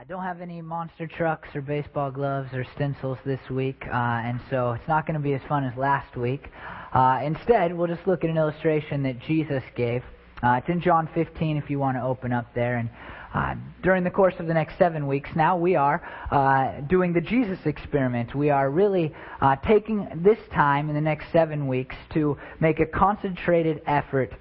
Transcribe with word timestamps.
I 0.00 0.04
don't 0.04 0.22
have 0.22 0.40
any 0.40 0.62
monster 0.62 1.06
trucks 1.06 1.50
or 1.54 1.60
baseball 1.60 2.10
gloves 2.10 2.54
or 2.54 2.64
stencils 2.74 3.18
this 3.26 3.50
week, 3.50 3.84
uh, 3.86 3.92
and 3.92 4.40
so 4.48 4.72
it's 4.72 4.88
not 4.88 5.06
going 5.06 5.12
to 5.12 5.20
be 5.20 5.34
as 5.34 5.42
fun 5.46 5.62
as 5.62 5.76
last 5.76 6.16
week. 6.16 6.48
Uh, 6.94 7.20
instead, 7.22 7.76
we'll 7.76 7.86
just 7.86 8.06
look 8.06 8.24
at 8.24 8.30
an 8.30 8.38
illustration 8.38 9.02
that 9.02 9.20
Jesus 9.20 9.62
gave. 9.76 10.02
Uh, 10.42 10.52
it's 10.52 10.70
in 10.70 10.80
John 10.80 11.06
15 11.12 11.58
if 11.58 11.68
you 11.68 11.78
want 11.78 11.98
to 11.98 12.02
open 12.02 12.32
up 12.32 12.46
there. 12.54 12.78
And 12.78 12.88
uh, 13.34 13.56
during 13.82 14.02
the 14.02 14.10
course 14.10 14.32
of 14.38 14.46
the 14.46 14.54
next 14.54 14.78
seven 14.78 15.06
weeks, 15.06 15.28
now 15.36 15.58
we 15.58 15.76
are 15.76 16.00
uh, 16.30 16.80
doing 16.88 17.12
the 17.12 17.20
Jesus 17.20 17.58
experiment. 17.66 18.34
We 18.34 18.48
are 18.48 18.70
really 18.70 19.14
uh, 19.42 19.56
taking 19.56 20.08
this 20.22 20.38
time 20.50 20.88
in 20.88 20.94
the 20.94 21.02
next 21.02 21.26
seven 21.30 21.68
weeks 21.68 21.96
to 22.14 22.38
make 22.58 22.80
a 22.80 22.86
concentrated 22.86 23.82
effort 23.86 24.32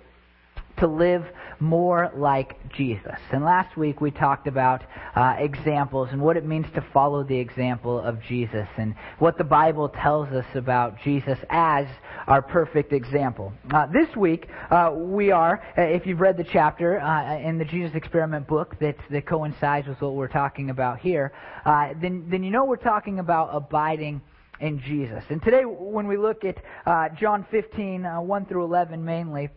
to 0.80 0.88
live 0.88 1.26
more 1.60 2.12
like 2.16 2.58
Jesus. 2.74 3.18
And 3.32 3.44
last 3.44 3.76
week 3.78 4.00
we 4.00 4.12
talked 4.12 4.48
about 4.48 4.82
uh, 5.16 5.36
examples 5.38 6.10
and 6.12 6.22
what 6.22 6.38
it 6.38 6.46
means 6.46 6.66
to 6.76 6.86
follow 6.94 7.24
the 7.24 7.38
example 7.38 8.00
of 8.00 8.22
Jesus 8.24 8.68
and 8.78 8.96
what 9.20 9.38
the 9.38 9.44
Bible 9.44 9.90
tells 9.90 10.30
us 10.30 10.46
about 10.56 10.96
Jesus 11.04 11.38
as 11.50 11.86
our 12.28 12.42
perfect 12.42 12.94
example. 12.94 13.54
Uh, 13.74 13.88
this 13.88 14.16
week 14.16 14.48
uh, 14.72 14.92
we 14.96 15.32
are, 15.32 15.62
uh, 15.78 15.82
if 15.82 16.06
you've 16.06 16.22
read 16.22 16.38
the 16.38 16.46
chapter 16.46 17.00
uh, 17.00 17.38
in 17.38 17.58
the 17.58 17.66
Jesus 17.66 17.96
Experiment 17.96 18.48
book 18.48 18.78
that, 18.80 18.96
that 19.10 19.28
coincides 19.28 19.88
with 19.88 20.02
what 20.02 20.16
we're 20.16 20.28
talking 20.28 20.70
about 20.70 21.00
here, 21.00 21.34
uh, 21.66 21.90
then, 22.02 22.28
then 22.30 22.44
you 22.44 22.52
know 22.52 22.66
we're 22.66 22.78
talking 22.78 23.20
about 23.20 23.50
abiding 23.52 24.22
in 24.62 24.80
Jesus. 24.82 25.24
And 25.30 25.42
today, 25.42 25.64
when 25.64 26.08
we 26.08 26.18
look 26.18 26.44
at 26.44 26.58
John 27.18 27.46
15, 27.50 28.04
1 28.04 28.46
through 28.46 28.66
11 28.66 29.04
mainly, 29.04 29.50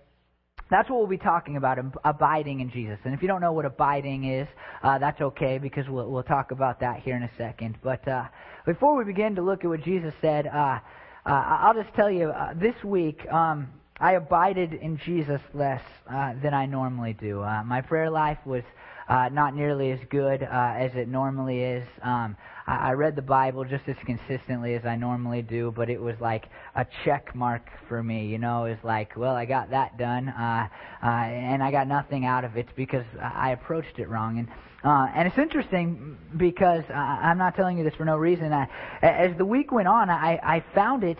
that's 0.72 0.88
what 0.88 0.98
we'll 0.98 1.06
be 1.06 1.18
talking 1.18 1.56
about, 1.56 1.78
abiding 2.02 2.60
in 2.60 2.70
Jesus. 2.70 2.98
And 3.04 3.12
if 3.12 3.20
you 3.20 3.28
don't 3.28 3.42
know 3.42 3.52
what 3.52 3.66
abiding 3.66 4.24
is, 4.24 4.48
uh, 4.82 4.98
that's 4.98 5.20
okay 5.20 5.58
because 5.58 5.86
we'll, 5.86 6.10
we'll 6.10 6.22
talk 6.22 6.50
about 6.50 6.80
that 6.80 7.00
here 7.00 7.14
in 7.14 7.22
a 7.22 7.30
second. 7.36 7.76
But 7.82 8.08
uh, 8.08 8.24
before 8.64 8.96
we 8.96 9.04
begin 9.04 9.34
to 9.34 9.42
look 9.42 9.64
at 9.64 9.68
what 9.68 9.82
Jesus 9.82 10.14
said, 10.22 10.46
uh, 10.46 10.80
uh 11.26 11.30
I'll 11.30 11.74
just 11.74 11.94
tell 11.94 12.10
you 12.10 12.30
uh, 12.30 12.54
this 12.54 12.74
week 12.82 13.30
um, 13.30 13.68
I 14.00 14.12
abided 14.12 14.72
in 14.72 14.96
Jesus 14.96 15.42
less 15.52 15.82
uh, 16.10 16.32
than 16.42 16.54
I 16.54 16.64
normally 16.64 17.12
do. 17.12 17.40
my 17.64 17.82
prayer 17.82 18.10
life 18.10 18.38
was 18.46 18.64
uh, 19.08 19.28
not 19.32 19.54
nearly 19.54 19.90
as 19.92 20.00
good 20.10 20.42
uh, 20.42 20.74
as 20.76 20.92
it 20.94 21.08
normally 21.08 21.62
is. 21.62 21.86
Um, 22.02 22.36
I, 22.66 22.90
I 22.90 22.92
read 22.92 23.16
the 23.16 23.22
Bible 23.22 23.64
just 23.64 23.88
as 23.88 23.96
consistently 24.04 24.74
as 24.74 24.84
I 24.84 24.96
normally 24.96 25.42
do, 25.42 25.72
but 25.74 25.90
it 25.90 26.00
was 26.00 26.16
like 26.20 26.48
a 26.74 26.86
check 27.04 27.34
mark 27.34 27.70
for 27.88 28.02
me. 28.02 28.26
You 28.26 28.38
know, 28.38 28.64
it 28.64 28.70
was 28.70 28.84
like, 28.84 29.16
well, 29.16 29.34
I 29.34 29.44
got 29.44 29.70
that 29.70 29.98
done, 29.98 30.28
uh, 30.28 30.68
uh, 31.02 31.06
and 31.06 31.62
I 31.62 31.70
got 31.70 31.86
nothing 31.88 32.24
out 32.24 32.44
of 32.44 32.56
it 32.56 32.68
because 32.76 33.04
I 33.20 33.50
approached 33.50 33.98
it 33.98 34.08
wrong. 34.08 34.38
And 34.38 34.48
uh, 34.84 35.08
and 35.14 35.28
it's 35.28 35.38
interesting 35.38 36.18
because 36.36 36.82
uh, 36.90 36.94
I'm 36.94 37.38
not 37.38 37.54
telling 37.54 37.78
you 37.78 37.84
this 37.84 37.94
for 37.94 38.04
no 38.04 38.16
reason. 38.16 38.52
I, 38.52 38.66
as 39.00 39.36
the 39.38 39.44
week 39.44 39.70
went 39.70 39.86
on, 39.86 40.10
I, 40.10 40.40
I 40.42 40.64
found 40.74 41.04
it 41.04 41.18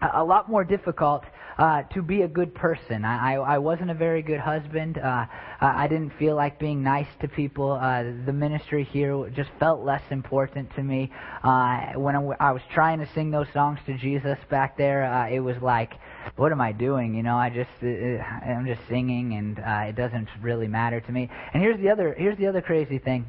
a 0.00 0.24
lot 0.24 0.48
more 0.48 0.64
difficult 0.64 1.24
uh, 1.60 1.82
to 1.82 2.00
be 2.00 2.22
a 2.22 2.28
good 2.28 2.54
person. 2.54 3.04
I, 3.04 3.34
I, 3.34 3.54
I 3.54 3.58
wasn't 3.58 3.90
a 3.90 3.94
very 3.94 4.22
good 4.22 4.40
husband. 4.40 4.96
Uh, 4.96 5.26
I 5.60 5.86
didn't 5.88 6.14
feel 6.18 6.34
like 6.34 6.58
being 6.58 6.82
nice 6.82 7.06
to 7.20 7.28
people. 7.28 7.72
Uh, 7.72 8.02
the 8.24 8.32
ministry 8.32 8.82
here 8.82 9.28
just 9.28 9.50
felt 9.60 9.84
less 9.84 10.02
important 10.10 10.74
to 10.76 10.82
me. 10.82 11.12
Uh, 11.44 11.92
when 11.96 12.16
I, 12.16 12.22
I 12.40 12.52
was 12.52 12.62
trying 12.72 12.98
to 13.00 13.08
sing 13.14 13.30
those 13.30 13.46
songs 13.52 13.78
to 13.84 13.98
Jesus 13.98 14.38
back 14.48 14.78
there, 14.78 15.04
uh, 15.04 15.28
it 15.28 15.40
was 15.40 15.56
like, 15.60 15.92
what 16.36 16.50
am 16.50 16.62
I 16.62 16.72
doing? 16.72 17.14
You 17.14 17.22
know, 17.22 17.36
I 17.36 17.50
just 17.50 17.70
uh, 17.82 17.86
I'm 17.86 18.64
just 18.64 18.80
singing, 18.88 19.34
and 19.34 19.58
uh, 19.58 19.88
it 19.90 19.96
doesn't 19.96 20.28
really 20.40 20.66
matter 20.66 21.00
to 21.00 21.12
me. 21.12 21.28
And 21.52 21.62
here's 21.62 21.78
the 21.78 21.90
other 21.90 22.14
here's 22.14 22.38
the 22.38 22.46
other 22.46 22.62
crazy 22.62 22.98
thing 22.98 23.26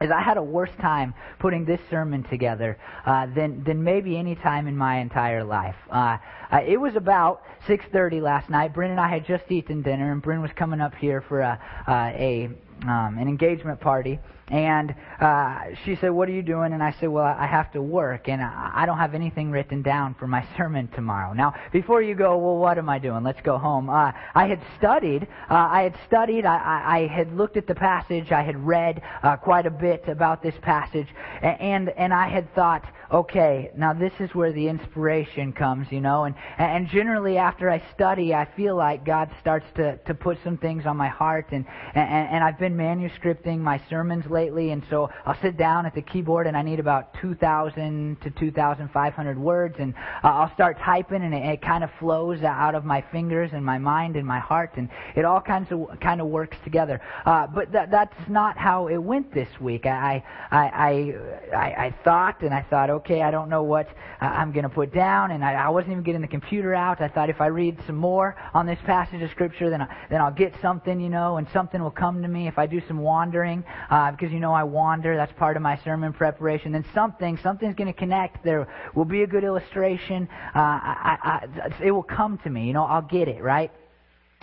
is 0.00 0.10
I 0.10 0.20
had 0.20 0.36
a 0.36 0.42
worse 0.42 0.70
time 0.80 1.14
putting 1.38 1.64
this 1.64 1.80
sermon 1.90 2.22
together 2.24 2.78
uh, 3.04 3.26
than 3.34 3.64
than 3.64 3.82
maybe 3.82 4.16
any 4.16 4.34
time 4.34 4.66
in 4.66 4.76
my 4.76 4.98
entire 4.98 5.42
life. 5.42 5.76
Uh, 5.90 6.18
uh, 6.50 6.60
it 6.66 6.78
was 6.78 6.96
about 6.96 7.42
6:30 7.66 8.20
last 8.20 8.50
night. 8.50 8.74
Bryn 8.74 8.90
and 8.90 9.00
I 9.00 9.08
had 9.08 9.26
just 9.26 9.50
eaten 9.50 9.82
dinner, 9.82 10.12
and 10.12 10.20
Bryn 10.20 10.42
was 10.42 10.52
coming 10.52 10.80
up 10.80 10.94
here 10.94 11.20
for 11.22 11.40
a 11.40 11.58
uh, 11.86 12.12
a 12.14 12.50
um, 12.82 13.16
an 13.18 13.28
engagement 13.28 13.80
party, 13.80 14.18
and 14.48 14.94
uh, 15.20 15.60
she 15.84 15.96
said, 15.96 16.10
"What 16.10 16.28
are 16.28 16.32
you 16.32 16.42
doing?" 16.42 16.72
And 16.72 16.82
I 16.82 16.92
said, 17.00 17.08
"Well, 17.08 17.24
I 17.24 17.46
have 17.46 17.72
to 17.72 17.82
work, 17.82 18.28
and 18.28 18.40
I 18.42 18.84
don't 18.86 18.98
have 18.98 19.14
anything 19.14 19.50
written 19.50 19.82
down 19.82 20.14
for 20.14 20.26
my 20.26 20.46
sermon 20.56 20.88
tomorrow." 20.88 21.32
Now, 21.32 21.54
before 21.72 22.00
you 22.00 22.14
go, 22.14 22.36
well, 22.36 22.56
what 22.56 22.78
am 22.78 22.88
I 22.88 22.98
doing? 22.98 23.24
Let's 23.24 23.40
go 23.42 23.58
home. 23.58 23.90
Uh, 23.90 24.12
I 24.34 24.46
had 24.46 24.60
studied. 24.78 25.26
Uh, 25.50 25.54
I 25.54 25.82
had 25.82 25.94
studied. 26.06 26.44
I, 26.44 26.56
I, 26.56 26.96
I 26.98 27.06
had 27.08 27.32
looked 27.36 27.56
at 27.56 27.66
the 27.66 27.74
passage. 27.74 28.30
I 28.30 28.42
had 28.42 28.56
read 28.64 29.02
uh, 29.22 29.36
quite 29.36 29.66
a 29.66 29.70
bit 29.70 30.06
about 30.08 30.42
this 30.42 30.54
passage, 30.62 31.08
and 31.42 31.88
and 31.90 32.14
I 32.14 32.28
had 32.28 32.54
thought, 32.54 32.84
okay, 33.12 33.70
now 33.76 33.92
this 33.92 34.12
is 34.20 34.34
where 34.34 34.52
the 34.52 34.68
inspiration 34.68 35.52
comes, 35.52 35.90
you 35.90 36.00
know. 36.00 36.24
And 36.24 36.34
and 36.58 36.88
generally, 36.88 37.38
after 37.38 37.70
I 37.70 37.82
study, 37.94 38.34
I 38.34 38.46
feel 38.56 38.76
like 38.76 39.04
God 39.04 39.30
starts 39.40 39.66
to 39.76 39.96
to 39.98 40.14
put 40.14 40.38
some 40.42 40.56
things 40.58 40.86
on 40.86 40.96
my 40.96 41.08
heart, 41.08 41.48
and 41.52 41.64
and, 41.94 42.28
and 42.28 42.44
I've 42.44 42.58
been 42.58 42.76
manuscripting 42.76 43.58
my 43.58 43.80
sermons 43.88 44.26
lately, 44.26 44.70
and 44.70 44.82
so 44.90 45.10
I'll 45.24 45.40
sit 45.40 45.56
down 45.56 45.86
at 45.86 45.94
the 45.94 46.02
keyboard 46.02 46.46
and 46.46 46.56
I 46.56 46.62
need 46.62 46.80
about 46.80 47.14
2,000 47.20 48.20
to 48.22 48.30
2,500 48.30 49.38
words, 49.38 49.76
and 49.78 49.94
uh, 50.22 50.28
I'll 50.28 50.54
start 50.54 50.78
typing, 50.78 51.22
and 51.22 51.34
it, 51.34 51.44
it 51.44 51.62
kind 51.62 51.84
of 51.84 51.90
flows 51.98 52.42
out 52.42 52.74
of 52.74 52.84
my 52.84 53.02
fingers 53.12 53.50
and 53.52 53.64
my 53.64 53.78
mind 53.78 54.16
and 54.16 54.26
my 54.26 54.38
heart, 54.38 54.72
and 54.76 54.88
it 55.14 55.24
all 55.24 55.40
kinds 55.40 55.70
of 55.70 56.00
kind 56.00 56.20
of 56.20 56.28
works 56.28 56.56
together. 56.64 57.00
Uh, 57.24 57.46
but 57.46 57.72
that 57.72 57.90
that's 57.90 58.28
not 58.28 58.56
how 58.56 58.88
it 58.88 58.98
went 58.98 59.32
this 59.32 59.48
week. 59.60 59.86
I 59.86 60.22
I 60.50 60.58
I 60.58 61.56
I, 61.56 61.86
I 61.86 61.94
thought, 62.04 62.42
and 62.42 62.52
I 62.52 62.62
thought, 62.62 62.90
okay, 62.96 63.22
I 63.22 63.30
don't 63.30 63.48
know 63.48 63.62
what 63.62 63.86
uh, 64.20 64.24
I'm 64.24 64.52
going 64.52 64.64
to 64.64 64.68
put 64.68 64.92
down, 64.92 65.30
and 65.30 65.44
I, 65.44 65.54
I 65.54 65.68
wasn't 65.68 65.92
even 65.92 66.04
getting 66.04 66.20
the 66.20 66.28
computer 66.28 66.74
out. 66.74 67.00
I 67.00 67.08
thought 67.08 67.30
if 67.30 67.40
I 67.40 67.46
read 67.46 67.78
some 67.86 67.96
more 67.96 68.36
on 68.52 68.66
this 68.66 68.78
passage 68.84 69.22
of 69.22 69.30
scripture, 69.30 69.70
then 69.70 69.82
I, 69.82 69.96
then 70.10 70.20
I'll 70.20 70.32
get 70.32 70.54
something, 70.60 71.00
you 71.00 71.08
know, 71.08 71.36
and 71.36 71.46
something 71.52 71.80
will 71.82 71.90
come 71.90 72.22
to 72.22 72.28
me 72.28 72.48
if 72.48 72.58
I 72.58 72.66
do 72.66 72.82
some 72.88 72.98
wandering. 72.98 73.64
Uh, 73.90 74.10
because 74.16 74.32
you 74.32 74.40
know 74.40 74.52
I 74.52 74.64
wander. 74.64 75.16
That's 75.16 75.32
part 75.34 75.56
of 75.56 75.62
my 75.62 75.78
sermon 75.84 76.12
preparation. 76.12 76.72
Then 76.72 76.84
something, 76.94 77.38
something's 77.42 77.74
going 77.74 77.92
to 77.92 77.98
connect. 77.98 78.44
There 78.44 78.66
will 78.94 79.04
be 79.04 79.22
a 79.22 79.26
good 79.26 79.44
illustration. 79.44 80.28
Uh, 80.54 80.58
I, 80.58 81.18
I, 81.22 81.84
it 81.84 81.90
will 81.90 82.02
come 82.02 82.38
to 82.38 82.50
me. 82.50 82.66
You 82.66 82.72
know, 82.72 82.84
I'll 82.84 83.02
get 83.02 83.28
it 83.28 83.42
right. 83.42 83.70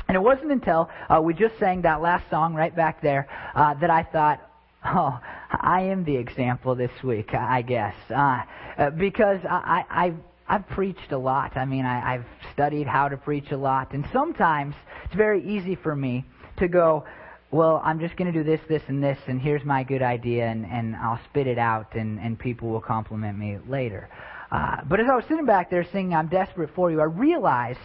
And 0.07 0.15
it 0.15 0.21
wasn't 0.21 0.51
until 0.51 0.89
uh, 1.09 1.21
we 1.21 1.33
just 1.33 1.57
sang 1.59 1.81
that 1.83 2.01
last 2.01 2.29
song 2.29 2.53
right 2.53 2.75
back 2.75 3.01
there 3.01 3.27
uh, 3.55 3.73
that 3.75 3.89
I 3.89 4.03
thought, 4.03 4.41
oh, 4.85 5.19
I 5.61 5.81
am 5.81 6.03
the 6.03 6.15
example 6.15 6.75
this 6.75 6.91
week, 7.03 7.33
I 7.33 7.61
guess, 7.61 7.95
uh, 8.09 8.41
uh, 8.77 8.89
because 8.91 9.39
I, 9.45 9.85
I, 9.89 10.05
I've 10.05 10.17
I've 10.47 10.67
preached 10.67 11.11
a 11.11 11.17
lot. 11.17 11.55
I 11.55 11.65
mean, 11.65 11.85
I, 11.85 12.15
I've 12.15 12.25
studied 12.53 12.85
how 12.85 13.07
to 13.07 13.17
preach 13.17 13.51
a 13.51 13.57
lot, 13.57 13.93
and 13.93 14.05
sometimes 14.11 14.75
it's 15.05 15.15
very 15.15 15.41
easy 15.47 15.75
for 15.75 15.95
me 15.95 16.25
to 16.57 16.67
go, 16.67 17.05
well, 17.49 17.81
I'm 17.83 17.99
just 17.99 18.17
going 18.17 18.31
to 18.31 18.37
do 18.37 18.43
this, 18.43 18.59
this, 18.67 18.83
and 18.87 19.01
this, 19.01 19.17
and 19.27 19.39
here's 19.39 19.63
my 19.63 19.83
good 19.83 20.01
idea, 20.01 20.47
and, 20.47 20.65
and 20.65 20.95
I'll 20.95 21.19
spit 21.29 21.47
it 21.47 21.57
out, 21.57 21.95
and, 21.95 22.19
and 22.19 22.37
people 22.37 22.69
will 22.69 22.81
compliment 22.81 23.37
me 23.37 23.57
later. 23.67 24.09
Uh, 24.51 24.77
but 24.87 24.99
as 24.99 25.07
I 25.09 25.15
was 25.15 25.23
sitting 25.27 25.45
back 25.45 25.69
there 25.69 25.85
singing 25.91 26.13
I'm 26.13 26.27
Desperate 26.27 26.71
for 26.75 26.91
You, 26.91 26.99
I 26.99 27.05
realized 27.05 27.79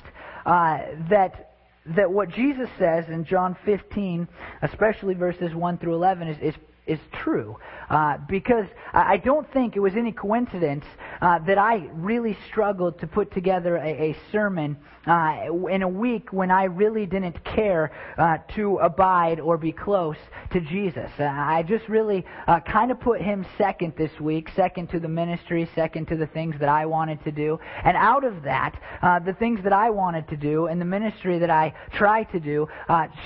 uh, 0.45 0.79
that, 1.11 1.53
that 1.87 2.11
what 2.11 2.31
Jesus 2.31 2.69
says 2.79 3.05
in 3.09 3.25
John 3.25 3.57
15, 3.65 4.27
especially 4.63 5.15
verses 5.15 5.55
1 5.55 5.79
through 5.79 5.95
11, 5.95 6.29
is, 6.29 6.55
is 6.55 6.55
is 6.89 6.99
true. 7.13 7.57
Uh, 7.91 8.19
because 8.29 8.67
I 8.93 9.17
don't 9.17 9.51
think 9.53 9.75
it 9.75 9.81
was 9.81 9.95
any 9.97 10.13
coincidence 10.13 10.85
uh, 11.23 11.39
that 11.47 11.57
I 11.57 11.89
really 11.95 12.37
struggled 12.49 13.01
to 13.01 13.07
put 13.07 13.33
together 13.33 13.77
a, 13.77 14.11
a 14.11 14.17
sermon 14.31 14.77
uh, 15.07 15.47
in 15.71 15.83
a 15.83 15.89
week 15.89 16.31
when 16.31 16.51
I 16.51 16.65
really 16.65 17.07
didn't 17.07 17.43
care 17.43 17.91
uh, 18.19 18.39
to 18.57 18.77
abide 18.77 19.41
or 19.41 19.57
be 19.57 19.73
close 19.73 20.19
to 20.53 20.61
Jesus. 20.61 21.11
Uh, 21.19 21.25
I 21.25 21.63
just 21.63 21.89
really 21.89 22.27
uh, 22.47 22.61
kind 22.61 22.91
of 22.91 23.01
put 23.01 23.23
him 23.23 23.47
second 23.57 23.95
this 23.97 24.11
week, 24.21 24.51
second 24.55 24.91
to 24.91 25.01
the 25.01 25.09
ministry, 25.09 25.69
second 25.75 26.09
to 26.09 26.17
the 26.17 26.27
things 26.27 26.57
that 26.61 26.69
I 26.69 26.85
wanted 26.85 27.25
to 27.25 27.33
do. 27.33 27.59
And 27.85 27.97
out 27.97 28.25
of 28.25 28.43
that, 28.43 28.79
the 29.25 29.33
things 29.33 29.61
that 29.65 29.73
I 29.73 29.89
wanted 29.89 30.29
to 30.29 30.37
do 30.37 30.67
and 30.67 30.79
the 30.79 30.85
ministry 30.85 31.39
that 31.39 31.51
I 31.51 31.73
tried 31.93 32.31
to 32.33 32.41
do 32.41 32.69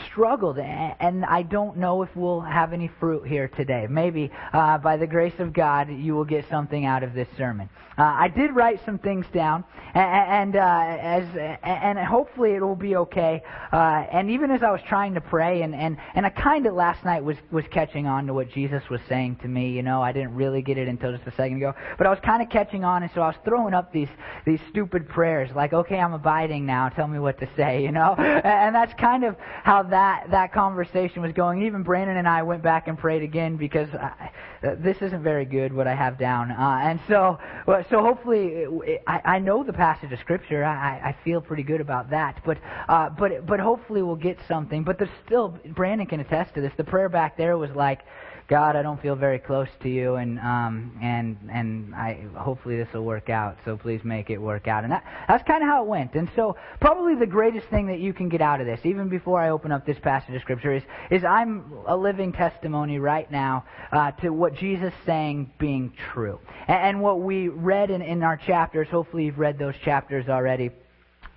struggled. 0.07 0.59
And 0.59 1.25
I 1.25 1.43
don't 1.43 1.79
know 1.79 2.03
if 2.03 2.11
we'll 2.15 2.41
have 2.43 2.73
any 2.73 2.91
fruit 3.01 3.27
here 3.27 3.49
today. 3.57 3.87
Maybe 3.89 4.31
uh, 4.53 4.79
by 4.79 4.97
the 4.97 5.07
grace 5.07 5.39
of 5.39 5.53
God, 5.53 5.89
you 5.91 6.15
will 6.15 6.25
get 6.25 6.49
something 6.49 6.85
out 6.85 7.03
of 7.03 7.15
this 7.15 7.29
sermon. 7.37 7.69
Uh, 7.99 8.03
I 8.03 8.29
did 8.29 8.55
write 8.55 8.81
some 8.87 8.99
things 8.99 9.27
down, 9.35 9.65
and, 9.95 10.55
and 10.55 10.57
uh, 10.57 10.97
as 10.99 11.59
and 11.63 11.99
hopefully 11.99 12.53
it 12.53 12.63
will 12.63 12.77
be 12.77 12.97
okay. 12.97 13.43
Uh, 13.71 14.05
and 14.11 14.31
even 14.31 14.51
as 14.51 14.63
I 14.63 14.71
was 14.71 14.81
trying 14.89 15.15
to 15.15 15.21
pray, 15.21 15.63
and 15.63 15.75
and 15.75 15.99
and 16.15 16.25
I 16.25 16.31
kind 16.31 16.67
of 16.67 16.75
last 16.75 17.05
night 17.05 17.23
was 17.23 17.37
was 17.51 17.65
catching 17.71 18.07
on 18.07 18.27
to 18.29 18.35
what 18.35 18.51
Jesus 18.51 18.83
was 18.89 19.01
saying 19.09 19.37
to 19.43 19.49
me. 19.49 19.71
You 19.71 19.83
know, 19.83 20.01
I 20.01 20.13
didn't 20.13 20.35
really 20.35 20.63
get 20.63 20.79
it 20.79 20.89
until 20.89 21.13
just 21.13 21.27
a 21.27 21.33
second 21.33 21.59
ago, 21.59 21.75
but 21.99 22.07
I 22.07 22.11
was 22.11 22.21
kind 22.25 22.43
of 22.43 22.49
catching 22.49 22.83
on, 22.83 23.03
and 23.03 23.13
so 23.15 23.21
I 23.21 23.27
was 23.29 23.37
throwing 23.45 23.75
up 23.75 23.93
these 23.93 24.09
these 24.47 24.61
stupid 24.71 25.09
prayers, 25.09 25.51
like, 25.55 25.75
okay, 25.75 25.99
I'm 25.99 26.15
abiding 26.15 26.65
now. 26.65 26.89
Tell 26.89 27.09
me 27.09 27.19
what 27.19 27.39
to 27.41 27.49
say. 27.57 27.83
You 27.83 27.93
know, 27.93 28.15
and 28.19 28.75
that's 28.75 28.95
kind 28.95 29.25
of 29.25 29.37
how 29.65 29.83
that 29.85 30.31
that 30.31 30.53
conversation 30.55 31.21
was 31.21 31.33
going. 31.33 31.67
Even 31.67 31.83
Brandon 31.83 32.17
and 32.17 32.29
I 32.29 32.43
went 32.43 32.63
back 32.63 32.89
and 32.89 32.99
prayed 32.99 33.23
again 33.23 33.42
begin 33.43 33.57
because 33.57 33.89
I, 33.95 34.31
uh, 34.63 34.77
this 34.79 34.97
isn't 35.01 35.23
very 35.23 35.45
good 35.45 35.73
what 35.73 35.87
I 35.87 35.95
have 35.95 36.19
down, 36.19 36.51
uh, 36.51 36.81
and 36.83 37.01
so 37.09 37.39
well, 37.67 37.85
so 37.91 38.01
hopefully 38.01 38.67
I, 39.07 39.21
I 39.25 39.39
know 39.39 39.65
the 39.65 39.73
passage 39.73 40.13
of 40.13 40.19
scripture. 40.21 40.65
I, 40.65 41.11
I 41.11 41.17
feel 41.25 41.41
pretty 41.41 41.63
good 41.63 41.81
about 41.81 42.11
that, 42.11 42.41
but 42.45 42.59
uh, 42.89 43.11
but 43.11 43.47
but 43.47 43.61
hopefully 43.61 44.03
we'll 44.03 44.17
get 44.17 44.39
something. 44.47 44.85
But 44.85 44.99
there's 44.99 45.11
still 45.27 45.59
Brandon 45.75 46.07
can 46.07 46.21
attest 46.21 46.55
to 46.55 46.61
this. 46.61 46.73
The 46.77 46.85
prayer 46.85 47.09
back 47.09 47.37
there 47.37 47.57
was 47.59 47.71
like 47.73 48.01
God, 48.49 48.77
I 48.77 48.83
don't 48.83 49.01
feel 49.01 49.15
very 49.15 49.39
close 49.39 49.69
to 49.83 49.89
you, 49.89 50.17
and 50.17 50.39
um, 50.39 50.99
and 51.03 51.37
and 51.51 51.95
I 51.95 52.27
hopefully 52.37 52.77
this 52.77 52.89
will 52.93 53.05
work 53.05 53.31
out. 53.31 53.59
So 53.65 53.77
please 53.77 54.03
make 54.05 54.31
it 54.31 54.39
work 54.39 54.69
out. 54.69 54.85
And 54.85 54.93
that, 54.93 55.05
that's 55.29 55.45
kind 55.45 55.63
of 55.63 55.69
how 55.69 55.85
it 55.85 55.89
went. 55.89 56.15
And 56.15 56.29
so 56.37 56.57
probably 56.81 57.15
the 57.15 57.27
greatest 57.27 57.67
thing 57.69 57.87
that 57.87 58.01
you 58.01 58.13
can 58.13 58.29
get 58.29 58.41
out 58.41 58.61
of 58.61 58.67
this, 58.67 58.81
even 58.85 59.09
before 59.09 59.41
I 59.41 59.51
open 59.51 59.73
up 59.73 59.87
this 59.87 59.99
passage 59.99 60.35
of 60.35 60.43
scripture, 60.43 60.75
is 60.75 60.83
is 61.11 61.25
I'm 61.25 61.73
a 61.87 61.97
living 61.97 62.33
testimony 62.33 62.99
right 62.99 63.31
now 63.31 63.65
uh, 63.91 64.11
to 64.23 64.31
what 64.31 64.55
Jesus 64.55 64.93
saying 65.07 65.51
being 65.59 65.93
true, 66.13 66.39
and, 66.69 66.79
and 66.79 67.01
what 67.01 67.21
we 67.21 67.49
read 67.49 67.91
in 67.91 68.03
in 68.03 68.23
our 68.23 68.37
chapters. 68.37 68.89
Hopefully 68.89 69.27
you've 69.27 69.39
read 69.39 69.59
those 69.59 69.75
chapters 69.85 70.29
already 70.29 70.71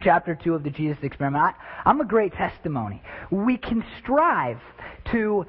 chapter 0.02 0.36
2 0.36 0.54
of 0.54 0.64
the 0.64 0.70
Jesus 0.70 0.98
experiment. 1.04 1.56
I, 1.86 1.90
am 1.90 2.02
a 2.02 2.06
great 2.06 2.34
testimony. 2.34 3.02
We 3.32 3.58
can 3.58 3.84
strive 4.00 4.60
to, 5.12 5.46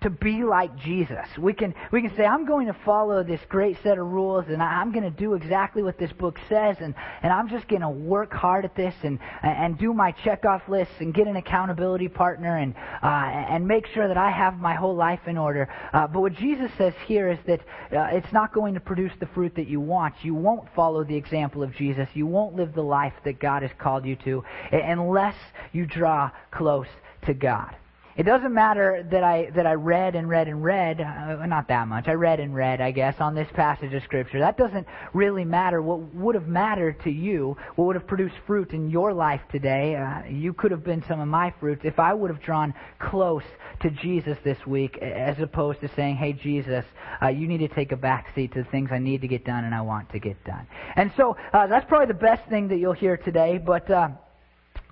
to 0.00 0.10
be 0.10 0.44
like 0.44 0.76
Jesus. 0.76 1.26
We 1.36 1.52
can 1.52 1.74
we 1.90 2.02
can 2.02 2.14
say 2.16 2.24
I'm 2.24 2.46
going 2.46 2.68
to 2.68 2.76
follow 2.84 3.24
this 3.24 3.40
great 3.48 3.76
set 3.82 3.98
of 3.98 4.06
rules 4.06 4.44
and 4.48 4.62
I'm 4.62 4.92
going 4.92 5.04
to 5.04 5.10
do 5.10 5.34
exactly 5.34 5.82
what 5.82 5.98
this 5.98 6.12
book 6.12 6.38
says 6.48 6.76
and 6.80 6.94
and 7.22 7.32
I'm 7.32 7.48
just 7.48 7.66
going 7.66 7.82
to 7.82 7.90
work 7.90 8.32
hard 8.32 8.64
at 8.64 8.76
this 8.76 8.94
and 9.02 9.18
and 9.42 9.76
do 9.76 9.92
my 9.92 10.12
check 10.12 10.44
off 10.44 10.62
lists 10.68 10.94
and 11.00 11.12
get 11.12 11.26
an 11.26 11.36
accountability 11.36 12.08
partner 12.08 12.58
and 12.58 12.74
uh, 13.02 13.06
and 13.06 13.66
make 13.66 13.86
sure 13.88 14.06
that 14.06 14.16
I 14.16 14.30
have 14.30 14.58
my 14.58 14.74
whole 14.74 14.94
life 14.94 15.20
in 15.26 15.36
order. 15.36 15.68
Uh, 15.92 16.06
but 16.06 16.20
what 16.20 16.34
Jesus 16.34 16.70
says 16.78 16.94
here 17.06 17.28
is 17.28 17.38
that 17.46 17.60
uh, 17.92 18.08
it's 18.12 18.32
not 18.32 18.54
going 18.54 18.74
to 18.74 18.80
produce 18.80 19.12
the 19.18 19.26
fruit 19.26 19.56
that 19.56 19.66
you 19.66 19.80
want. 19.80 20.14
You 20.22 20.34
won't 20.34 20.68
follow 20.76 21.02
the 21.02 21.16
example 21.16 21.62
of 21.62 21.74
Jesus. 21.74 22.08
You 22.14 22.26
won't 22.26 22.54
live 22.54 22.72
the 22.72 22.82
life 22.82 23.14
that 23.24 23.40
God 23.40 23.62
has 23.62 23.72
called 23.78 24.04
you 24.04 24.14
to 24.24 24.44
unless 24.70 25.34
you 25.72 25.86
draw 25.86 26.30
close 26.52 26.86
to 27.26 27.34
God. 27.34 27.74
It 28.18 28.24
doesn't 28.24 28.52
matter 28.52 29.06
that 29.12 29.22
I 29.22 29.48
that 29.54 29.64
I 29.64 29.74
read 29.74 30.16
and 30.16 30.28
read 30.28 30.48
and 30.48 30.60
read, 30.60 31.00
uh, 31.00 31.46
not 31.46 31.68
that 31.68 31.86
much. 31.86 32.08
I 32.08 32.14
read 32.14 32.40
and 32.40 32.52
read, 32.52 32.80
I 32.80 32.90
guess, 32.90 33.14
on 33.20 33.36
this 33.36 33.46
passage 33.54 33.94
of 33.94 34.02
scripture. 34.02 34.40
That 34.40 34.58
doesn't 34.58 34.88
really 35.14 35.44
matter. 35.44 35.80
What 35.80 36.12
would 36.16 36.34
have 36.34 36.48
mattered 36.48 37.00
to 37.04 37.10
you, 37.10 37.56
what 37.76 37.84
would 37.84 37.94
have 37.94 38.08
produced 38.08 38.34
fruit 38.44 38.72
in 38.72 38.90
your 38.90 39.14
life 39.14 39.40
today, 39.52 39.94
uh, 39.94 40.28
you 40.28 40.52
could 40.52 40.72
have 40.72 40.82
been 40.82 41.04
some 41.06 41.20
of 41.20 41.28
my 41.28 41.54
fruits 41.60 41.82
if 41.84 42.00
I 42.00 42.12
would 42.12 42.28
have 42.28 42.42
drawn 42.42 42.74
close 42.98 43.44
to 43.82 43.90
Jesus 43.90 44.36
this 44.42 44.58
week, 44.66 44.98
as 44.98 45.38
opposed 45.38 45.80
to 45.82 45.88
saying, 45.94 46.16
"Hey, 46.16 46.32
Jesus, 46.32 46.84
uh, 47.22 47.28
you 47.28 47.46
need 47.46 47.58
to 47.58 47.68
take 47.68 47.92
a 47.92 47.96
back 47.96 48.34
seat 48.34 48.52
to 48.54 48.64
the 48.64 48.70
things 48.70 48.90
I 48.90 48.98
need 48.98 49.20
to 49.20 49.28
get 49.28 49.44
done 49.44 49.62
and 49.62 49.72
I 49.72 49.82
want 49.82 50.10
to 50.10 50.18
get 50.18 50.42
done." 50.42 50.66
And 50.96 51.12
so 51.16 51.36
uh, 51.52 51.68
that's 51.68 51.86
probably 51.86 52.08
the 52.08 52.14
best 52.14 52.48
thing 52.48 52.66
that 52.66 52.78
you'll 52.78 52.94
hear 52.94 53.16
today, 53.16 53.58
but. 53.64 53.88
Uh, 53.88 54.08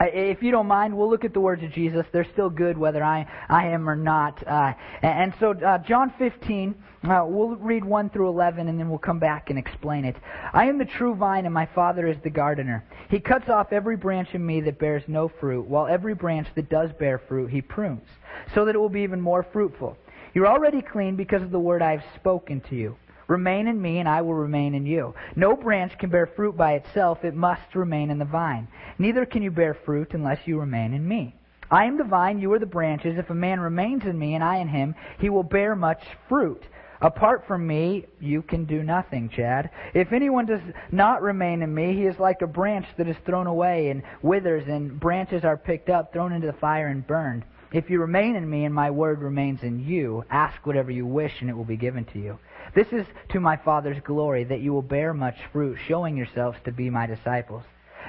if 0.01 0.43
you 0.43 0.51
don't 0.51 0.67
mind, 0.67 0.97
we'll 0.97 1.09
look 1.09 1.25
at 1.25 1.33
the 1.33 1.41
words 1.41 1.63
of 1.63 1.73
Jesus. 1.73 2.05
They're 2.13 2.29
still 2.33 2.51
good 2.51 2.77
whether 2.77 3.03
I, 3.03 3.27
I 3.49 3.69
am 3.69 3.89
or 3.89 3.97
not. 3.97 4.47
Uh, 4.47 4.75
and 5.03 5.33
so, 5.41 5.53
uh, 5.53 5.79
John 5.79 6.13
15, 6.19 6.75
uh, 7.05 7.25
we'll 7.27 7.57
read 7.57 7.85
1 7.85 8.11
through 8.11 8.29
11 8.29 8.69
and 8.69 8.79
then 8.79 8.91
we'll 8.91 8.99
come 8.99 9.19
back 9.19 9.49
and 9.49 9.59
explain 9.59 10.05
it. 10.05 10.17
I 10.53 10.67
am 10.67 10.79
the 10.79 10.85
true 10.85 11.15
vine 11.15 11.47
and 11.47 11.55
my 11.55 11.67
Father 11.67 12.07
is 12.07 12.17
the 12.23 12.31
gardener. 12.31 12.85
He 13.09 13.21
cuts 13.21 13.49
off 13.49 13.73
every 13.73 13.97
branch 13.97 14.29
in 14.35 14.45
me 14.45 14.61
that 14.63 14.79
bears 14.79 15.03
no 15.07 15.29
fruit, 15.29 15.67
while 15.67 15.87
every 15.87 16.15
branch 16.15 16.49
that 16.57 16.69
does 16.69 16.91
bear 16.99 17.19
fruit 17.19 17.51
he 17.51 17.63
prunes, 17.63 18.07
so 18.55 18.65
that 18.65 18.75
it 18.75 18.79
will 18.79 18.89
be 18.89 19.03
even 19.03 19.21
more 19.21 19.43
fruitful. 19.43 19.97
You're 20.35 20.49
already 20.49 20.83
clean 20.83 21.17
because 21.17 21.43
of 21.43 21.51
the 21.51 21.59
word 21.59 21.81
I 21.81 21.93
have 21.93 22.05
spoken 22.17 22.61
to 22.69 22.77
you. 22.77 22.97
Remain 23.29 23.67
in 23.67 23.81
me, 23.81 23.99
and 23.99 24.09
I 24.09 24.23
will 24.23 24.35
remain 24.35 24.75
in 24.75 24.87
you. 24.87 25.15
No 25.35 25.57
branch 25.57 25.99
can 25.99 26.11
bear 26.11 26.27
fruit 26.27 26.57
by 26.57 26.75
itself, 26.75 27.25
it 27.25 27.35
must 27.35 27.75
remain 27.75 28.11
in 28.11 28.19
the 28.19 28.25
vine. 28.25 28.69
Neither 28.99 29.27
can 29.27 29.43
you 29.43 29.51
bear 29.51 29.75
fruit 29.75 30.15
unless 30.15 30.47
you 30.47 30.61
remain 30.61 30.95
in 30.95 31.07
me. 31.07 31.35
I 31.71 31.87
am 31.87 31.99
the 31.99 32.05
vine, 32.05 32.39
you 32.39 32.53
are 32.53 32.61
the 32.61 32.67
branches. 32.67 33.19
If 33.19 33.31
a 33.31 33.35
man 33.35 33.59
remains 33.59 34.05
in 34.05 34.17
me, 34.19 34.35
and 34.35 34.45
I 34.45 34.59
in 34.59 34.69
him, 34.69 34.95
he 35.19 35.31
will 35.31 35.43
bear 35.43 35.75
much 35.75 36.03
fruit. 36.29 36.63
Apart 37.01 37.45
from 37.47 37.67
me, 37.67 38.07
you 38.21 38.41
can 38.43 38.65
do 38.65 38.83
nothing, 38.83 39.29
Chad. 39.29 39.71
If 39.93 40.13
anyone 40.13 40.47
does 40.47 40.63
not 40.91 41.21
remain 41.21 41.63
in 41.63 41.75
me, 41.75 41.95
he 41.95 42.07
is 42.07 42.19
like 42.19 42.41
a 42.41 42.47
branch 42.47 42.87
that 42.97 43.09
is 43.09 43.17
thrown 43.27 43.47
away 43.47 43.91
and 43.91 44.03
withers, 44.23 44.67
and 44.69 44.99
branches 44.99 45.45
are 45.45 45.57
picked 45.57 45.91
up, 45.91 46.13
thrown 46.13 46.33
into 46.33 46.47
the 46.47 46.53
fire, 46.55 46.87
and 46.87 47.07
burned. 47.07 47.45
If 47.73 47.91
you 47.91 48.01
remain 48.01 48.37
in 48.37 48.49
me, 48.49 48.65
and 48.65 48.75
my 48.75 48.91
word 48.91 49.21
remains 49.21 49.63
in 49.63 49.85
you, 49.85 50.25
ask 50.31 50.65
whatever 50.65 50.91
you 50.91 51.05
wish, 51.05 51.33
and 51.41 51.51
it 51.51 51.57
will 51.57 51.65
be 51.65 51.77
given 51.77 52.05
to 52.07 52.19
you. 52.19 52.39
This 52.77 52.93
is 52.93 53.07
to 53.31 53.41
my 53.41 53.57
Father's 53.57 54.01
glory, 54.05 54.45
that 54.45 54.61
you 54.61 54.71
will 54.75 54.83
bear 54.83 55.15
much 55.15 55.39
fruit, 55.51 55.79
showing 55.89 56.15
yourselves 56.15 56.59
to 56.67 56.73
be 56.73 56.91
my 56.91 57.07
disciples. 57.07 57.63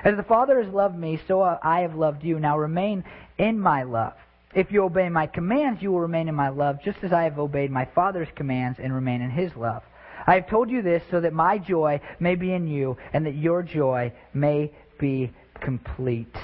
As 0.04 0.18
the 0.18 0.24
Father 0.24 0.62
has 0.62 0.72
loved 0.74 1.00
me, 1.00 1.22
so 1.26 1.42
I 1.42 1.80
have 1.80 1.96
loved 1.96 2.22
you. 2.22 2.38
Now 2.38 2.58
remain 2.58 3.06
in 3.38 3.58
my 3.58 3.84
love. 3.84 4.14
If 4.54 4.70
you 4.70 4.84
obey 4.84 5.08
my 5.08 5.26
commands, 5.26 5.82
you 5.82 5.94
will 5.94 6.02
remain 6.02 6.28
in 6.28 6.36
my 6.36 6.50
love, 6.50 6.84
just 6.84 6.98
as 7.02 7.14
I 7.14 7.24
have 7.24 7.40
obeyed 7.40 7.72
my 7.72 7.86
Father's 7.96 8.28
commands 8.36 8.78
and 8.78 8.94
remain 8.94 9.22
in 9.22 9.32
his 9.32 9.56
love. 9.56 9.84
I 10.28 10.36
have 10.36 10.50
told 10.50 10.70
you 10.70 10.82
this 10.82 11.02
so 11.10 11.22
that 11.22 11.32
my 11.32 11.60
joy 11.60 12.02
may 12.20 12.36
be 12.36 12.52
in 12.52 12.68
you, 12.68 12.98
and 13.14 13.26
that 13.26 13.36
your 13.36 13.64
joy 13.64 14.12
may 14.34 14.74
be 15.00 15.32
complete. 15.62 16.36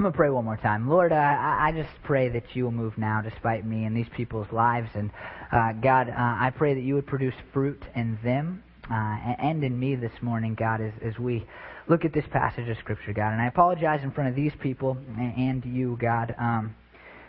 I'm 0.00 0.04
going 0.04 0.14
to 0.14 0.16
pray 0.16 0.30
one 0.30 0.46
more 0.46 0.56
time. 0.56 0.88
Lord, 0.88 1.12
uh, 1.12 1.14
I 1.14 1.72
just 1.76 1.90
pray 2.04 2.30
that 2.30 2.56
you 2.56 2.64
will 2.64 2.72
move 2.72 2.96
now 2.96 3.20
despite 3.20 3.66
me 3.66 3.84
and 3.84 3.94
these 3.94 4.08
people's 4.16 4.50
lives. 4.50 4.88
And 4.94 5.10
uh, 5.52 5.72
God, 5.72 6.08
uh, 6.08 6.14
I 6.16 6.50
pray 6.56 6.72
that 6.72 6.80
you 6.80 6.94
would 6.94 7.06
produce 7.06 7.34
fruit 7.52 7.82
in 7.94 8.18
them 8.24 8.62
uh, 8.90 8.94
and 8.94 9.62
in 9.62 9.78
me 9.78 9.96
this 9.96 10.22
morning, 10.22 10.54
God, 10.54 10.80
as, 10.80 10.94
as 11.04 11.18
we 11.18 11.44
look 11.86 12.06
at 12.06 12.14
this 12.14 12.24
passage 12.32 12.66
of 12.70 12.78
Scripture, 12.78 13.12
God. 13.12 13.32
And 13.32 13.42
I 13.42 13.46
apologize 13.48 14.00
in 14.02 14.10
front 14.10 14.30
of 14.30 14.36
these 14.36 14.54
people 14.62 14.96
and 15.18 15.62
you, 15.66 15.98
God, 16.00 16.34
um, 16.38 16.74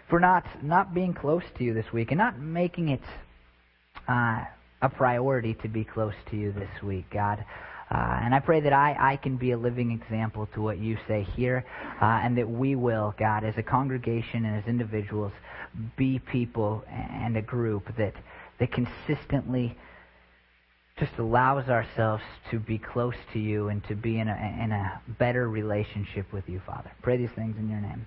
for 0.09 0.21
not, 0.21 0.45
not 0.63 0.93
being 0.93 1.13
close 1.13 1.43
to 1.57 1.65
you 1.65 1.73
this 1.73 1.91
week 1.91 2.11
and 2.11 2.19
not 2.19 2.39
making 2.39 2.87
it 2.87 3.01
uh, 4.07 4.45
a 4.81 4.87
priority 4.87 5.55
to 5.55 5.67
be 5.67 5.83
close 5.83 6.15
to 6.29 6.37
you 6.37 6.53
this 6.53 6.81
week, 6.81 7.03
God. 7.11 7.43
Uh, 7.91 8.21
and 8.23 8.33
I 8.33 8.39
pray 8.39 8.61
that 8.61 8.71
I, 8.71 8.95
I 8.97 9.15
can 9.17 9.35
be 9.35 9.51
a 9.51 9.57
living 9.57 9.91
example 9.91 10.47
to 10.53 10.61
what 10.61 10.77
you 10.77 10.97
say 11.07 11.23
here, 11.35 11.65
uh, 12.01 12.05
and 12.05 12.37
that 12.37 12.49
we 12.49 12.75
will, 12.75 13.13
God, 13.19 13.43
as 13.43 13.57
a 13.57 13.63
congregation 13.63 14.45
and 14.45 14.55
as 14.55 14.65
individuals, 14.65 15.33
be 15.97 16.19
people 16.19 16.85
and 16.89 17.35
a 17.35 17.41
group 17.41 17.83
that, 17.97 18.13
that 18.59 18.69
consistently 18.71 19.77
just 20.97 21.17
allows 21.17 21.67
ourselves 21.67 22.23
to 22.51 22.59
be 22.59 22.77
close 22.77 23.15
to 23.33 23.39
you 23.39 23.69
and 23.69 23.83
to 23.85 23.95
be 23.95 24.19
in 24.19 24.27
a, 24.27 24.59
in 24.63 24.71
a 24.71 25.01
better 25.19 25.49
relationship 25.49 26.31
with 26.31 26.47
you, 26.47 26.61
Father. 26.65 26.91
Pray 27.01 27.17
these 27.17 27.31
things 27.35 27.57
in 27.57 27.69
your 27.69 27.81
name. 27.81 28.05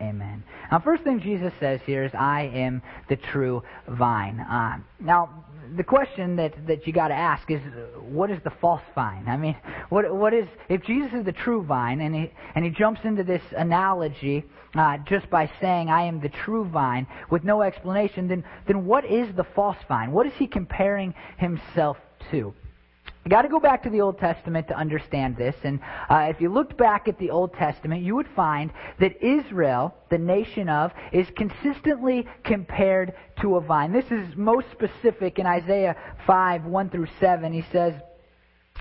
Amen. 0.00 0.42
Now, 0.72 0.78
first 0.80 1.02
thing 1.04 1.20
Jesus 1.20 1.52
says 1.60 1.80
here 1.84 2.04
is, 2.04 2.12
I 2.14 2.50
am 2.54 2.80
the 3.08 3.16
true 3.16 3.62
vine. 3.86 4.40
Uh, 4.40 4.78
now, 4.98 5.44
the 5.76 5.84
question 5.84 6.36
that, 6.36 6.66
that 6.66 6.86
you 6.86 6.92
got 6.92 7.08
to 7.08 7.14
ask 7.14 7.50
is, 7.50 7.60
what 8.00 8.30
is 8.30 8.38
the 8.42 8.50
false 8.60 8.82
vine? 8.94 9.24
I 9.28 9.36
mean, 9.36 9.56
what 9.88 10.14
what 10.14 10.34
is 10.34 10.46
if 10.68 10.82
Jesus 10.82 11.12
is 11.12 11.24
the 11.24 11.32
true 11.32 11.62
vine, 11.62 12.00
and 12.00 12.14
he 12.14 12.32
and 12.54 12.64
he 12.64 12.70
jumps 12.70 13.00
into 13.04 13.22
this 13.22 13.42
analogy 13.56 14.44
uh, 14.74 14.98
just 14.98 15.28
by 15.30 15.50
saying, 15.60 15.88
"I 15.88 16.02
am 16.02 16.20
the 16.20 16.28
true 16.28 16.64
vine," 16.64 17.06
with 17.30 17.44
no 17.44 17.62
explanation, 17.62 18.28
then 18.28 18.44
then 18.66 18.84
what 18.84 19.04
is 19.04 19.34
the 19.34 19.44
false 19.44 19.78
vine? 19.88 20.12
What 20.12 20.26
is 20.26 20.32
he 20.34 20.46
comparing 20.46 21.14
himself 21.36 21.96
to? 22.30 22.54
You 23.24 23.30
got 23.30 23.42
to 23.42 23.48
go 23.48 23.60
back 23.60 23.82
to 23.82 23.90
the 23.90 24.00
Old 24.00 24.18
Testament 24.18 24.68
to 24.68 24.76
understand 24.76 25.36
this. 25.36 25.54
And 25.62 25.80
uh, 26.08 26.28
if 26.30 26.40
you 26.40 26.48
looked 26.48 26.78
back 26.78 27.06
at 27.06 27.18
the 27.18 27.30
Old 27.30 27.52
Testament, 27.52 28.02
you 28.02 28.16
would 28.16 28.28
find 28.34 28.72
that 28.98 29.22
Israel, 29.22 29.94
the 30.08 30.16
nation 30.16 30.70
of, 30.70 30.90
is 31.12 31.26
consistently 31.36 32.26
compared 32.44 33.12
to 33.42 33.56
a 33.56 33.60
vine. 33.60 33.92
This 33.92 34.10
is 34.10 34.34
most 34.36 34.68
specific 34.72 35.38
in 35.38 35.44
Isaiah 35.44 35.96
5, 36.26 36.64
1 36.64 36.90
through 36.90 37.08
7. 37.20 37.52
He 37.52 37.64
says, 37.70 37.94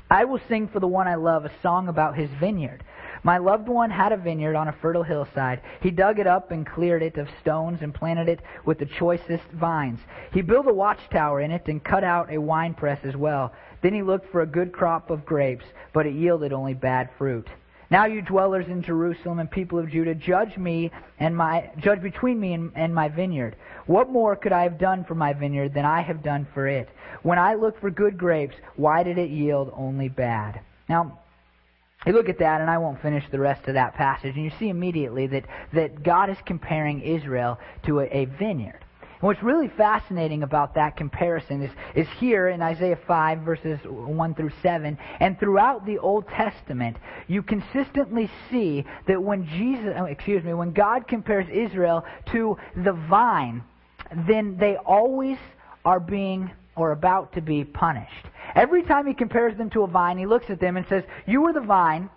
I 0.10 0.24
will 0.24 0.40
sing 0.48 0.70
for 0.70 0.80
the 0.80 0.88
one 0.88 1.08
I 1.08 1.16
love 1.16 1.44
a 1.44 1.52
song 1.62 1.90
about 1.90 2.18
his 2.18 2.30
vineyard. 2.40 2.84
My 3.24 3.38
loved 3.38 3.68
one 3.68 3.90
had 3.90 4.12
a 4.12 4.18
vineyard 4.18 4.56
on 4.56 4.70
a 4.70 4.76
fertile 4.82 5.04
hillside. 5.04 5.62
He 5.82 5.92
dug 5.92 6.20
it 6.20 6.28
up 6.28 6.52
and 6.52 6.66
cleared 6.66 7.04
it 7.04 7.18
of 7.18 7.28
stones 7.42 7.80
and 7.82 7.94
planted 7.94 8.30
it 8.30 8.40
with 8.66 8.80
the 8.80 8.86
choicest 8.86 9.44
vines. 9.54 10.00
He 10.32 10.42
built 10.42 10.68
a 10.68 10.74
watchtower 10.74 11.42
in 11.42 11.52
it 11.52 11.68
and 11.68 11.84
cut 11.84 12.04
out 12.04 12.32
a 12.32 12.40
winepress 12.40 13.00
as 13.04 13.16
well. 13.18 13.54
Then 13.82 13.94
he 13.94 14.04
looked 14.04 14.32
for 14.32 14.42
a 14.42 14.48
good 14.48 14.72
crop 14.72 15.10
of 15.10 15.26
grapes, 15.26 15.66
but 15.94 16.06
it 16.06 16.14
yielded 16.14 16.54
only 16.54 16.74
bad 16.74 17.10
fruit. 17.18 17.48
Now 17.92 18.06
you 18.06 18.22
dwellers 18.22 18.68
in 18.68 18.84
Jerusalem 18.84 19.40
and 19.40 19.50
people 19.50 19.80
of 19.80 19.90
Judah, 19.90 20.14
judge 20.14 20.56
me 20.58 20.92
and 21.20 21.36
my 21.36 21.72
judge 21.80 22.02
between 22.02 22.40
me 22.40 22.54
and, 22.54 22.72
and, 22.76 22.94
my 22.94 23.10
vineyard. 23.10 23.56
What 23.88 24.12
more 24.12 24.36
could 24.36 24.52
I 24.52 24.62
have 24.62 24.78
done 24.78 25.04
for 25.04 25.16
my 25.16 25.34
vineyard 25.34 25.74
than 25.74 25.86
I 25.86 26.02
have 26.02 26.22
done 26.22 26.46
for 26.54 26.68
it? 26.68 26.88
When 27.24 27.40
I 27.40 27.56
looked 27.56 27.82
for 27.82 27.90
good 27.90 28.18
grapes, 28.18 28.56
why 28.76 29.02
did 29.02 29.18
it 29.18 29.32
yield 29.32 29.74
only 29.76 30.08
bad? 30.08 30.60
Now, 30.88 31.20
you 32.06 32.14
look 32.14 32.30
at 32.30 32.40
that, 32.40 32.62
and 32.62 32.70
I 32.70 32.78
won't 32.78 33.02
finish 33.02 33.26
the 33.30 33.40
rest 33.40 33.68
of 33.68 33.74
that 33.74 33.96
passage, 33.96 34.36
and 34.36 34.46
you 34.46 34.52
see 34.58 34.70
immediately 34.70 35.28
that, 35.28 35.46
that 35.74 36.02
God 36.02 36.30
is 36.30 36.38
comparing 36.46 37.02
Israel 37.02 37.60
to 37.84 38.00
a, 38.00 38.06
a 38.06 38.26
vineyard. 38.26 38.80
And 39.22 39.28
what's 39.28 39.44
really 39.44 39.68
fascinating 39.68 40.44
about 40.44 40.76
that 40.76 40.96
comparison 40.96 41.62
is, 41.62 41.72
is 41.94 42.08
here 42.20 42.48
in 42.48 42.62
Isaiah 42.62 42.98
5, 43.06 43.40
verses 43.40 43.80
1 43.84 44.36
through 44.36 44.52
7, 44.62 44.98
and 45.20 45.38
throughout 45.38 45.86
the 45.86 45.98
Old 45.98 46.26
Testament, 46.30 46.96
you 47.28 47.44
consistently 47.44 48.32
see 48.50 48.86
that 49.08 49.22
when 49.22 49.46
Jesus, 49.46 49.94
oh, 49.98 50.06
excuse 50.06 50.42
me, 50.46 50.54
when 50.54 50.72
God 50.72 51.06
compares 51.06 51.48
Israel 51.50 52.06
to 52.32 52.58
the 52.78 52.94
vine, 52.94 53.62
then 54.26 54.56
they 54.58 54.78
always 54.78 55.38
are 55.84 56.00
being 56.00 56.50
or 56.76 56.92
about 56.92 57.34
to 57.34 57.42
be 57.42 57.64
punished. 57.64 58.26
Every 58.56 58.84
time 58.84 59.06
he 59.06 59.14
compares 59.14 59.58
them 59.58 59.70
to 59.72 59.84
a 59.84 59.88
vine, 59.88 60.18
he 60.18 60.26
looks 60.26 60.50
at 60.50 60.60
them 60.60 60.78
and 60.78 60.86
says, 60.88 61.04
You 61.28 61.46
are 61.46 61.54
the 61.54 61.62
vine, 61.62 62.10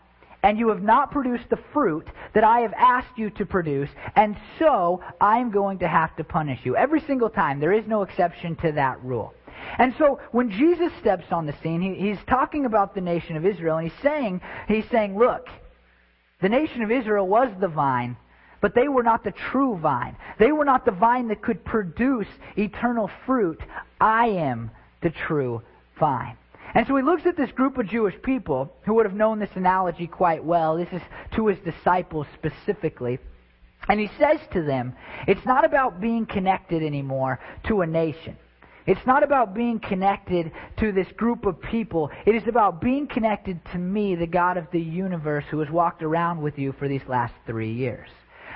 and 0.43 0.59
you 0.59 0.69
have 0.69 0.83
not 0.83 1.11
produced 1.11 1.49
the 1.51 1.59
fruit 1.73 2.07
that 2.35 2.45
I 2.45 2.61
have 2.61 2.73
asked 2.77 3.17
you 3.17 3.31
to 3.31 3.47
produce, 3.47 3.91
and 4.17 4.37
so 4.59 5.01
I 5.21 5.39
am 5.39 5.51
going 5.51 5.79
to 5.81 5.89
have 5.89 6.17
to 6.17 6.25
punish 6.25 6.61
you. 6.65 6.77
Every 6.77 7.01
single 7.01 7.31
time. 7.31 7.61
There 7.61 7.73
is 7.73 7.87
no 7.87 8.03
exception 8.03 8.57
to 8.57 8.73
that 8.73 9.03
rule. 9.05 9.35
And 9.79 9.95
so 9.99 10.21
when 10.33 10.51
Jesus 10.51 10.93
steps 11.01 11.27
on 11.31 11.47
the 11.47 11.55
scene, 11.63 11.81
he, 11.81 12.09
he's 12.09 12.19
talking 12.27 12.67
about 12.67 12.95
the 12.95 13.01
nation 13.01 13.37
of 13.37 13.47
Israel, 13.47 13.79
and 13.79 13.91
he's 13.91 14.03
saying, 14.03 14.41
he's 14.69 14.89
saying, 14.91 15.17
look, 15.17 15.47
the 16.41 16.49
nation 16.49 16.83
of 16.83 16.91
Israel 16.91 17.27
was 17.27 17.49
the 17.61 17.69
vine, 17.69 18.17
but 18.63 18.75
they 18.75 18.89
were 18.89 19.03
not 19.03 19.25
the 19.25 19.33
true 19.33 19.77
vine. 19.77 20.17
They 20.39 20.53
were 20.53 20.65
not 20.65 20.87
the 20.87 20.93
vine 20.93 21.29
that 21.29 21.43
could 21.43 21.63
produce 21.65 22.29
eternal 22.57 23.11
fruit. 23.27 23.61
I 24.01 24.29
am 24.29 24.71
the 25.03 25.11
true 25.11 25.63
vine. 26.01 26.39
And 26.75 26.87
so 26.87 26.97
he 26.97 27.03
looks 27.03 27.27
at 27.27 27.37
this 27.37 27.51
group 27.51 27.77
of 27.77 27.89
Jewish 27.89 28.15
people 28.23 28.73
who 28.85 28.95
would 28.95 29.05
have 29.05 29.15
known 29.15 29.41
this 29.41 29.51
analogy 29.57 30.07
quite 30.07 30.43
well. 30.43 30.79
This 30.79 30.89
is 30.93 31.03
to 31.35 31.49
his 31.49 31.59
disciples 31.59 32.27
specifically. 32.35 33.19
And 33.89 34.01
he 34.01 34.09
says 34.19 34.39
to 34.53 34.63
them, 34.63 34.95
it's 35.27 35.45
not 35.45 35.65
about 35.65 36.01
being 36.01 36.25
connected 36.25 36.83
anymore 36.83 37.41
to 37.67 37.83
a 37.83 37.87
nation. 37.87 38.39
It's 38.87 39.05
not 39.07 39.23
about 39.23 39.55
being 39.55 39.81
connected 39.81 40.51
to 40.79 40.93
this 40.93 41.09
group 41.17 41.47
of 41.47 41.61
people. 41.61 42.11
It 42.27 42.35
is 42.35 42.47
about 42.49 42.81
being 42.81 43.07
connected 43.07 43.61
to 43.73 43.79
me, 43.79 44.15
the 44.15 44.27
God 44.27 44.57
of 44.57 44.67
the 44.73 44.81
universe, 44.81 45.45
who 45.51 45.61
has 45.61 45.71
walked 45.71 46.03
around 46.03 46.43
with 46.43 46.59
you 46.59 46.73
for 46.79 46.89
these 46.89 47.03
last 47.09 47.35
three 47.45 47.73
years. 47.73 48.09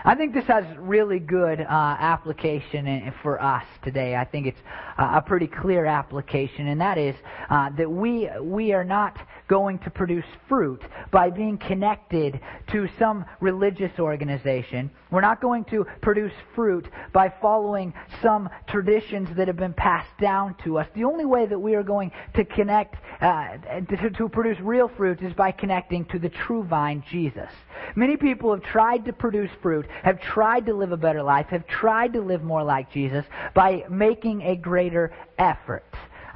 I 0.09 0.15
think 0.15 0.35
this 0.35 0.45
has 0.45 0.65
really 0.79 1.19
good 1.19 1.61
uh, 1.61 1.65
application 1.69 3.13
for 3.25 3.43
us 3.43 3.65
today. 3.83 4.15
I 4.15 4.25
think 4.25 4.47
it's 4.47 4.61
a 4.99 5.21
pretty 5.21 5.49
clear 5.49 5.85
application, 5.85 6.69
and 6.69 6.81
that 6.81 6.97
is 6.97 7.17
uh, 7.51 7.71
that 7.77 7.91
we 7.91 8.31
we 8.41 8.73
are 8.73 8.85
not 8.85 9.19
going 9.49 9.79
to 9.81 9.91
produce 9.91 10.25
fruit 10.49 10.83
by 11.11 11.31
being 11.31 11.59
connected 11.59 12.41
to 12.73 12.89
some 12.99 13.25
religious 13.41 13.93
organization. 13.99 14.91
We're 15.11 15.21
not 15.21 15.41
going 15.41 15.65
to 15.67 15.87
produce 16.01 16.33
fruit 16.55 16.87
by 17.13 17.33
following 17.41 17.95
some 18.23 18.49
traditions 18.69 19.29
that 19.37 19.47
have 19.47 19.57
been 19.57 19.75
passed 19.75 20.11
down 20.21 20.57
to 20.65 20.79
us. 20.79 20.89
The 20.95 21.05
only 21.05 21.25
way 21.25 21.47
that 21.47 21.59
we 21.59 21.75
are 21.75 21.83
going 21.83 22.11
to 22.35 22.45
connect, 22.45 22.97
uh, 23.21 23.59
to, 23.89 24.11
to 24.11 24.29
produce 24.29 24.59
real 24.61 24.89
fruit, 24.97 25.23
is 25.23 25.33
by 25.35 25.53
connecting 25.53 26.05
to 26.07 26.19
the 26.19 26.29
true 26.29 26.65
vine, 26.65 27.05
Jesus. 27.11 27.51
Many 27.95 28.17
people 28.17 28.53
have 28.53 28.65
tried 28.65 29.05
to 29.05 29.13
produce 29.13 29.51
fruit, 29.63 29.87
have 30.03 30.21
tried 30.21 30.67
to 30.67 30.75
live 30.75 30.93
a 30.93 30.97
better 30.97 31.23
life, 31.23 31.47
have 31.51 31.67
tried 31.67 32.13
to 32.15 32.21
live 32.21 32.43
more 32.43 32.65
like 32.65 32.91
Jesus 32.93 33.25
by 33.55 33.85
making 33.89 34.43
a 34.43 34.57
greater 34.57 35.13
effort. 35.39 35.85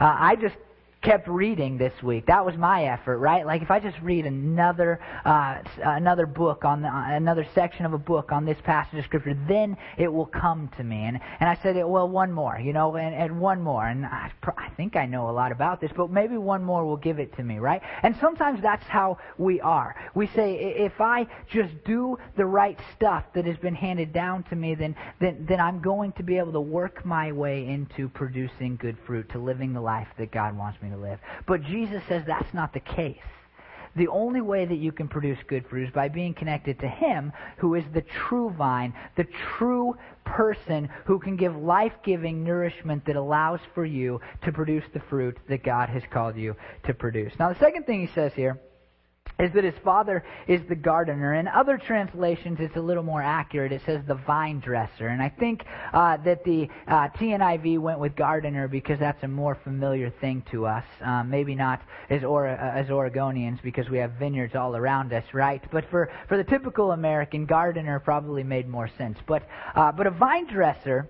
Uh, 0.00 0.16
I 0.18 0.36
just 0.36 0.56
kept 1.02 1.28
reading 1.28 1.78
this 1.78 2.02
week. 2.02 2.26
That 2.26 2.44
was 2.44 2.56
my 2.56 2.84
effort, 2.84 3.18
right? 3.18 3.46
Like 3.46 3.62
if 3.62 3.70
I 3.70 3.80
just 3.80 3.98
read 4.02 4.26
another 4.26 5.00
uh, 5.24 5.62
another 5.82 6.26
book 6.26 6.64
on 6.64 6.82
the, 6.82 6.90
another 6.92 7.46
section 7.54 7.86
of 7.86 7.94
a 7.94 7.98
book 7.98 8.32
on 8.32 8.44
this 8.44 8.58
passage 8.64 8.98
of 8.98 9.04
scripture, 9.06 9.36
then 9.48 9.76
it 9.96 10.12
will 10.12 10.26
come 10.26 10.70
to 10.76 10.84
me. 10.84 11.04
And 11.04 11.18
and 11.40 11.48
I 11.48 11.58
said, 11.62 11.82
well, 11.84 12.08
one 12.08 12.32
more, 12.32 12.60
you 12.62 12.72
know, 12.72 12.96
and, 12.96 13.14
and 13.14 13.40
one 13.40 13.62
more. 13.62 13.86
And 13.86 14.04
I, 14.04 14.30
I 14.58 14.68
think 14.76 14.94
I 14.94 15.06
know 15.06 15.30
a 15.30 15.32
lot 15.32 15.52
about 15.52 15.80
this, 15.80 15.90
but 15.96 16.10
maybe 16.10 16.36
one 16.36 16.62
more 16.62 16.84
will 16.84 16.98
give 16.98 17.18
it 17.18 17.34
to 17.36 17.42
me, 17.42 17.58
right? 17.58 17.80
And 18.02 18.14
sometimes 18.20 18.60
that's 18.60 18.84
how 18.84 19.18
we 19.38 19.60
are. 19.60 19.96
We 20.14 20.26
say, 20.28 20.74
if 20.76 21.00
I 21.00 21.26
just 21.50 21.72
do 21.84 22.18
the 22.36 22.44
right 22.44 22.78
stuff 22.94 23.24
that 23.34 23.46
has 23.46 23.56
been 23.56 23.74
handed 23.74 24.12
down 24.12 24.42
to 24.44 24.56
me, 24.56 24.74
then 24.74 24.94
then 25.18 25.46
then 25.48 25.60
I'm 25.60 25.80
going 25.80 26.12
to 26.12 26.22
be 26.22 26.36
able 26.36 26.52
to 26.52 26.60
work 26.60 27.06
my 27.06 27.32
way 27.32 27.66
into 27.66 28.10
producing 28.10 28.76
good 28.76 28.98
fruit, 29.06 29.30
to 29.30 29.38
living 29.38 29.72
the 29.72 29.80
life 29.80 30.08
that 30.18 30.30
God 30.30 30.58
wants 30.58 30.80
me 30.82 30.89
to 30.90 30.96
live. 30.96 31.18
But 31.46 31.62
Jesus 31.62 32.02
says 32.08 32.24
that's 32.26 32.52
not 32.54 32.72
the 32.72 32.80
case. 32.80 33.18
The 33.96 34.08
only 34.08 34.40
way 34.40 34.64
that 34.66 34.76
you 34.76 34.92
can 34.92 35.08
produce 35.08 35.38
good 35.48 35.66
fruit 35.66 35.88
is 35.88 35.92
by 35.92 36.08
being 36.08 36.32
connected 36.32 36.78
to 36.80 36.88
Him, 36.88 37.32
who 37.56 37.74
is 37.74 37.84
the 37.92 38.02
true 38.02 38.50
vine, 38.50 38.94
the 39.16 39.26
true 39.58 39.96
person 40.24 40.88
who 41.06 41.18
can 41.18 41.36
give 41.36 41.56
life 41.56 41.92
giving 42.04 42.44
nourishment 42.44 43.04
that 43.06 43.16
allows 43.16 43.60
for 43.74 43.84
you 43.84 44.20
to 44.42 44.52
produce 44.52 44.84
the 44.94 45.00
fruit 45.00 45.36
that 45.48 45.64
God 45.64 45.88
has 45.88 46.04
called 46.10 46.36
you 46.36 46.54
to 46.84 46.94
produce. 46.94 47.32
Now, 47.38 47.52
the 47.52 47.58
second 47.58 47.84
thing 47.84 48.06
He 48.06 48.12
says 48.14 48.32
here 48.34 48.60
is 49.40 49.52
that 49.54 49.64
his 49.64 49.74
father 49.82 50.24
is 50.46 50.60
the 50.68 50.74
gardener. 50.74 51.34
In 51.34 51.48
other 51.48 51.78
translations, 51.78 52.58
it's 52.60 52.76
a 52.76 52.80
little 52.80 53.02
more 53.02 53.22
accurate. 53.22 53.72
It 53.72 53.82
says 53.86 54.02
the 54.06 54.14
vine 54.14 54.60
dresser. 54.60 55.08
And 55.08 55.22
I 55.22 55.28
think 55.28 55.64
uh, 55.92 56.18
that 56.18 56.44
the 56.44 56.68
uh, 56.86 57.08
TNIV 57.08 57.78
went 57.78 57.98
with 57.98 58.14
gardener 58.14 58.68
because 58.68 58.98
that's 58.98 59.22
a 59.22 59.28
more 59.28 59.54
familiar 59.54 60.10
thing 60.10 60.44
to 60.50 60.66
us. 60.66 60.84
Um, 61.00 61.30
maybe 61.30 61.54
not 61.54 61.82
as, 62.08 62.22
or, 62.24 62.48
uh, 62.48 62.56
as 62.56 62.86
Oregonians 62.86 63.62
because 63.62 63.88
we 63.88 63.98
have 63.98 64.12
vineyards 64.12 64.54
all 64.54 64.76
around 64.76 65.12
us, 65.12 65.24
right? 65.32 65.62
But 65.70 65.88
for, 65.90 66.10
for 66.28 66.36
the 66.36 66.44
typical 66.44 66.92
American, 66.92 67.46
gardener 67.46 67.98
probably 68.00 68.42
made 68.42 68.68
more 68.68 68.88
sense. 68.98 69.18
But, 69.26 69.48
uh, 69.74 69.92
but 69.92 70.06
a 70.06 70.10
vine 70.10 70.46
dresser 70.46 71.08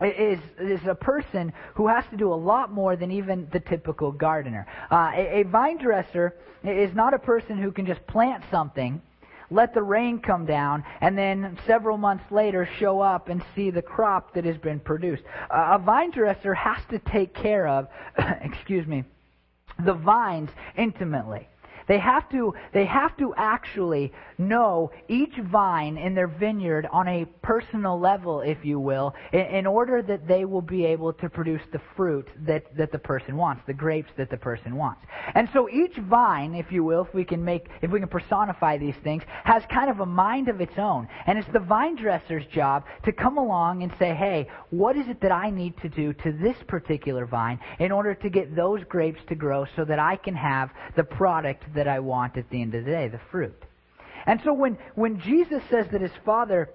is 0.00 0.38
is 0.58 0.80
a 0.86 0.94
person 0.94 1.52
who 1.74 1.86
has 1.88 2.04
to 2.10 2.16
do 2.16 2.32
a 2.32 2.34
lot 2.34 2.72
more 2.72 2.96
than 2.96 3.10
even 3.10 3.48
the 3.52 3.60
typical 3.60 4.12
gardener. 4.12 4.66
Uh, 4.90 5.12
a, 5.14 5.40
a 5.40 5.42
vine 5.44 5.78
dresser 5.78 6.34
is 6.64 6.94
not 6.94 7.14
a 7.14 7.18
person 7.18 7.58
who 7.58 7.70
can 7.70 7.86
just 7.86 8.04
plant 8.06 8.42
something, 8.50 9.00
let 9.50 9.74
the 9.74 9.82
rain 9.82 10.18
come 10.18 10.46
down, 10.46 10.84
and 11.00 11.16
then 11.16 11.58
several 11.66 11.96
months 11.96 12.24
later 12.30 12.68
show 12.78 13.00
up 13.00 13.28
and 13.28 13.44
see 13.54 13.70
the 13.70 13.82
crop 13.82 14.34
that 14.34 14.44
has 14.44 14.56
been 14.58 14.80
produced. 14.80 15.22
Uh, 15.50 15.78
a 15.78 15.78
vine 15.78 16.10
dresser 16.10 16.54
has 16.54 16.78
to 16.90 16.98
take 16.98 17.34
care 17.34 17.68
of, 17.68 17.88
excuse 18.42 18.86
me, 18.86 19.04
the 19.84 19.94
vines 19.94 20.50
intimately. 20.76 21.48
They 21.86 21.98
have 21.98 22.28
to, 22.30 22.54
they 22.72 22.86
have 22.86 23.16
to 23.18 23.34
actually 23.36 24.12
know 24.38 24.90
each 25.08 25.36
vine 25.36 25.96
in 25.96 26.14
their 26.14 26.26
vineyard 26.26 26.88
on 26.90 27.08
a 27.08 27.26
personal 27.42 27.98
level, 27.98 28.40
if 28.40 28.64
you 28.64 28.80
will, 28.80 29.14
in, 29.32 29.40
in, 29.40 29.66
order 29.66 30.02
that 30.02 30.26
they 30.26 30.44
will 30.44 30.62
be 30.62 30.84
able 30.84 31.12
to 31.12 31.28
produce 31.28 31.62
the 31.72 31.80
fruit 31.96 32.28
that, 32.46 32.64
that 32.76 32.92
the 32.92 32.98
person 32.98 33.36
wants, 33.36 33.62
the 33.66 33.74
grapes 33.74 34.10
that 34.16 34.30
the 34.30 34.36
person 34.36 34.76
wants. 34.76 35.02
And 35.34 35.48
so 35.52 35.68
each 35.68 35.96
vine, 35.96 36.54
if 36.54 36.72
you 36.72 36.84
will, 36.84 37.02
if 37.02 37.14
we 37.14 37.24
can 37.24 37.44
make, 37.44 37.68
if 37.82 37.90
we 37.90 38.00
can 38.00 38.08
personify 38.08 38.78
these 38.78 38.96
things, 39.02 39.22
has 39.44 39.62
kind 39.70 39.90
of 39.90 40.00
a 40.00 40.06
mind 40.06 40.48
of 40.48 40.60
its 40.60 40.78
own. 40.78 41.08
And 41.26 41.38
it's 41.38 41.48
the 41.52 41.60
vine 41.60 41.96
dresser's 41.96 42.46
job 42.46 42.84
to 43.04 43.12
come 43.12 43.38
along 43.38 43.82
and 43.82 43.92
say, 43.98 44.14
hey, 44.14 44.48
what 44.70 44.96
is 44.96 45.08
it 45.08 45.20
that 45.20 45.32
I 45.32 45.50
need 45.50 45.76
to 45.78 45.88
do 45.88 46.12
to 46.12 46.32
this 46.32 46.56
particular 46.66 47.26
vine 47.26 47.58
in 47.78 47.92
order 47.92 48.14
to 48.14 48.30
get 48.30 48.54
those 48.54 48.82
grapes 48.84 49.20
to 49.28 49.34
grow 49.34 49.66
so 49.76 49.84
that 49.84 49.98
I 49.98 50.16
can 50.16 50.34
have 50.34 50.70
the 50.96 51.04
product 51.04 51.73
that 51.74 51.88
I 51.88 52.00
want 52.00 52.36
at 52.36 52.48
the 52.50 52.62
end 52.62 52.74
of 52.74 52.84
the 52.84 52.90
day, 52.90 53.08
the 53.08 53.20
fruit. 53.30 53.60
And 54.26 54.40
so 54.44 54.52
when, 54.52 54.78
when 54.94 55.20
Jesus 55.20 55.62
says 55.70 55.86
that 55.92 56.00
his 56.00 56.12
Father 56.24 56.70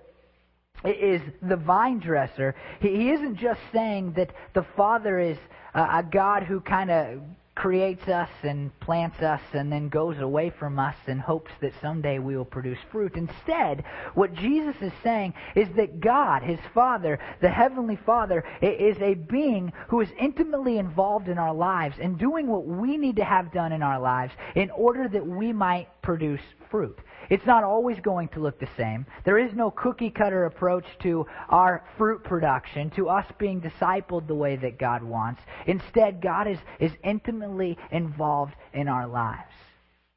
is 0.83 1.21
the 1.41 1.55
vine 1.55 1.99
dresser, 1.99 2.55
he, 2.79 2.89
he 2.95 3.11
isn't 3.11 3.37
just 3.37 3.59
saying 3.73 4.13
that 4.13 4.31
the 4.53 4.65
Father 4.77 5.19
is 5.19 5.37
a, 5.73 5.81
a 5.81 6.05
God 6.09 6.43
who 6.43 6.59
kind 6.61 6.91
of 6.91 7.19
creates 7.59 8.07
us 8.07 8.29
and 8.43 8.71
plants 8.79 9.21
us 9.21 9.41
and 9.51 9.69
then 9.69 9.89
goes 9.89 10.17
away 10.19 10.49
from 10.49 10.79
us 10.79 10.95
and 11.07 11.19
hopes 11.19 11.51
that 11.59 11.73
someday 11.81 12.17
we 12.17 12.37
will 12.37 12.45
produce 12.45 12.77
fruit. 12.89 13.13
Instead, 13.15 13.83
what 14.13 14.33
Jesus 14.33 14.75
is 14.79 14.93
saying 15.03 15.33
is 15.57 15.67
that 15.75 15.99
God, 15.99 16.41
his 16.41 16.59
Father, 16.73 17.19
the 17.41 17.49
Heavenly 17.49 17.97
Father, 18.05 18.45
is 18.61 18.95
a 19.01 19.13
being 19.13 19.73
who 19.89 19.99
is 19.99 20.07
intimately 20.17 20.77
involved 20.77 21.27
in 21.27 21.37
our 21.37 21.53
lives 21.53 21.97
and 21.99 22.17
doing 22.17 22.47
what 22.47 22.65
we 22.65 22.95
need 22.95 23.17
to 23.17 23.25
have 23.25 23.51
done 23.51 23.73
in 23.73 23.83
our 23.83 23.99
lives 23.99 24.31
in 24.55 24.69
order 24.69 25.09
that 25.09 25.27
we 25.27 25.51
might 25.51 25.89
produce 26.01 26.41
fruit. 26.71 26.97
It's 27.29 27.45
not 27.45 27.63
always 27.63 27.99
going 27.99 28.29
to 28.29 28.39
look 28.39 28.59
the 28.59 28.69
same. 28.77 29.05
There 29.25 29.37
is 29.37 29.53
no 29.53 29.71
cookie 29.71 30.09
cutter 30.09 30.45
approach 30.45 30.85
to 31.03 31.25
our 31.49 31.83
fruit 31.97 32.23
production, 32.23 32.89
to 32.91 33.09
us 33.09 33.25
being 33.37 33.61
discipled 33.61 34.27
the 34.27 34.35
way 34.35 34.55
that 34.55 34.79
God 34.79 35.03
wants. 35.03 35.41
Instead, 35.67 36.21
God 36.21 36.47
is, 36.47 36.57
is 36.79 36.91
intimately 37.03 37.77
involved 37.91 38.55
in 38.73 38.87
our 38.87 39.07
lives. 39.07 39.53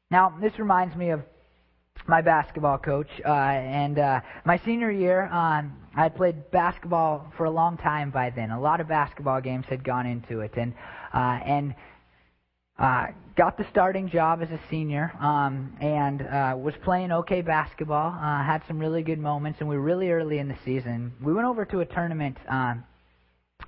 Now, 0.09 0.33
this 0.41 0.57
reminds 0.59 0.95
me 0.95 1.09
of 1.09 1.21
my 2.07 2.21
basketball 2.21 2.77
coach. 2.77 3.07
Uh, 3.25 3.29
and 3.31 3.99
uh, 3.99 4.21
my 4.45 4.57
senior 4.65 4.91
year, 4.91 5.25
um, 5.25 5.77
I 5.95 6.03
had 6.03 6.15
played 6.15 6.51
basketball 6.51 7.31
for 7.37 7.45
a 7.45 7.51
long 7.51 7.77
time 7.77 8.11
by 8.11 8.29
then. 8.29 8.51
A 8.51 8.59
lot 8.59 8.81
of 8.81 8.87
basketball 8.87 9.41
games 9.41 9.65
had 9.69 9.83
gone 9.83 10.05
into 10.05 10.41
it, 10.41 10.53
and 10.57 10.73
uh, 11.13 11.39
and 11.45 11.75
uh, 12.79 13.07
got 13.35 13.57
the 13.57 13.65
starting 13.71 14.09
job 14.09 14.41
as 14.41 14.49
a 14.51 14.59
senior 14.69 15.11
um, 15.19 15.75
and 15.81 16.21
uh, 16.21 16.55
was 16.57 16.73
playing 16.83 17.11
okay 17.11 17.41
basketball. 17.41 18.11
Uh, 18.11 18.43
had 18.43 18.61
some 18.67 18.79
really 18.79 19.01
good 19.01 19.19
moments, 19.19 19.59
and 19.59 19.67
we 19.67 19.75
were 19.75 19.81
really 19.81 20.11
early 20.11 20.37
in 20.37 20.47
the 20.47 20.57
season. 20.63 21.13
We 21.21 21.33
went 21.33 21.47
over 21.47 21.65
to 21.65 21.79
a 21.79 21.85
tournament 21.85 22.37
um, 22.47 22.83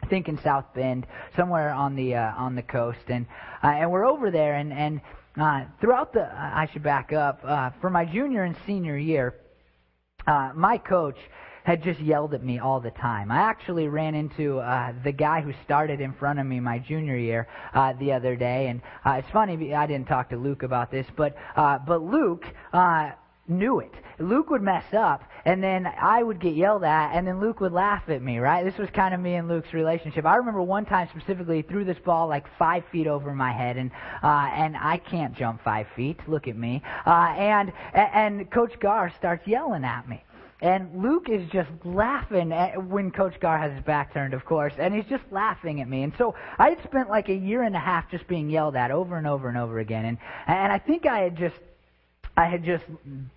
I 0.02 0.08
think 0.08 0.28
in 0.28 0.40
South 0.44 0.66
Bend, 0.76 1.08
somewhere 1.36 1.72
on 1.72 1.96
the 1.96 2.16
uh, 2.16 2.34
on 2.38 2.56
the 2.56 2.62
coast, 2.62 3.00
and 3.08 3.26
uh, 3.64 3.68
and 3.68 3.90
we're 3.90 4.06
over 4.06 4.30
there, 4.30 4.56
and 4.56 4.72
and 4.72 5.02
uh, 5.40 5.66
throughout 5.82 6.14
the 6.14 6.24
I 6.32 6.70
should 6.72 6.84
back 6.84 7.14
up 7.14 7.40
uh, 7.44 7.72
for 7.82 7.90
my 7.90 8.06
junior 8.06 8.44
and 8.44 8.56
senior 8.68 8.98
year, 8.98 9.36
uh, 10.28 10.52
my 10.54 10.78
coach 10.78 11.18
had 11.66 11.84
just 11.84 12.00
yelled 12.00 12.34
at 12.34 12.44
me 12.44 12.60
all 12.60 12.80
the 12.80 12.92
time. 12.92 13.32
I 13.32 13.38
actually 13.38 13.88
ran 13.88 14.16
into 14.16 14.60
uh, 14.60 14.94
the 15.04 15.12
guy 15.12 15.42
who 15.42 15.52
started 15.64 16.00
in 16.00 16.14
front 16.14 16.40
of 16.40 16.46
me 16.46 16.60
my 16.60 16.80
junior 16.80 17.18
year 17.18 17.48
uh, 17.74 17.94
the 18.00 18.14
other 18.14 18.36
day, 18.36 18.68
and 18.68 18.82
uh, 19.06 19.14
it's 19.20 19.30
funny 19.32 19.74
I 19.74 19.88
didn't 19.88 20.08
talk 20.08 20.30
to 20.30 20.38
Luke 20.38 20.64
about 20.64 20.92
this, 20.92 21.08
but 21.16 21.36
uh, 21.56 21.80
but 21.80 22.02
Luke. 22.02 22.46
Uh, 22.72 23.12
knew 23.48 23.80
it. 23.80 23.92
Luke 24.18 24.50
would 24.50 24.62
mess 24.62 24.86
up, 24.94 25.24
and 25.44 25.62
then 25.62 25.86
I 25.86 26.24
would 26.24 26.40
get 26.40 26.56
yelled 26.56 26.84
at, 26.84 27.12
and 27.14 27.28
then 27.28 27.40
Luke 27.40 27.60
would 27.60 27.74
laugh 27.74 28.10
at 28.10 28.22
me, 28.22 28.40
right? 28.40 28.64
This 28.64 28.78
was 28.78 28.90
kind 28.90 29.14
of 29.14 29.20
me 29.20 29.36
and 29.36 29.48
Luke's 29.48 29.74
relationship. 29.74 30.26
I 30.26 30.38
remember 30.38 30.62
one 30.62 30.86
time 30.86 31.10
specifically, 31.10 31.58
he 31.58 31.62
threw 31.62 31.84
this 31.84 32.00
ball 32.00 32.28
like 32.28 32.46
five 32.58 32.84
feet 32.92 33.08
over 33.08 33.36
my 33.36 33.52
head, 33.52 33.78
and 33.78 33.92
uh, 34.24 34.50
and 34.54 34.76
I 34.78 34.98
can't 34.98 35.36
jump 35.36 35.64
five 35.64 35.88
feet. 35.96 36.20
Look 36.28 36.48
at 36.48 36.56
me. 36.56 36.82
Uh, 37.06 37.36
and 37.38 37.74
and 37.94 38.50
Coach 38.50 38.80
Gar 38.80 39.12
starts 39.18 39.46
yelling 39.46 39.84
at 39.84 40.08
me. 40.08 40.24
And 40.62 41.04
Luke 41.04 41.28
is 41.30 41.50
just 41.50 41.70
laughing 41.84 42.54
at, 42.54 42.82
when 42.82 43.12
Coach 43.12 43.40
Gar 43.42 43.58
has 43.58 43.74
his 43.74 43.84
back 43.84 44.14
turned, 44.14 44.34
of 44.34 44.46
course, 44.46 44.74
and 44.78 44.94
he's 44.94 45.06
just 45.06 45.24
laughing 45.30 45.82
at 45.82 45.90
me. 45.90 46.04
And 46.04 46.14
so 46.18 46.34
I 46.58 46.70
had 46.70 46.84
spent 46.84 47.10
like 47.10 47.28
a 47.28 47.34
year 47.34 47.64
and 47.64 47.76
a 47.76 47.80
half 47.80 48.10
just 48.10 48.26
being 48.28 48.50
yelled 48.50 48.76
at 48.76 48.90
over 48.90 49.18
and 49.18 49.28
over 49.28 49.50
and 49.50 49.58
over 49.58 49.80
again. 49.80 50.06
And 50.06 50.18
and 50.48 50.72
I 50.72 50.80
think 50.80 51.06
I 51.06 51.20
had 51.20 51.36
just 51.36 51.56
I 52.38 52.46
had 52.46 52.64
just 52.64 52.84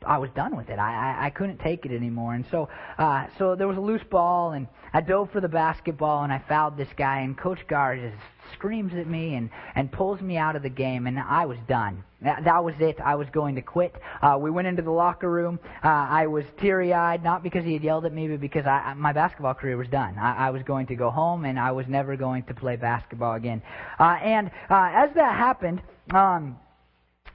I 0.07 0.19
was 0.19 0.31
done 0.31 0.57
with 0.57 0.71
it. 0.71 0.79
I 0.79 1.17
I, 1.19 1.27
I 1.27 1.31
couldn't 1.31 1.59
take 1.59 1.85
it 1.85 1.93
anymore, 1.93 2.35
and 2.35 2.45
so 2.51 2.69
uh, 2.99 3.27
so 3.37 3.57
there 3.57 3.69
was 3.69 3.77
a 3.77 3.81
loose 3.81 4.05
ball, 4.09 4.53
and 4.53 4.69
I 4.93 5.01
dove 5.01 5.31
for 5.33 5.41
the 5.41 5.49
basketball, 5.49 6.23
and 6.23 6.33
I 6.33 6.39
fouled 6.49 6.77
this 6.77 6.89
guy, 6.97 7.21
and 7.21 7.37
Coach 7.37 7.67
Gar 7.69 7.97
just 7.97 8.17
screams 8.53 8.95
at 8.95 9.09
me 9.09 9.35
and 9.35 9.51
and 9.75 9.91
pulls 9.91 10.21
me 10.21 10.37
out 10.37 10.55
of 10.55 10.63
the 10.63 10.69
game, 10.69 11.07
and 11.07 11.19
I 11.19 11.47
was 11.47 11.59
done. 11.67 12.05
That, 12.21 12.45
that 12.45 12.65
was 12.65 12.75
it. 12.81 12.99
I 13.01 13.15
was 13.15 13.29
going 13.31 13.55
to 13.55 13.63
quit. 13.63 13.95
Uh, 14.21 14.37
we 14.41 14.51
went 14.51 14.67
into 14.67 14.83
the 14.83 14.91
locker 14.91 15.31
room. 15.31 15.61
Uh, 15.85 15.89
I 15.89 16.27
was 16.27 16.45
teary-eyed, 16.61 17.23
not 17.23 17.45
because 17.45 17.65
he 17.65 17.75
had 17.75 17.85
yelled 17.85 18.07
at 18.07 18.13
me, 18.13 18.27
but 18.27 18.41
because 18.41 18.67
I, 18.67 18.95
my 18.95 19.13
basketball 19.13 19.55
career 19.55 19.77
was 19.77 19.89
done. 19.89 20.19
I, 20.19 20.49
I 20.49 20.51
was 20.51 20.63
going 20.65 20.87
to 20.89 20.97
go 20.97 21.11
home, 21.11 21.45
and 21.45 21.61
I 21.61 21.71
was 21.71 21.87
never 21.87 22.17
going 22.17 22.43
to 22.45 22.55
play 22.55 22.75
basketball 22.75 23.35
again. 23.35 23.63
Uh, 24.01 24.19
and 24.21 24.51
uh, 24.69 24.91
as 24.93 25.11
that 25.15 25.37
happened. 25.37 25.81
Um, 26.13 26.59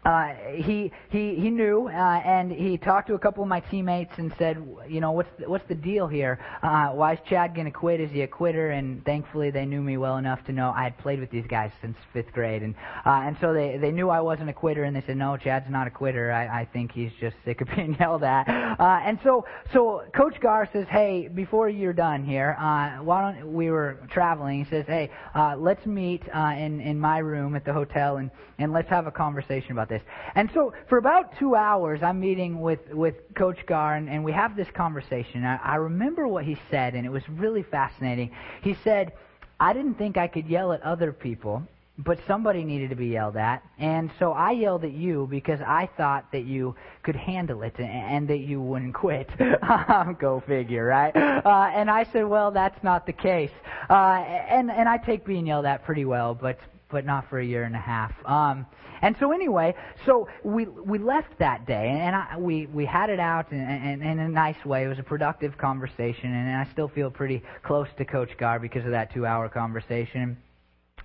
uh, 0.06 0.34
he 0.56 0.92
he 1.10 1.36
he 1.36 1.50
knew, 1.50 1.88
uh, 1.88 1.92
and 1.92 2.52
he 2.52 2.78
talked 2.78 3.08
to 3.08 3.14
a 3.14 3.20
couple 3.20 3.42
of 3.42 3.48
my 3.48 3.62
teammates 3.62 4.12
and 4.18 4.34
said, 4.38 4.58
you 4.88 5.00
know, 5.00 5.12
what's 5.12 5.30
the, 5.40 5.50
what's 5.50 5.68
the 5.70 5.76
deal 5.76 6.08
here? 6.08 6.40
Uh, 6.62 6.90
why 6.90 7.14
is 7.14 7.20
Chad 7.30 7.56
going 7.56 7.66
to 7.66 7.72
quit? 7.72 8.02
Is 8.02 8.12
he 8.12 8.22
a 8.22 8.28
quitter? 8.28 8.72
And 8.72 9.04
thankfully, 9.06 9.50
they 9.52 9.66
knew 9.66 9.82
me 9.82 9.96
well 9.98 10.18
enough 10.18 10.44
to 10.46 10.52
know 10.52 10.74
I 10.76 10.84
had 10.84 10.98
played 10.98 11.20
with 11.20 11.32
these 11.32 11.46
guys 11.48 11.72
since 11.82 11.96
fifth 12.12 12.34
grade, 12.34 12.64
and 12.64 12.76
uh, 13.06 13.22
and 13.24 13.38
so 13.40 13.54
they 13.54 13.78
they 13.78 13.92
knew 13.92 14.10
I 14.10 14.20
wasn't 14.20 14.50
a 14.50 14.54
quitter, 14.54 14.84
and 14.84 14.96
they 14.96 15.04
said, 15.06 15.16
no, 15.16 15.38
Chad's 15.38 15.70
not 15.70 15.88
a 15.88 15.92
quitter. 15.92 16.32
I, 16.32 16.62
I 16.62 16.66
think 16.66 16.92
he's 16.92 17.12
just 17.22 17.38
sick 17.46 17.62
of 17.62 17.68
being 17.76 17.96
yelled 17.98 18.24
at. 18.24 18.48
Uh, 18.80 19.00
and 19.06 19.20
so 19.24 19.46
so 19.72 20.04
Coach 20.14 20.36
Gar 20.42 20.68
says, 20.74 20.86
hey, 20.90 21.30
before 21.34 21.70
you're 21.70 21.94
done 21.94 22.26
here, 22.26 22.58
uh, 22.60 22.98
why 23.04 23.32
don't 23.32 23.54
we 23.54 23.70
were 23.70 24.00
traveling? 24.12 24.66
He 24.66 24.70
says, 24.70 24.86
hey, 24.86 25.12
uh, 25.34 25.56
let's 25.58 25.86
meet 25.86 26.24
uh, 26.34 26.56
in 26.58 26.82
in 26.82 27.00
my 27.00 27.20
room 27.20 27.56
at 27.56 27.64
the 27.64 27.72
hotel 27.72 28.18
and 28.18 28.32
and 28.60 28.74
let's 28.74 28.90
have 28.90 29.08
a 29.08 29.12
conversation 29.12 29.72
about 29.72 29.90
this. 29.90 29.93
And 30.36 30.50
so 30.54 30.74
for 30.90 30.98
about 30.98 31.38
two 31.38 31.56
hours, 31.56 32.02
I'm 32.02 32.20
meeting 32.20 32.62
with, 32.62 32.80
with 32.92 33.16
Coach 33.36 33.66
Gar, 33.66 33.96
and, 33.96 34.10
and 34.10 34.24
we 34.24 34.32
have 34.32 34.56
this 34.56 34.68
conversation. 34.74 35.44
I, 35.44 35.58
I 35.58 35.76
remember 35.76 36.28
what 36.28 36.46
he 36.46 36.58
said, 36.72 36.96
and 36.96 37.06
it 37.06 37.10
was 37.10 37.28
really 37.30 37.64
fascinating. 37.64 38.32
He 38.62 38.76
said, 38.84 39.14
I 39.60 39.74
didn't 39.74 39.96
think 39.96 40.18
I 40.18 40.28
could 40.28 40.48
yell 40.48 40.74
at 40.74 40.82
other 40.82 41.14
people, 41.14 41.64
but 41.98 42.20
somebody 42.28 42.64
needed 42.64 42.90
to 42.90 42.96
be 42.96 43.08
yelled 43.08 43.38
at. 43.38 43.64
And 43.78 44.12
so 44.18 44.32
I 44.32 44.52
yelled 44.52 44.84
at 44.84 44.94
you 44.94 45.28
because 45.30 45.60
I 45.62 45.90
thought 45.96 46.32
that 46.32 46.46
you 46.46 46.76
could 47.04 47.16
handle 47.16 47.62
it 47.62 47.76
and, 47.78 47.88
and 47.88 48.28
that 48.30 48.40
you 48.40 48.62
wouldn't 48.62 48.94
quit. 49.06 49.30
Go 50.20 50.44
figure, 50.48 50.86
right? 50.86 51.16
Uh, 51.16 51.72
and 51.74 51.90
I 51.90 52.06
said, 52.12 52.26
well, 52.26 52.52
that's 52.52 52.82
not 52.84 53.06
the 53.06 53.14
case. 53.14 53.52
Uh, 53.90 53.94
and, 53.94 54.72
and 54.72 54.90
I 54.90 54.98
take 54.98 55.26
being 55.26 55.48
yelled 55.48 55.66
at 55.66 55.86
pretty 55.86 56.06
well, 56.06 56.34
but, 56.34 56.58
but 56.94 57.06
not 57.06 57.30
for 57.30 57.40
a 57.40 57.46
year 57.46 57.64
and 57.64 57.76
a 57.76 57.80
half. 57.80 58.14
Um, 58.26 58.66
and 59.02 59.18
so 59.20 59.34
anyway, 59.34 59.76
so 60.06 60.30
we 60.44 60.66
we 60.66 60.98
left 60.98 61.38
that 61.40 61.68
day, 61.68 61.90
and 61.90 62.16
I, 62.16 62.38
we 62.38 62.68
we 62.68 62.86
had 62.86 63.10
it 63.10 63.20
out 63.20 63.52
in, 63.52 63.60
in, 63.60 64.02
in 64.02 64.20
a 64.20 64.30
nice 64.30 64.64
way. 64.64 64.86
It 64.86 64.88
was 64.88 65.00
a 65.00 65.04
productive 65.04 65.58
conversation, 65.58 66.34
and 66.34 66.56
I 66.56 66.72
still 66.72 66.88
feel 66.88 67.12
pretty 67.12 67.44
close 67.64 67.90
to 67.98 68.06
Coach 68.06 68.30
Gar 68.38 68.60
because 68.60 68.86
of 68.86 68.92
that 68.92 69.14
two-hour 69.14 69.50
conversation. 69.50 70.38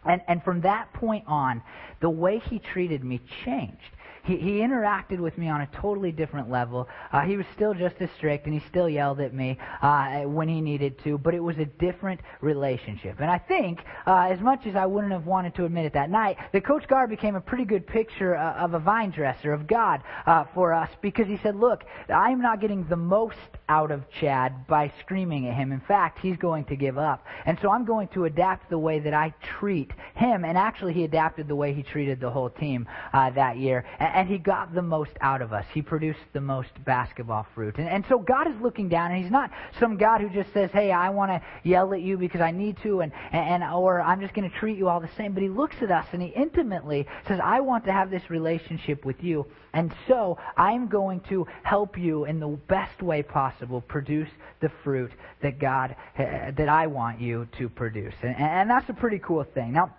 And 0.05 0.21
and 0.29 0.45
from 0.45 0.61
that 0.61 0.93
point 0.93 1.25
on, 1.27 1.61
the 2.01 2.11
way 2.11 2.39
he 2.39 2.61
treated 2.61 3.03
me 3.03 3.21
changed. 3.45 3.91
He, 4.29 4.37
he 4.37 4.51
interacted 4.59 5.21
with 5.21 5.39
me 5.39 5.49
on 5.49 5.63
a 5.63 5.67
totally 5.81 6.13
different 6.13 6.51
level. 6.51 6.87
Uh, 7.11 7.23
he 7.23 7.39
was 7.39 7.47
still 7.55 7.73
just 7.73 7.97
as 8.01 8.11
strict, 8.19 8.45
and 8.45 8.53
he 8.53 8.61
still 8.69 8.87
yelled 8.87 9.21
at 9.21 9.33
me 9.33 9.57
uh, 9.81 10.21
when 10.25 10.49
he 10.49 10.61
needed 10.61 11.03
to, 11.05 11.17
but 11.17 11.35
it 11.35 11.43
was 11.43 11.57
a 11.57 11.65
different 11.65 12.21
relationship. 12.43 13.17
And 13.21 13.31
I 13.31 13.39
think, 13.39 13.81
uh, 14.07 14.29
as 14.31 14.39
much 14.41 14.67
as 14.67 14.77
I 14.77 14.85
wouldn't 14.85 15.15
have 15.15 15.25
wanted 15.25 15.55
to 15.55 15.65
admit 15.65 15.87
it 15.87 15.95
that 15.95 16.11
night, 16.11 16.37
that 16.53 16.63
Coach 16.63 16.87
Gar 16.89 17.09
became 17.09 17.37
a 17.37 17.41
pretty 17.41 17.65
good 17.65 17.87
picture 17.87 18.37
uh, 18.37 18.53
of 18.57 18.75
a 18.75 18.79
vine 18.79 19.11
dresser, 19.11 19.55
of 19.55 19.67
God 19.67 20.03
uh, 20.27 20.45
for 20.55 20.75
us, 20.75 20.91
because 21.01 21.27
he 21.27 21.39
said, 21.39 21.57
Look, 21.57 21.85
I'm 22.11 22.43
not 22.43 22.61
getting 22.61 22.85
the 22.85 22.97
most 22.97 23.37
out 23.71 23.91
of 23.91 24.03
Chad 24.11 24.67
by 24.67 24.93
screaming 25.01 25.49
at 25.49 25.55
him. 25.55 25.73
In 25.73 25.81
fact, 25.81 26.19
he's 26.21 26.37
going 26.37 26.65
to 26.67 26.77
give 26.77 26.99
up. 26.99 27.25
And 27.47 27.59
so 27.63 27.71
I'm 27.71 27.87
going 27.87 28.09
to 28.09 28.27
adapt 28.27 28.69
the 28.69 28.79
way 28.79 28.99
that 28.99 29.15
I 29.15 29.33
treat 29.59 29.91
him. 30.15 30.45
And 30.45 30.59
actually, 30.59 30.93
he 30.93 31.05
adapted 31.05 31.49
the 31.49 31.57
way 31.57 31.73
he 31.73 31.83
treated 31.83 32.21
the 32.21 32.31
whole 32.31 32.51
team 32.51 32.87
uh, 33.15 33.31
that 33.31 33.57
year. 33.57 33.85
And 34.19 34.29
he 34.29 34.37
got 34.37 34.75
the 34.75 34.83
most 34.83 35.13
out 35.21 35.43
of 35.43 35.53
us. 35.53 35.65
He 35.73 35.81
produced 35.81 36.19
the 36.33 36.41
most 36.41 36.71
basketball 36.85 37.47
fruit. 37.55 37.79
And, 37.79 37.89
and 37.89 38.05
so 38.09 38.19
God 38.19 38.49
is 38.49 38.61
looking 38.61 38.89
down, 38.89 39.13
and 39.13 39.23
He's 39.23 39.31
not 39.31 39.53
some 39.79 39.97
God 39.97 40.21
who 40.21 40.29
just 40.29 40.53
says, 40.53 40.71
"Hey, 40.73 40.91
I 40.91 41.11
want 41.11 41.31
to 41.31 41.41
yell 41.63 41.95
at 41.95 42.01
you 42.01 42.19
because 42.19 42.41
I 42.41 42.51
need 42.51 42.79
to," 42.83 43.01
and, 43.03 43.13
and 43.31 43.63
or 43.63 44.01
I'm 44.01 44.21
just 44.21 44.35
going 44.35 44.51
to 44.51 44.57
treat 44.57 44.77
you 44.77 44.89
all 44.89 44.99
the 44.99 45.11
same. 45.17 45.35
But 45.35 45.45
He 45.45 45.49
looks 45.49 45.77
at 45.83 45.93
us 45.93 46.05
and 46.13 46.21
He 46.21 46.31
intimately 46.31 47.07
says, 47.29 47.39
"I 47.41 47.61
want 47.61 47.85
to 47.85 47.93
have 47.93 48.11
this 48.11 48.29
relationship 48.29 49.05
with 49.05 49.23
you, 49.23 49.47
and 49.73 49.95
so 50.09 50.37
I'm 50.57 50.89
going 50.89 51.21
to 51.29 51.47
help 51.63 51.97
you 51.97 52.25
in 52.25 52.41
the 52.41 52.49
best 52.49 53.01
way 53.01 53.23
possible 53.23 53.81
produce 53.83 54.31
the 54.61 54.73
fruit 54.83 55.13
that 55.43 55.61
God 55.61 55.95
uh, 56.19 56.51
that 56.57 56.69
I 56.69 56.89
want 56.89 57.21
you 57.21 57.47
to 57.59 57.69
produce." 57.69 58.15
And, 58.23 58.35
and 58.37 58.69
that's 58.69 58.89
a 58.89 58.95
pretty 58.95 59.21
cool 59.21 59.45
thing. 59.45 59.75
Now. 59.75 59.95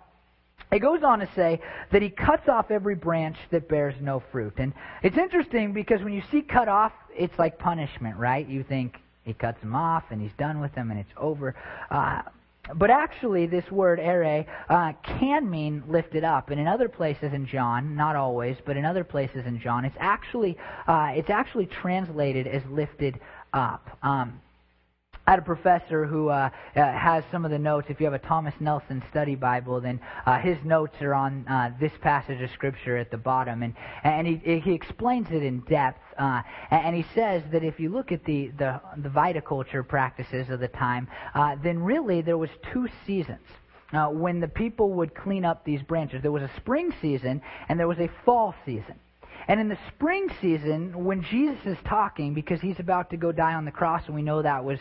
It 0.72 0.78
goes 0.78 1.02
on 1.02 1.18
to 1.18 1.28
say 1.34 1.60
that 1.90 2.00
he 2.00 2.10
cuts 2.10 2.48
off 2.48 2.70
every 2.70 2.94
branch 2.94 3.36
that 3.50 3.68
bears 3.68 3.94
no 4.00 4.22
fruit. 4.30 4.54
And 4.58 4.72
it's 5.02 5.16
interesting 5.16 5.72
because 5.72 6.00
when 6.02 6.12
you 6.12 6.22
see 6.30 6.42
cut 6.42 6.68
off, 6.68 6.92
it's 7.16 7.36
like 7.38 7.58
punishment, 7.58 8.16
right? 8.16 8.46
You 8.46 8.62
think 8.62 8.98
he 9.24 9.34
cuts 9.34 9.60
them 9.60 9.74
off 9.74 10.04
and 10.10 10.20
he's 10.20 10.32
done 10.38 10.60
with 10.60 10.74
them 10.74 10.90
and 10.90 11.00
it's 11.00 11.12
over. 11.16 11.56
Uh, 11.90 12.22
but 12.74 12.90
actually, 12.90 13.46
this 13.46 13.68
word 13.70 13.98
ere 13.98 14.46
uh, 14.68 14.92
can 15.02 15.50
mean 15.50 15.82
lifted 15.88 16.24
up, 16.24 16.50
and 16.50 16.60
in 16.60 16.68
other 16.68 16.88
places 16.88 17.32
in 17.32 17.46
John, 17.46 17.96
not 17.96 18.16
always, 18.16 18.56
but 18.64 18.76
in 18.76 18.84
other 18.84 19.02
places 19.02 19.46
in 19.46 19.58
John, 19.58 19.84
it's 19.84 19.96
actually 19.98 20.56
uh, 20.86 21.12
it's 21.16 21.30
actually 21.30 21.66
translated 21.66 22.46
as 22.46 22.62
lifted 22.66 23.18
up. 23.52 23.98
Um, 24.02 24.40
Had 25.30 25.38
a 25.38 25.42
professor 25.42 26.06
who 26.06 26.28
uh, 26.28 26.50
uh, 26.74 26.80
has 26.92 27.22
some 27.30 27.44
of 27.44 27.52
the 27.52 27.58
notes. 27.60 27.86
If 27.88 28.00
you 28.00 28.06
have 28.06 28.14
a 28.14 28.18
Thomas 28.18 28.52
Nelson 28.58 29.00
study 29.12 29.36
Bible, 29.36 29.80
then 29.80 30.00
uh, 30.26 30.40
his 30.40 30.58
notes 30.64 31.00
are 31.00 31.14
on 31.14 31.46
uh, 31.46 31.70
this 31.78 31.92
passage 32.00 32.42
of 32.42 32.50
Scripture 32.50 32.96
at 32.96 33.12
the 33.12 33.16
bottom, 33.16 33.62
and 33.62 33.72
and 34.02 34.26
he 34.26 34.58
he 34.58 34.72
explains 34.72 35.28
it 35.30 35.44
in 35.44 35.60
depth. 35.60 36.02
Uh, 36.18 36.42
and 36.72 36.96
he 36.96 37.04
says 37.14 37.44
that 37.52 37.62
if 37.62 37.78
you 37.78 37.90
look 37.90 38.10
at 38.10 38.24
the 38.24 38.48
the, 38.58 38.80
the 38.96 39.08
viticulture 39.08 39.86
practices 39.86 40.50
of 40.50 40.58
the 40.58 40.66
time, 40.66 41.06
uh, 41.36 41.54
then 41.62 41.78
really 41.78 42.22
there 42.22 42.36
was 42.36 42.50
two 42.72 42.88
seasons. 43.06 43.46
Uh, 43.92 44.08
when 44.08 44.40
the 44.40 44.48
people 44.48 44.94
would 44.94 45.14
clean 45.14 45.44
up 45.44 45.64
these 45.64 45.82
branches, 45.82 46.22
there 46.22 46.32
was 46.32 46.42
a 46.42 46.50
spring 46.56 46.92
season 47.00 47.40
and 47.68 47.78
there 47.78 47.86
was 47.86 48.00
a 48.00 48.10
fall 48.24 48.52
season. 48.66 48.96
And 49.48 49.58
in 49.58 49.68
the 49.68 49.78
spring 49.88 50.28
season, 50.40 51.04
when 51.04 51.22
Jesus 51.22 51.58
is 51.64 51.78
talking, 51.84 52.34
because 52.34 52.60
he's 52.60 52.78
about 52.78 53.10
to 53.10 53.16
go 53.16 53.32
die 53.32 53.54
on 53.54 53.64
the 53.64 53.70
cross, 53.70 54.02
and 54.06 54.14
we 54.14 54.22
know 54.22 54.42
that 54.42 54.64
was 54.64 54.78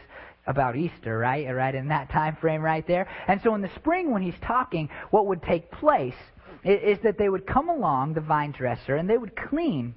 about 0.49 0.75
Easter, 0.75 1.17
right? 1.17 1.47
Right 1.53 1.75
in 1.75 1.87
that 1.87 2.09
time 2.09 2.35
frame 2.35 2.61
right 2.61 2.85
there. 2.85 3.07
And 3.27 3.39
so 3.41 3.55
in 3.55 3.61
the 3.61 3.69
spring 3.75 4.11
when 4.11 4.23
he's 4.23 4.39
talking, 4.41 4.89
what 5.11 5.27
would 5.27 5.43
take 5.43 5.71
place 5.71 6.15
is, 6.65 6.97
is 6.97 7.03
that 7.03 7.17
they 7.17 7.29
would 7.29 7.47
come 7.47 7.69
along, 7.69 8.15
the 8.15 8.21
vine 8.21 8.51
dresser, 8.51 8.95
and 8.95 9.09
they 9.09 9.17
would 9.17 9.35
clean 9.35 9.93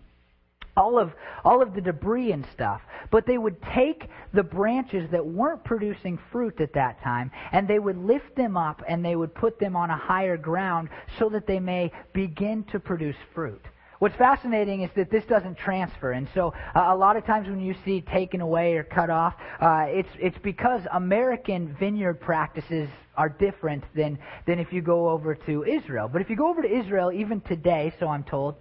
all 0.76 0.98
of 0.98 1.12
all 1.44 1.60
of 1.60 1.74
the 1.74 1.80
debris 1.82 2.32
and 2.32 2.46
stuff 2.54 2.80
but 3.10 3.26
they 3.26 3.36
would 3.36 3.60
take 3.74 4.08
the 4.32 4.42
branches 4.42 5.10
that 5.10 5.26
weren't 5.26 5.62
producing 5.64 6.18
fruit 6.30 6.58
at 6.62 6.72
that 6.72 6.98
time 7.02 7.30
and 7.52 7.68
they 7.68 7.78
would 7.78 7.98
lift 7.98 8.34
them 8.36 8.56
up 8.56 8.82
and 8.88 9.04
they 9.04 9.14
would 9.14 9.34
put 9.34 9.58
them 9.58 9.76
on 9.76 9.90
a 9.90 9.96
higher 9.96 10.38
ground 10.38 10.88
so 11.18 11.28
that 11.28 11.46
they 11.46 11.60
may 11.60 11.92
begin 12.14 12.64
to 12.64 12.80
produce 12.80 13.16
fruit 13.34 13.60
What's 14.02 14.16
fascinating 14.16 14.82
is 14.82 14.90
that 14.96 15.12
this 15.12 15.24
doesn't 15.26 15.58
transfer, 15.58 16.10
and 16.10 16.26
so 16.34 16.52
uh, 16.74 16.86
a 16.88 16.96
lot 16.96 17.16
of 17.16 17.24
times 17.24 17.46
when 17.46 17.60
you 17.60 17.72
see 17.84 18.00
taken 18.00 18.40
away 18.40 18.74
or 18.74 18.82
cut 18.82 19.10
off, 19.10 19.34
uh, 19.60 19.84
it's 19.86 20.08
it's 20.18 20.38
because 20.38 20.80
American 20.92 21.76
vineyard 21.78 22.14
practices 22.14 22.88
are 23.16 23.28
different 23.28 23.84
than, 23.94 24.18
than 24.44 24.58
if 24.58 24.72
you 24.72 24.82
go 24.82 25.08
over 25.10 25.36
to 25.46 25.62
Israel. 25.62 26.10
But 26.12 26.20
if 26.20 26.30
you 26.30 26.34
go 26.34 26.48
over 26.48 26.62
to 26.62 26.68
Israel, 26.68 27.12
even 27.12 27.42
today, 27.42 27.94
so 28.00 28.08
I'm 28.08 28.24
told, 28.24 28.56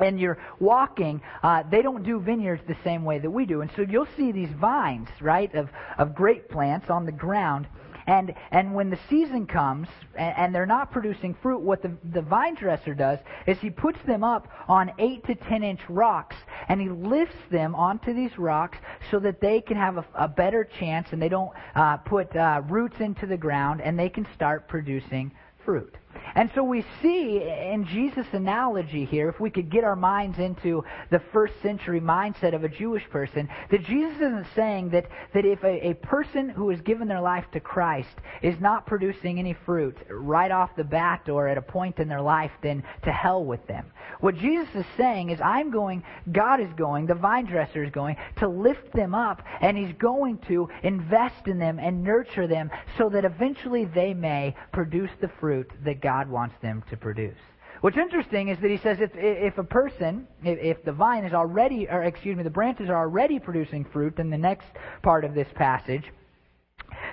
and 0.00 0.18
you're 0.18 0.38
walking, 0.58 1.20
uh, 1.44 1.62
they 1.70 1.80
don't 1.80 2.02
do 2.02 2.18
vineyards 2.18 2.62
the 2.66 2.76
same 2.82 3.04
way 3.04 3.20
that 3.20 3.30
we 3.30 3.46
do. 3.46 3.60
And 3.60 3.70
so 3.76 3.82
you'll 3.82 4.08
see 4.16 4.32
these 4.32 4.50
vines, 4.60 5.06
right, 5.20 5.54
of, 5.54 5.68
of 5.98 6.16
grape 6.16 6.48
plants 6.48 6.90
on 6.90 7.06
the 7.06 7.12
ground. 7.12 7.68
And, 8.08 8.34
and 8.52 8.74
when 8.74 8.88
the 8.88 8.98
season 9.10 9.46
comes 9.46 9.86
and, 10.14 10.34
and 10.38 10.54
they're 10.54 10.64
not 10.64 10.90
producing 10.90 11.34
fruit, 11.42 11.60
what 11.60 11.82
the, 11.82 11.92
the 12.10 12.22
vine 12.22 12.54
dresser 12.54 12.94
does 12.94 13.18
is 13.46 13.58
he 13.58 13.68
puts 13.68 13.98
them 14.06 14.24
up 14.24 14.48
on 14.66 14.90
8 14.98 15.26
to 15.26 15.34
10 15.34 15.62
inch 15.62 15.80
rocks 15.90 16.34
and 16.68 16.80
he 16.80 16.88
lifts 16.88 17.36
them 17.50 17.74
onto 17.74 18.14
these 18.14 18.36
rocks 18.38 18.78
so 19.10 19.18
that 19.20 19.42
they 19.42 19.60
can 19.60 19.76
have 19.76 19.98
a, 19.98 20.06
a 20.14 20.26
better 20.26 20.64
chance 20.80 21.08
and 21.12 21.20
they 21.20 21.28
don't 21.28 21.52
uh, 21.74 21.98
put 21.98 22.34
uh, 22.34 22.62
roots 22.70 22.96
into 23.00 23.26
the 23.26 23.36
ground 23.36 23.82
and 23.82 23.98
they 23.98 24.08
can 24.08 24.26
start 24.34 24.68
producing 24.68 25.30
fruit. 25.66 25.94
And 26.34 26.50
so 26.54 26.62
we 26.62 26.84
see 27.02 27.42
in 27.42 27.86
Jesus' 27.86 28.26
analogy 28.32 29.04
here, 29.04 29.28
if 29.28 29.40
we 29.40 29.50
could 29.50 29.70
get 29.70 29.84
our 29.84 29.96
minds 29.96 30.38
into 30.38 30.84
the 31.10 31.20
first 31.32 31.54
century 31.62 32.00
mindset 32.00 32.54
of 32.54 32.64
a 32.64 32.68
Jewish 32.68 33.08
person, 33.10 33.48
that 33.70 33.84
Jesus 33.84 34.16
isn't 34.16 34.46
saying 34.54 34.90
that, 34.90 35.06
that 35.34 35.44
if 35.44 35.62
a, 35.64 35.88
a 35.88 35.94
person 35.94 36.48
who 36.48 36.70
has 36.70 36.80
given 36.80 37.08
their 37.08 37.20
life 37.20 37.44
to 37.52 37.60
Christ 37.60 38.16
is 38.42 38.60
not 38.60 38.86
producing 38.86 39.38
any 39.38 39.54
fruit 39.66 39.96
right 40.10 40.50
off 40.50 40.76
the 40.76 40.84
bat 40.84 41.28
or 41.28 41.48
at 41.48 41.58
a 41.58 41.62
point 41.62 41.98
in 41.98 42.08
their 42.08 42.22
life, 42.22 42.52
then 42.62 42.82
to 43.04 43.12
hell 43.12 43.44
with 43.44 43.66
them. 43.66 43.86
What 44.20 44.36
Jesus 44.36 44.68
is 44.74 44.86
saying 44.96 45.30
is, 45.30 45.40
I'm 45.40 45.70
going, 45.70 46.02
God 46.32 46.60
is 46.60 46.72
going, 46.76 47.06
the 47.06 47.14
vine 47.14 47.46
dresser 47.46 47.84
is 47.84 47.90
going 47.90 48.16
to 48.36 48.48
lift 48.48 48.92
them 48.92 49.14
up, 49.14 49.42
and 49.60 49.76
He's 49.76 49.94
going 49.98 50.38
to 50.48 50.68
invest 50.82 51.46
in 51.46 51.58
them 51.58 51.78
and 51.78 52.02
nurture 52.02 52.46
them 52.46 52.70
so 52.96 53.08
that 53.10 53.24
eventually 53.24 53.84
they 53.84 54.14
may 54.14 54.54
produce 54.72 55.10
the 55.20 55.30
fruit 55.40 55.70
that 55.84 56.00
God 56.00 56.07
God 56.08 56.30
wants 56.30 56.54
them 56.62 56.82
to 56.88 56.96
produce. 56.96 57.36
What's 57.82 57.98
interesting 57.98 58.48
is 58.48 58.58
that 58.60 58.70
he 58.70 58.78
says 58.78 58.98
if, 58.98 59.10
if 59.14 59.58
a 59.58 59.62
person, 59.62 60.26
if, 60.42 60.82
the 60.82 60.90
vine 60.90 61.26
is 61.26 61.34
already, 61.34 61.86
or 61.86 62.02
excuse 62.02 62.34
me, 62.34 62.42
the 62.42 62.48
branches 62.48 62.88
are 62.88 62.96
already 62.96 63.38
producing 63.38 63.84
fruit 63.84 64.18
in 64.18 64.30
the 64.30 64.38
next 64.38 64.68
part 65.02 65.26
of 65.26 65.34
this 65.34 65.48
passage, 65.54 66.04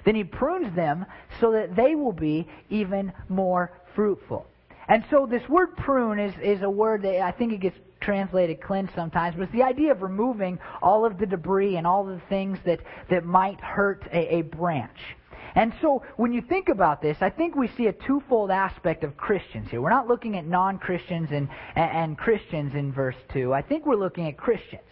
then 0.05 0.15
he 0.15 0.23
prunes 0.23 0.73
them 0.77 1.05
so 1.41 1.51
that 1.51 1.75
they 1.75 1.93
will 1.93 2.13
be 2.13 2.47
even 2.69 3.11
more 3.27 3.69
fruitful. 3.95 4.47
And 4.87 5.03
so 5.09 5.27
this 5.29 5.43
word 5.49 5.75
prune 5.75 6.17
is, 6.17 6.33
is 6.41 6.61
a 6.61 6.69
word 6.69 7.01
that 7.01 7.19
I 7.19 7.31
think 7.31 7.51
it 7.51 7.59
gets 7.59 7.77
translated 7.99 8.61
cleanse 8.61 8.91
sometimes, 8.95 9.35
but 9.35 9.43
it's 9.43 9.51
the 9.51 9.63
idea 9.63 9.91
of 9.91 10.03
removing 10.03 10.57
all 10.81 11.05
of 11.05 11.17
the 11.17 11.25
debris 11.25 11.75
and 11.75 11.85
all 11.85 12.05
the 12.05 12.21
things 12.29 12.59
that, 12.63 12.79
that 13.09 13.25
might 13.25 13.59
hurt 13.59 14.07
a, 14.13 14.35
a 14.35 14.41
branch. 14.43 15.17
And 15.55 15.73
so 15.81 16.03
when 16.17 16.33
you 16.33 16.41
think 16.41 16.67
about 16.67 17.01
this, 17.01 17.17
I 17.21 17.29
think 17.29 17.55
we 17.55 17.69
see 17.77 17.87
a 17.87 17.93
twofold 17.93 18.51
aspect 18.51 19.03
of 19.03 19.15
Christians 19.15 19.69
here. 19.71 19.81
We're 19.81 19.89
not 19.89 20.07
looking 20.07 20.37
at 20.37 20.45
non 20.45 20.77
Christians 20.77 21.29
and, 21.31 21.47
and 21.75 22.17
Christians 22.17 22.75
in 22.75 22.91
verse 22.91 23.15
2. 23.33 23.53
I 23.53 23.61
think 23.61 23.85
we're 23.85 23.95
looking 23.95 24.27
at 24.27 24.37
Christians. 24.37 24.83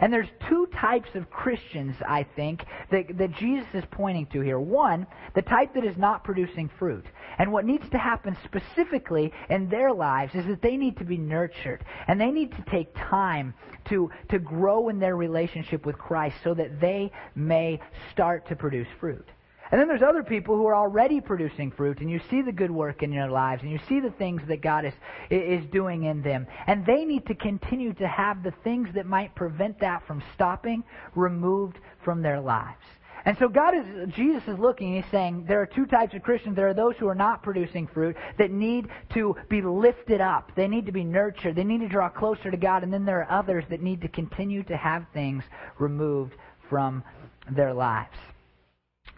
And 0.00 0.12
there's 0.12 0.28
two 0.48 0.66
types 0.80 1.10
of 1.14 1.30
Christians, 1.30 1.94
I 2.06 2.26
think, 2.34 2.64
that, 2.90 3.16
that 3.18 3.32
Jesus 3.36 3.68
is 3.72 3.84
pointing 3.90 4.26
to 4.32 4.40
here. 4.40 4.58
One, 4.58 5.06
the 5.34 5.42
type 5.42 5.74
that 5.74 5.84
is 5.84 5.96
not 5.96 6.24
producing 6.24 6.70
fruit. 6.78 7.04
And 7.38 7.52
what 7.52 7.64
needs 7.64 7.88
to 7.90 7.98
happen 7.98 8.36
specifically 8.44 9.32
in 9.48 9.68
their 9.68 9.92
lives 9.92 10.34
is 10.34 10.46
that 10.46 10.60
they 10.60 10.76
need 10.76 10.96
to 10.98 11.04
be 11.04 11.18
nurtured. 11.18 11.84
And 12.08 12.20
they 12.20 12.30
need 12.30 12.50
to 12.52 12.64
take 12.70 12.94
time 12.96 13.54
to, 13.90 14.10
to 14.30 14.38
grow 14.38 14.88
in 14.88 14.98
their 14.98 15.16
relationship 15.16 15.86
with 15.86 15.96
Christ 15.98 16.36
so 16.42 16.52
that 16.54 16.80
they 16.80 17.12
may 17.34 17.78
start 18.12 18.48
to 18.48 18.56
produce 18.56 18.88
fruit. 18.98 19.26
And 19.72 19.80
then 19.80 19.88
there's 19.88 20.02
other 20.02 20.22
people 20.22 20.54
who 20.54 20.66
are 20.66 20.76
already 20.76 21.22
producing 21.22 21.70
fruit, 21.70 22.00
and 22.00 22.10
you 22.10 22.20
see 22.28 22.42
the 22.42 22.52
good 22.52 22.70
work 22.70 23.02
in 23.02 23.10
their 23.10 23.30
lives, 23.30 23.62
and 23.62 23.72
you 23.72 23.80
see 23.88 24.00
the 24.00 24.10
things 24.10 24.42
that 24.48 24.60
God 24.60 24.84
is, 24.84 24.92
is 25.30 25.64
doing 25.72 26.04
in 26.04 26.20
them. 26.20 26.46
And 26.66 26.84
they 26.84 27.06
need 27.06 27.26
to 27.28 27.34
continue 27.34 27.94
to 27.94 28.06
have 28.06 28.42
the 28.42 28.52
things 28.62 28.90
that 28.94 29.06
might 29.06 29.34
prevent 29.34 29.80
that 29.80 30.06
from 30.06 30.22
stopping 30.34 30.84
removed 31.14 31.78
from 32.04 32.20
their 32.20 32.38
lives. 32.38 32.84
And 33.24 33.38
so 33.38 33.48
God 33.48 33.74
is, 33.74 34.12
Jesus 34.14 34.42
is 34.46 34.58
looking, 34.58 34.94
and 34.94 35.02
he's 35.02 35.10
saying 35.10 35.46
there 35.48 35.62
are 35.62 35.66
two 35.66 35.86
types 35.86 36.12
of 36.14 36.22
Christians. 36.22 36.54
There 36.54 36.68
are 36.68 36.74
those 36.74 36.96
who 36.98 37.08
are 37.08 37.14
not 37.14 37.42
producing 37.42 37.86
fruit 37.86 38.16
that 38.38 38.50
need 38.50 38.88
to 39.14 39.36
be 39.48 39.62
lifted 39.62 40.20
up. 40.20 40.52
They 40.54 40.68
need 40.68 40.84
to 40.86 40.92
be 40.92 41.04
nurtured. 41.04 41.56
They 41.56 41.64
need 41.64 41.80
to 41.80 41.88
draw 41.88 42.10
closer 42.10 42.50
to 42.50 42.56
God. 42.58 42.82
And 42.82 42.92
then 42.92 43.06
there 43.06 43.20
are 43.22 43.38
others 43.38 43.64
that 43.70 43.80
need 43.80 44.02
to 44.02 44.08
continue 44.08 44.64
to 44.64 44.76
have 44.76 45.06
things 45.14 45.44
removed 45.78 46.34
from 46.68 47.04
their 47.50 47.72
lives. 47.72 48.18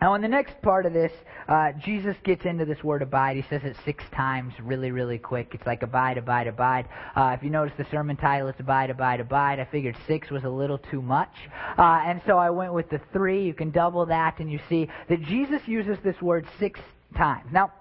Now, 0.00 0.14
in 0.14 0.22
the 0.22 0.28
next 0.28 0.61
part 0.61 0.85
of 0.85 0.92
this, 0.92 1.12
uh, 1.48 1.72
Jesus 1.83 2.16
gets 2.24 2.44
into 2.44 2.64
this 2.64 2.83
word 2.85 3.00
abide. 3.00 3.37
He 3.37 3.44
says 3.48 3.62
it 3.64 3.76
six 3.85 4.04
times 4.14 4.52
really, 4.62 4.90
really 4.90 5.18
quick. 5.18 5.52
It's 5.54 5.66
like 5.66 5.83
abide, 5.83 6.18
abide, 6.18 6.46
abide. 6.46 6.87
Uh, 7.16 7.35
if 7.38 7.42
you 7.42 7.48
notice 7.48 7.74
the 7.78 7.87
sermon 7.90 8.16
title, 8.16 8.48
it's 8.48 8.61
abide, 8.61 8.90
abide, 8.90 9.20
abide. 9.20 9.61
I 9.61 9.64
figured 9.64 9.96
six 10.07 10.30
was 10.30 10.44
a 10.44 10.48
little 10.48 10.78
too 10.78 11.00
much. 11.00 11.33
Uh, 11.78 12.02
and 12.04 12.20
so 12.26 12.37
I 12.37 12.50
went 12.50 12.74
with 12.74 12.90
the 12.90 13.00
three. 13.12 13.44
You 13.44 13.54
can 13.54 13.70
double 13.70 14.04
that, 14.07 14.40
and 14.40 14.52
you 14.52 14.61
see 14.68 14.88
that 15.09 15.22
Jesus 15.22 15.62
uses 15.66 15.96
this 16.04 16.20
word 16.20 16.46
six 16.59 16.80
times. 17.16 17.46
Now, 17.50 17.72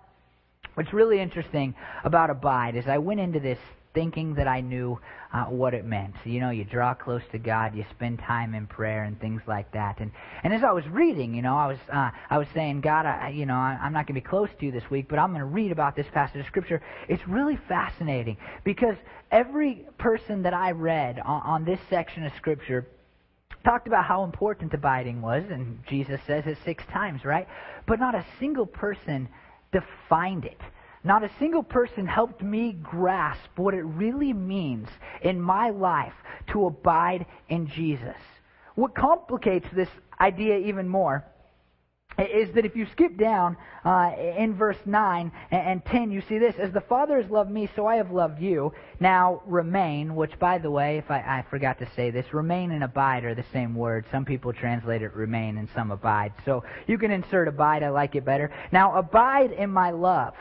what's 0.76 0.93
really 0.93 1.19
interesting 1.19 1.76
about 2.06 2.30
abide 2.30 2.76
is 2.76 2.86
I 2.88 2.99
went 2.99 3.19
into 3.19 3.39
this 3.39 3.60
thinking 3.93 4.36
that 4.36 4.47
I 4.47 4.62
knew 4.62 4.99
uh, 5.34 5.45
what 5.45 5.73
it 5.73 5.86
meant. 5.86 6.15
You 6.25 6.39
know, 6.39 6.49
you 6.49 6.63
draw 6.63 6.93
close 6.93 7.21
to 7.32 7.39
God, 7.39 7.75
you 7.75 7.86
spend 7.91 8.19
time 8.19 8.53
in 8.53 8.67
prayer 8.67 9.03
and 9.03 9.19
things 9.19 9.41
like 9.47 9.71
that. 9.73 9.99
And 9.99 10.12
and 10.43 10.53
as 10.53 10.63
I 10.63 10.71
was 10.71 10.88
reading, 10.88 11.34
you 11.34 11.41
know, 11.41 11.58
I 11.58 11.67
was 11.67 11.77
uh, 11.91 12.12
I 12.29 12.38
was 12.38 12.47
saying, 12.53 12.82
God, 12.82 13.06
I, 13.06 13.29
you 13.29 13.45
know, 13.45 13.56
I, 13.56 13.77
I'm 13.82 13.93
not 13.93 14.08
going 14.08 14.15
to 14.15 14.21
be 14.21 14.27
close 14.27 14.49
to 14.60 14.65
you 14.65 14.71
this 14.71 14.89
week, 14.89 15.08
but 15.10 15.19
I'm 15.19 15.29
going 15.29 15.39
to 15.39 15.45
read 15.45 15.71
about 15.71 15.95
this 15.95 16.08
passage 16.13 16.39
of 16.39 16.45
Scripture. 16.47 16.82
It's 17.08 17.25
really 17.27 17.58
fascinating 17.67 18.38
because 18.63 18.95
every 19.32 19.86
person 19.97 20.43
that 20.43 20.53
I 20.53 20.71
read 20.71 21.19
on, 21.19 21.41
on 21.41 21.65
this 21.65 21.79
section 21.89 22.25
of 22.25 22.32
Scripture 22.38 22.88
talked 23.63 23.88
about 23.88 24.06
how 24.06 24.23
important 24.23 24.73
abiding 24.73 25.21
was, 25.21 25.43
and 25.49 25.79
Jesus 25.88 26.19
says 26.27 26.43
it 26.45 26.58
six 26.65 26.84
times, 26.91 27.23
right? 27.23 27.47
But 27.88 27.99
not 27.99 28.13
a 28.13 28.25
single 28.39 28.65
person 28.65 29.29
defined 29.71 30.45
it. 30.45 30.60
Not 31.04 31.24
a 31.24 31.32
single 31.38 31.63
person 31.63 32.06
helped 32.06 32.42
me 32.42 32.72
grasp 32.82 33.50
what 33.58 33.74
it 33.74 33.84
really 33.84 34.34
means 34.34 34.88
in 35.22 35.42
my 35.42 35.70
life 35.70 36.13
to 36.52 36.66
abide 36.66 37.26
in 37.50 37.68
Jesus. 37.68 38.16
What 38.76 38.96
complicates 38.96 39.68
this 39.74 39.89
idea 40.20 40.58
even 40.58 40.88
more 40.88 41.26
is 42.18 42.54
that 42.54 42.66
if 42.66 42.76
you 42.76 42.86
skip 42.92 43.18
down 43.18 43.58
uh, 43.84 44.12
in 44.38 44.56
verse 44.56 44.78
9 44.86 45.32
and 45.52 45.84
10, 45.86 46.12
you 46.12 46.22
see 46.22 46.38
this 46.38 46.56
As 46.60 46.72
the 46.72 46.82
Father 46.82 47.20
has 47.20 47.30
loved 47.30 47.50
me, 47.50 47.70
so 47.76 47.88
I 47.88 47.96
have 47.96 48.12
loved 48.12 48.39
you. 48.39 48.72
Now 49.00 49.42
remain, 49.46 50.16
which, 50.16 50.38
by 50.39 50.60
the 50.60 50.70
way, 50.70 50.98
if 50.98 51.10
I, 51.10 51.18
I 51.18 51.46
forgot 51.50 51.80
to 51.80 51.89
say 51.96 52.12
this, 52.12 52.32
remain 52.32 52.72
and 52.72 52.84
abide 52.84 53.24
are 53.24 53.36
the 53.36 53.46
same 53.52 53.76
word. 53.76 54.06
Some 54.12 54.26
people 54.26 54.54
translate 54.54 55.02
it 55.02 55.13
remain 55.13 55.58
and 55.58 55.68
some 55.76 55.92
abide. 55.92 56.34
So 56.46 56.63
you 56.88 56.98
can 56.98 57.12
insert 57.12 57.48
abide, 57.48 57.84
I 57.84 57.89
like 57.89 58.16
it 58.16 58.26
better. 58.26 58.52
Now 58.72 58.96
abide 58.96 59.52
in 59.52 59.72
my 59.72 59.92
love. 59.92 60.36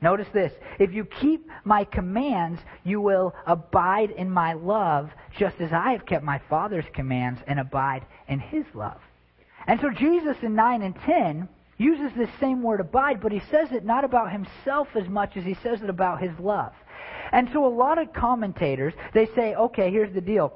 Notice 0.00 0.28
this. 0.32 0.52
If 0.78 0.92
you 0.92 1.04
keep 1.04 1.48
my 1.64 1.84
commands, 1.84 2.60
you 2.84 3.00
will 3.00 3.34
abide 3.46 4.10
in 4.10 4.30
my 4.30 4.52
love, 4.52 5.10
just 5.36 5.60
as 5.60 5.72
I 5.72 5.92
have 5.92 6.06
kept 6.06 6.24
my 6.24 6.40
Father's 6.48 6.84
commands 6.92 7.40
and 7.46 7.58
abide 7.58 8.04
in 8.28 8.38
his 8.38 8.64
love. 8.74 9.00
And 9.66 9.80
so 9.80 9.90
Jesus 9.90 10.36
in 10.42 10.54
9 10.54 10.82
and 10.82 10.94
10 11.04 11.48
uses 11.78 12.12
this 12.16 12.30
same 12.40 12.62
word 12.62 12.80
abide, 12.80 13.20
but 13.20 13.32
he 13.32 13.42
says 13.50 13.72
it 13.72 13.84
not 13.84 14.04
about 14.04 14.30
himself 14.30 14.88
as 14.94 15.08
much 15.08 15.36
as 15.36 15.44
he 15.44 15.54
says 15.54 15.82
it 15.82 15.90
about 15.90 16.22
his 16.22 16.36
love. 16.38 16.72
And 17.32 17.50
so 17.52 17.66
a 17.66 17.68
lot 17.68 17.98
of 17.98 18.12
commentators, 18.12 18.94
they 19.14 19.26
say, 19.34 19.54
okay, 19.54 19.90
here's 19.90 20.14
the 20.14 20.20
deal. 20.20 20.52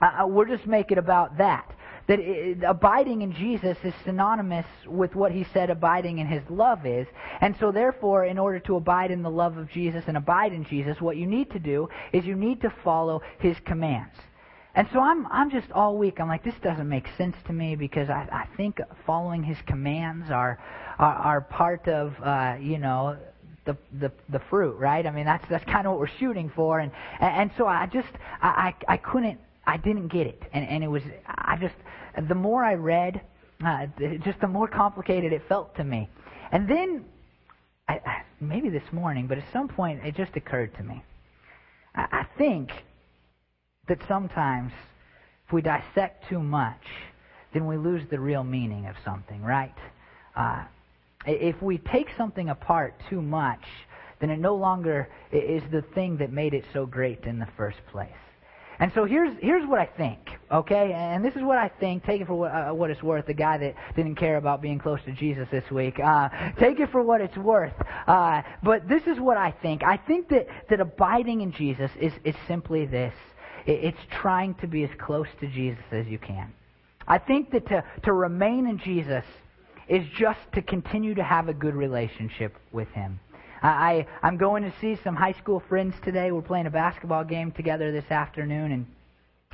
Uh, 0.00 0.22
uh 0.22 0.26
we'll 0.26 0.46
just 0.46 0.66
make 0.66 0.92
it 0.92 0.98
about 0.98 1.38
that 1.38 1.74
that 2.12 2.20
it, 2.20 2.58
abiding 2.62 3.22
in 3.22 3.32
Jesus 3.32 3.78
is 3.82 3.94
synonymous 4.04 4.66
with 4.86 5.14
what 5.14 5.32
he 5.32 5.46
said 5.54 5.70
abiding 5.70 6.18
in 6.18 6.26
his 6.26 6.42
love 6.50 6.84
is. 6.84 7.06
And 7.40 7.56
so, 7.58 7.72
therefore, 7.72 8.26
in 8.26 8.38
order 8.38 8.58
to 8.60 8.76
abide 8.76 9.10
in 9.10 9.22
the 9.22 9.30
love 9.30 9.56
of 9.56 9.70
Jesus 9.70 10.04
and 10.06 10.18
abide 10.18 10.52
in 10.52 10.66
Jesus, 10.66 11.00
what 11.00 11.16
you 11.16 11.26
need 11.26 11.50
to 11.52 11.58
do 11.58 11.88
is 12.12 12.26
you 12.26 12.34
need 12.34 12.60
to 12.60 12.72
follow 12.84 13.22
his 13.38 13.56
commands. 13.64 14.14
And 14.74 14.86
so 14.92 15.00
I'm 15.00 15.26
I'm 15.28 15.50
just 15.50 15.72
all 15.72 15.96
week 15.96 16.20
I'm 16.20 16.28
like 16.28 16.44
this 16.44 16.54
doesn't 16.62 16.88
make 16.88 17.06
sense 17.16 17.36
to 17.46 17.52
me 17.52 17.76
because 17.76 18.10
I 18.10 18.28
I 18.30 18.56
think 18.56 18.78
following 19.06 19.42
his 19.42 19.58
commands 19.66 20.30
are 20.30 20.58
are, 20.98 21.14
are 21.14 21.40
part 21.42 21.88
of 21.88 22.14
uh, 22.22 22.56
you 22.60 22.78
know 22.78 23.18
the 23.66 23.76
the 24.00 24.10
the 24.30 24.40
fruit 24.50 24.76
right 24.78 25.06
I 25.06 25.10
mean 25.10 25.26
that's 25.26 25.44
that's 25.50 25.64
kind 25.66 25.86
of 25.86 25.92
what 25.92 26.00
we're 26.00 26.18
shooting 26.18 26.50
for 26.56 26.78
and 26.78 26.90
and, 27.20 27.34
and 27.34 27.50
so 27.58 27.66
I 27.66 27.84
just 27.86 28.08
I, 28.40 28.72
I 28.88 28.94
I 28.94 28.96
couldn't 28.96 29.40
I 29.66 29.76
didn't 29.76 30.08
get 30.08 30.26
it 30.26 30.42
and 30.54 30.66
and 30.66 30.82
it 30.82 30.88
was 30.88 31.02
I 31.26 31.58
just 31.60 31.74
the 32.28 32.34
more 32.34 32.64
I 32.64 32.74
read, 32.74 33.20
uh, 33.64 33.86
just 34.24 34.40
the 34.40 34.48
more 34.48 34.68
complicated 34.68 35.32
it 35.32 35.42
felt 35.48 35.74
to 35.76 35.84
me. 35.84 36.08
And 36.50 36.68
then, 36.68 37.04
I, 37.88 37.94
I, 37.94 38.22
maybe 38.40 38.68
this 38.68 38.92
morning, 38.92 39.26
but 39.26 39.38
at 39.38 39.44
some 39.52 39.68
point 39.68 40.04
it 40.04 40.16
just 40.16 40.36
occurred 40.36 40.74
to 40.76 40.82
me. 40.82 41.02
I, 41.94 42.06
I 42.12 42.26
think 42.38 42.70
that 43.88 43.98
sometimes 44.08 44.72
if 45.46 45.52
we 45.52 45.62
dissect 45.62 46.28
too 46.28 46.40
much, 46.40 46.82
then 47.52 47.66
we 47.66 47.76
lose 47.76 48.02
the 48.10 48.18
real 48.18 48.44
meaning 48.44 48.86
of 48.86 48.96
something, 49.04 49.42
right? 49.42 49.74
Uh, 50.34 50.64
if 51.26 51.60
we 51.62 51.78
take 51.78 52.08
something 52.16 52.48
apart 52.48 52.94
too 53.08 53.22
much, 53.22 53.62
then 54.20 54.30
it 54.30 54.38
no 54.38 54.54
longer 54.54 55.08
is 55.30 55.62
the 55.70 55.82
thing 55.94 56.16
that 56.18 56.32
made 56.32 56.54
it 56.54 56.64
so 56.72 56.86
great 56.86 57.24
in 57.24 57.38
the 57.38 57.48
first 57.56 57.78
place. 57.90 58.10
And 58.82 58.90
so 58.96 59.04
here's 59.04 59.32
here's 59.40 59.64
what 59.64 59.78
I 59.78 59.86
think, 59.86 60.18
okay? 60.50 60.92
And 60.92 61.24
this 61.24 61.36
is 61.36 61.42
what 61.42 61.56
I 61.56 61.68
think. 61.68 62.04
Take 62.04 62.20
it 62.20 62.26
for 62.26 62.34
what, 62.34 62.50
uh, 62.50 62.74
what 62.74 62.90
it's 62.90 63.00
worth. 63.00 63.26
The 63.26 63.32
guy 63.32 63.56
that 63.58 63.76
didn't 63.94 64.16
care 64.16 64.38
about 64.38 64.60
being 64.60 64.80
close 64.80 64.98
to 65.04 65.12
Jesus 65.12 65.46
this 65.52 65.62
week, 65.70 66.00
uh, 66.00 66.28
take 66.58 66.80
it 66.80 66.90
for 66.90 67.00
what 67.00 67.20
it's 67.20 67.36
worth. 67.36 67.74
Uh, 68.08 68.42
but 68.60 68.88
this 68.88 69.04
is 69.06 69.20
what 69.20 69.36
I 69.36 69.52
think. 69.52 69.84
I 69.84 69.98
think 69.98 70.30
that 70.30 70.48
that 70.68 70.80
abiding 70.80 71.42
in 71.42 71.52
Jesus 71.52 71.92
is 72.00 72.12
is 72.24 72.34
simply 72.48 72.84
this. 72.84 73.14
It's 73.66 74.04
trying 74.10 74.54
to 74.54 74.66
be 74.66 74.82
as 74.82 74.90
close 74.98 75.28
to 75.38 75.46
Jesus 75.46 75.84
as 75.92 76.08
you 76.08 76.18
can. 76.18 76.52
I 77.06 77.18
think 77.18 77.52
that 77.52 77.68
to 77.68 77.84
to 78.02 78.12
remain 78.12 78.66
in 78.66 78.78
Jesus 78.78 79.24
is 79.86 80.04
just 80.18 80.40
to 80.54 80.60
continue 80.60 81.14
to 81.14 81.22
have 81.22 81.48
a 81.48 81.54
good 81.54 81.76
relationship 81.76 82.56
with 82.72 82.88
Him. 82.88 83.20
I, 83.62 84.06
I'm 84.22 84.36
going 84.36 84.64
to 84.64 84.72
see 84.80 84.98
some 85.04 85.14
high 85.14 85.32
school 85.32 85.60
friends 85.68 85.94
today. 86.02 86.32
We're 86.32 86.42
playing 86.42 86.66
a 86.66 86.70
basketball 86.70 87.24
game 87.24 87.52
together 87.52 87.92
this 87.92 88.10
afternoon, 88.10 88.72
and 88.72 88.86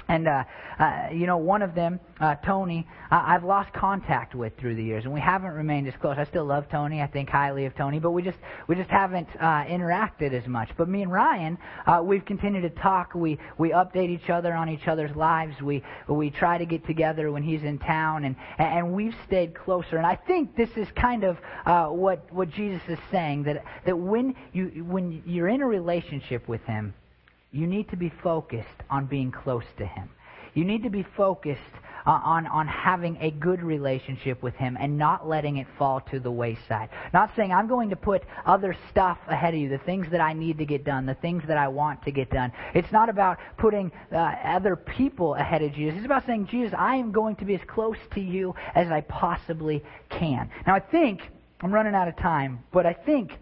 and, 0.08 0.28
uh, 0.28 0.44
uh, 0.78 1.08
you 1.12 1.26
know, 1.26 1.36
one 1.36 1.62
of 1.62 1.74
them, 1.74 2.00
uh, 2.20 2.36
Tony, 2.36 2.86
uh, 3.10 3.22
I've 3.26 3.44
lost 3.44 3.72
contact 3.72 4.34
with 4.34 4.56
through 4.58 4.76
the 4.76 4.82
years, 4.82 5.04
and 5.04 5.12
we 5.12 5.20
haven't 5.20 5.52
remained 5.52 5.88
as 5.88 5.94
close. 6.00 6.16
I 6.18 6.24
still 6.24 6.44
love 6.44 6.68
Tony. 6.70 7.02
I 7.02 7.06
think 7.06 7.28
highly 7.28 7.66
of 7.66 7.74
Tony, 7.74 7.98
but 7.98 8.12
we 8.12 8.22
just, 8.22 8.38
we 8.68 8.74
just 8.74 8.90
haven't, 8.90 9.28
uh, 9.40 9.64
interacted 9.64 10.32
as 10.32 10.46
much. 10.46 10.70
But 10.76 10.88
me 10.88 11.02
and 11.02 11.12
Ryan, 11.12 11.58
uh, 11.86 12.00
we've 12.04 12.24
continued 12.24 12.62
to 12.62 12.70
talk. 12.70 13.14
We, 13.14 13.38
we 13.58 13.70
update 13.70 14.10
each 14.10 14.30
other 14.30 14.54
on 14.54 14.68
each 14.68 14.86
other's 14.86 15.14
lives. 15.16 15.60
We, 15.60 15.82
we 16.06 16.30
try 16.30 16.58
to 16.58 16.66
get 16.66 16.86
together 16.86 17.30
when 17.30 17.42
he's 17.42 17.62
in 17.62 17.78
town, 17.78 18.24
and, 18.24 18.36
and 18.58 18.92
we've 18.92 19.14
stayed 19.26 19.54
closer. 19.54 19.96
And 19.96 20.06
I 20.06 20.16
think 20.16 20.56
this 20.56 20.70
is 20.76 20.88
kind 20.94 21.24
of, 21.24 21.38
uh, 21.66 21.86
what, 21.86 22.32
what 22.32 22.50
Jesus 22.50 22.82
is 22.88 22.98
saying, 23.10 23.44
that, 23.44 23.64
that 23.84 23.96
when 23.96 24.34
you, 24.52 24.84
when 24.86 25.22
you're 25.26 25.48
in 25.48 25.62
a 25.62 25.66
relationship 25.66 26.48
with 26.48 26.62
him, 26.62 26.94
you 27.50 27.66
need 27.66 27.88
to 27.90 27.96
be 27.96 28.12
focused 28.22 28.68
on 28.90 29.06
being 29.06 29.30
close 29.30 29.64
to 29.78 29.86
Him. 29.86 30.10
You 30.54 30.64
need 30.64 30.82
to 30.82 30.90
be 30.90 31.06
focused 31.16 31.60
uh, 32.06 32.10
on, 32.10 32.46
on 32.46 32.66
having 32.66 33.18
a 33.20 33.30
good 33.30 33.62
relationship 33.62 34.42
with 34.42 34.54
Him 34.54 34.76
and 34.80 34.98
not 34.98 35.28
letting 35.28 35.58
it 35.58 35.66
fall 35.78 36.00
to 36.10 36.20
the 36.20 36.30
wayside. 36.30 36.88
Not 37.12 37.30
saying, 37.36 37.52
I'm 37.52 37.68
going 37.68 37.90
to 37.90 37.96
put 37.96 38.22
other 38.46 38.76
stuff 38.90 39.18
ahead 39.28 39.54
of 39.54 39.60
you, 39.60 39.68
the 39.68 39.78
things 39.78 40.06
that 40.10 40.20
I 40.20 40.32
need 40.32 40.58
to 40.58 40.64
get 40.64 40.84
done, 40.84 41.06
the 41.06 41.14
things 41.14 41.42
that 41.48 41.58
I 41.58 41.68
want 41.68 42.02
to 42.04 42.10
get 42.10 42.30
done. 42.30 42.52
It's 42.74 42.90
not 42.92 43.08
about 43.08 43.38
putting 43.56 43.92
uh, 44.12 44.16
other 44.16 44.74
people 44.74 45.34
ahead 45.34 45.62
of 45.62 45.72
Jesus. 45.74 45.96
It's 45.98 46.06
about 46.06 46.26
saying, 46.26 46.48
Jesus, 46.50 46.74
I 46.76 46.96
am 46.96 47.12
going 47.12 47.36
to 47.36 47.44
be 47.44 47.54
as 47.54 47.60
close 47.66 47.98
to 48.14 48.20
you 48.20 48.54
as 48.74 48.88
I 48.90 49.02
possibly 49.02 49.84
can. 50.08 50.50
Now, 50.66 50.74
I 50.74 50.80
think, 50.80 51.20
I'm 51.60 51.72
running 51.72 51.94
out 51.94 52.08
of 52.08 52.16
time, 52.16 52.60
but 52.72 52.86
I 52.86 52.92
think 52.92 53.32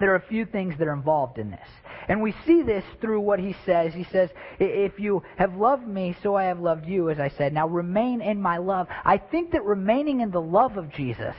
there 0.00 0.12
are 0.12 0.16
a 0.16 0.28
few 0.28 0.46
things 0.46 0.76
that 0.78 0.88
are 0.88 0.92
involved 0.92 1.38
in 1.38 1.50
this. 1.50 1.68
And 2.08 2.22
we 2.22 2.34
see 2.46 2.62
this 2.62 2.84
through 3.00 3.20
what 3.20 3.38
he 3.38 3.54
says. 3.64 3.94
He 3.94 4.04
says, 4.04 4.30
If 4.58 4.98
you 4.98 5.22
have 5.36 5.54
loved 5.54 5.86
me, 5.86 6.16
so 6.22 6.34
I 6.34 6.44
have 6.44 6.58
loved 6.58 6.86
you, 6.86 7.10
as 7.10 7.20
I 7.20 7.28
said. 7.28 7.52
Now 7.52 7.68
remain 7.68 8.20
in 8.20 8.40
my 8.40 8.56
love. 8.56 8.88
I 9.04 9.18
think 9.18 9.52
that 9.52 9.64
remaining 9.64 10.20
in 10.20 10.30
the 10.30 10.40
love 10.40 10.76
of 10.76 10.92
Jesus, 10.92 11.36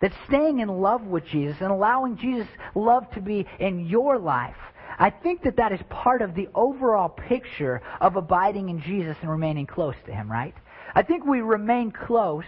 that 0.00 0.12
staying 0.26 0.58
in 0.58 0.68
love 0.68 1.02
with 1.02 1.24
Jesus 1.26 1.56
and 1.60 1.70
allowing 1.70 2.18
Jesus' 2.18 2.48
love 2.74 3.10
to 3.12 3.20
be 3.20 3.46
in 3.58 3.86
your 3.86 4.18
life, 4.18 4.56
I 4.98 5.10
think 5.10 5.42
that 5.42 5.56
that 5.56 5.72
is 5.72 5.80
part 5.88 6.22
of 6.22 6.34
the 6.34 6.48
overall 6.54 7.08
picture 7.08 7.82
of 8.00 8.16
abiding 8.16 8.68
in 8.68 8.80
Jesus 8.82 9.16
and 9.20 9.30
remaining 9.30 9.66
close 9.66 9.96
to 10.06 10.12
him, 10.12 10.30
right? 10.30 10.54
I 10.94 11.02
think 11.02 11.24
we 11.24 11.40
remain 11.40 11.90
close 11.92 12.44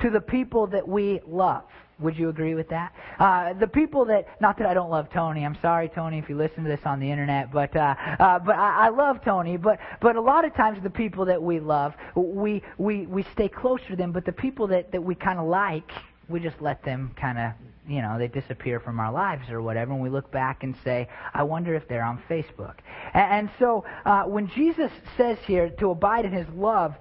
to 0.00 0.10
the 0.10 0.20
people 0.20 0.68
that 0.68 0.86
we 0.86 1.20
love. 1.26 1.64
Would 2.02 2.16
you 2.16 2.28
agree 2.28 2.54
with 2.54 2.68
that? 2.68 2.92
Uh, 3.18 3.52
the 3.54 3.66
people 3.66 4.04
that, 4.06 4.26
not 4.40 4.58
that 4.58 4.66
I 4.66 4.74
don't 4.74 4.90
love 4.90 5.08
Tony. 5.10 5.44
I'm 5.44 5.56
sorry, 5.62 5.88
Tony, 5.88 6.18
if 6.18 6.28
you 6.28 6.36
listen 6.36 6.64
to 6.64 6.68
this 6.68 6.80
on 6.84 7.00
the 7.00 7.10
internet, 7.10 7.52
but 7.52 7.74
uh, 7.76 7.94
uh, 8.18 8.38
but 8.38 8.56
I, 8.56 8.86
I 8.86 8.88
love 8.88 9.24
Tony. 9.24 9.56
But 9.56 9.78
but 10.00 10.16
a 10.16 10.20
lot 10.20 10.44
of 10.44 10.54
times 10.54 10.78
the 10.82 10.90
people 10.90 11.24
that 11.26 11.42
we 11.42 11.60
love, 11.60 11.94
we 12.16 12.62
we 12.78 13.06
we 13.06 13.24
stay 13.32 13.48
close 13.48 13.80
to 13.88 13.96
them. 13.96 14.12
But 14.12 14.24
the 14.24 14.32
people 14.32 14.66
that 14.68 14.92
that 14.92 15.02
we 15.02 15.14
kind 15.14 15.38
of 15.38 15.46
like, 15.46 15.90
we 16.28 16.40
just 16.40 16.60
let 16.60 16.84
them 16.84 17.14
kind 17.20 17.38
of 17.38 17.52
you 17.88 18.00
know 18.00 18.18
they 18.18 18.28
disappear 18.28 18.78
from 18.78 19.00
our 19.00 19.12
lives 19.12 19.50
or 19.50 19.60
whatever 19.60 19.92
and 19.92 20.00
we 20.00 20.08
look 20.08 20.30
back 20.30 20.62
and 20.62 20.74
say 20.84 21.08
i 21.34 21.42
wonder 21.42 21.74
if 21.74 21.86
they're 21.88 22.04
on 22.04 22.22
facebook 22.30 22.74
and, 23.12 23.32
and 23.32 23.50
so 23.58 23.84
uh, 24.04 24.22
when 24.22 24.48
jesus 24.48 24.90
says 25.16 25.36
here 25.46 25.68
to 25.68 25.90
abide 25.90 26.24
in 26.24 26.32
his 26.32 26.46
love 26.54 26.94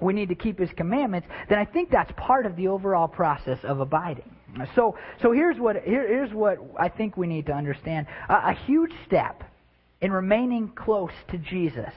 we 0.00 0.12
need 0.12 0.28
to 0.28 0.34
keep 0.34 0.58
his 0.58 0.70
commandments, 0.76 1.28
then 1.48 1.58
I 1.58 1.64
think 1.64 1.90
that's 1.90 2.12
part 2.16 2.46
of 2.46 2.56
the 2.56 2.68
overall 2.68 3.08
process 3.08 3.58
of 3.62 3.80
abiding. 3.80 4.30
So, 4.74 4.96
so 5.22 5.32
here's 5.32 5.58
what 5.58 5.82
here, 5.82 6.06
here's 6.06 6.32
what 6.32 6.58
I 6.78 6.88
think 6.88 7.16
we 7.16 7.26
need 7.26 7.46
to 7.46 7.52
understand. 7.52 8.06
A, 8.28 8.34
a 8.34 8.58
huge 8.66 8.92
step 9.06 9.44
in 10.00 10.12
remaining 10.12 10.68
close 10.68 11.12
to 11.30 11.38
Jesus 11.38 11.92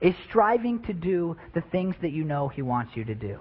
is 0.00 0.14
striving 0.28 0.82
to 0.82 0.92
do 0.92 1.36
the 1.54 1.60
things 1.60 1.94
that 2.02 2.10
you 2.10 2.24
know 2.24 2.48
he 2.48 2.62
wants 2.62 2.96
you 2.96 3.04
to 3.04 3.14
do. 3.14 3.38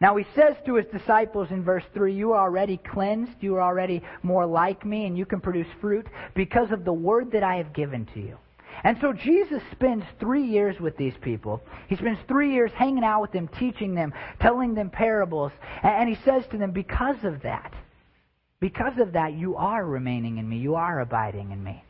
Now 0.00 0.16
he 0.16 0.26
says 0.34 0.56
to 0.66 0.74
his 0.74 0.86
disciples 0.86 1.48
in 1.50 1.62
verse 1.62 1.84
3, 1.94 2.12
You 2.12 2.32
are 2.32 2.42
already 2.42 2.76
cleansed, 2.76 3.32
you 3.40 3.56
are 3.56 3.62
already 3.62 4.02
more 4.22 4.44
like 4.44 4.84
me, 4.84 5.06
and 5.06 5.16
you 5.16 5.24
can 5.24 5.40
produce 5.40 5.68
fruit 5.80 6.06
because 6.34 6.70
of 6.70 6.84
the 6.84 6.92
word 6.92 7.32
that 7.32 7.42
I 7.42 7.56
have 7.56 7.72
given 7.72 8.06
to 8.14 8.20
you. 8.20 8.36
And 8.84 8.98
so 9.00 9.12
Jesus 9.12 9.62
spends 9.72 10.04
three 10.20 10.44
years 10.44 10.78
with 10.80 10.96
these 10.96 11.14
people. 11.20 11.62
He 11.88 11.96
spends 11.96 12.18
three 12.28 12.52
years 12.52 12.70
hanging 12.74 13.04
out 13.04 13.22
with 13.22 13.32
them, 13.32 13.48
teaching 13.58 13.94
them, 13.94 14.12
telling 14.40 14.74
them 14.74 14.90
parables. 14.90 15.52
And 15.82 16.08
he 16.08 16.16
says 16.24 16.44
to 16.50 16.58
them, 16.58 16.72
because 16.72 17.16
of 17.24 17.42
that, 17.42 17.72
because 18.60 18.98
of 18.98 19.12
that, 19.12 19.34
you 19.34 19.56
are 19.56 19.84
remaining 19.84 20.38
in 20.38 20.48
me. 20.48 20.58
You 20.58 20.76
are 20.76 21.00
abiding 21.00 21.52
in 21.52 21.62
me. 21.62 21.82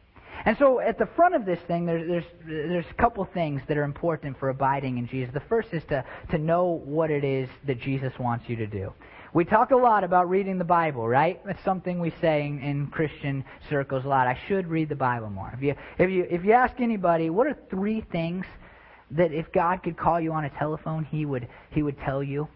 And 0.45 0.57
so 0.59 0.81
at 0.81 0.99
the 0.99 1.09
front 1.17 1.35
of 1.35 1.45
this 1.45 1.59
thing, 1.67 1.87
there's, 1.87 2.07
there's, 2.09 2.25
there's 2.47 2.87
a 2.91 2.95
couple 2.95 3.25
things 3.33 3.63
that 3.69 3.77
are 3.77 3.85
important 3.85 4.39
for 4.39 4.49
abiding 4.49 4.99
in 4.99 5.09
Jesus. 5.09 5.33
The 5.33 5.41
first 5.49 5.69
is 5.73 5.83
to, 5.89 6.05
to 6.31 6.39
know 6.39 6.83
what 6.85 7.11
it 7.11 7.25
is 7.25 7.49
that 7.67 7.81
Jesus 7.81 8.13
wants 8.19 8.49
you 8.49 8.57
to 8.57 8.67
do. 8.67 8.93
We 9.33 9.45
talk 9.45 9.71
a 9.71 9.77
lot 9.77 10.05
about 10.05 10.29
reading 10.29 10.59
the 10.59 10.65
Bible, 10.65 11.07
right? 11.09 11.45
That's 11.45 11.63
something 11.65 11.99
we 11.99 12.13
say 12.21 12.47
in, 12.47 12.59
in 12.61 12.87
Christian 12.89 13.45
circles 13.69 14.05
a 14.05 14.09
lot. 14.09 14.27
I 14.27 14.39
should 14.49 14.67
read 14.67 14.89
the 14.89 14.97
Bible 14.97 15.31
more. 15.31 15.53
If 15.55 15.63
you, 15.63 15.75
if 15.99 16.11
you, 16.11 16.27
if 16.31 16.45
you 16.45 16.53
ask 16.53 16.81
anybody, 16.81 17.31
what 17.31 17.47
are 17.47 17.57
three 17.71 18.01
things 18.13 18.47
that 19.11 19.33
if 19.33 19.53
God 19.53 19.83
could 19.83 19.97
call 19.97 20.21
you 20.21 20.33
on 20.33 20.45
a 20.45 20.51
telephone, 20.51 21.05
He 21.05 21.27
would, 21.27 21.49
He 21.71 21.83
would 21.83 21.99
tell 22.01 22.23
you? 22.23 22.49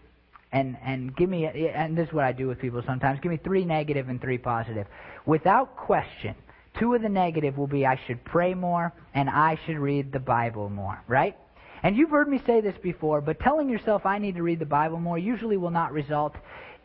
And, 0.53 0.77
and 0.83 1.15
give 1.15 1.29
me, 1.29 1.45
and 1.45 1.97
this 1.97 2.07
is 2.09 2.13
what 2.13 2.25
I 2.25 2.33
do 2.33 2.47
with 2.47 2.59
people 2.59 2.83
sometimes, 2.85 3.19
give 3.21 3.31
me 3.31 3.39
three 3.41 3.63
negative 3.63 4.09
and 4.09 4.19
three 4.19 4.37
positive. 4.37 4.85
Without 5.25 5.77
question, 5.77 6.35
two 6.77 6.93
of 6.93 7.01
the 7.01 7.09
negative 7.09 7.57
will 7.57 7.67
be 7.67 7.85
I 7.85 7.99
should 8.05 8.23
pray 8.25 8.53
more 8.53 8.91
and 9.13 9.29
I 9.29 9.57
should 9.65 9.77
read 9.77 10.11
the 10.11 10.19
Bible 10.19 10.69
more, 10.69 11.01
right? 11.07 11.37
And 11.83 11.95
you've 11.95 12.11
heard 12.11 12.29
me 12.29 12.41
say 12.45 12.61
this 12.61 12.77
before, 12.81 13.21
but 13.21 13.39
telling 13.39 13.69
yourself 13.69 14.05
I 14.05 14.19
need 14.19 14.35
to 14.35 14.43
read 14.43 14.59
the 14.59 14.65
Bible 14.65 14.99
more 14.99 15.17
usually 15.17 15.57
will 15.57 15.71
not 15.71 15.91
result 15.91 16.35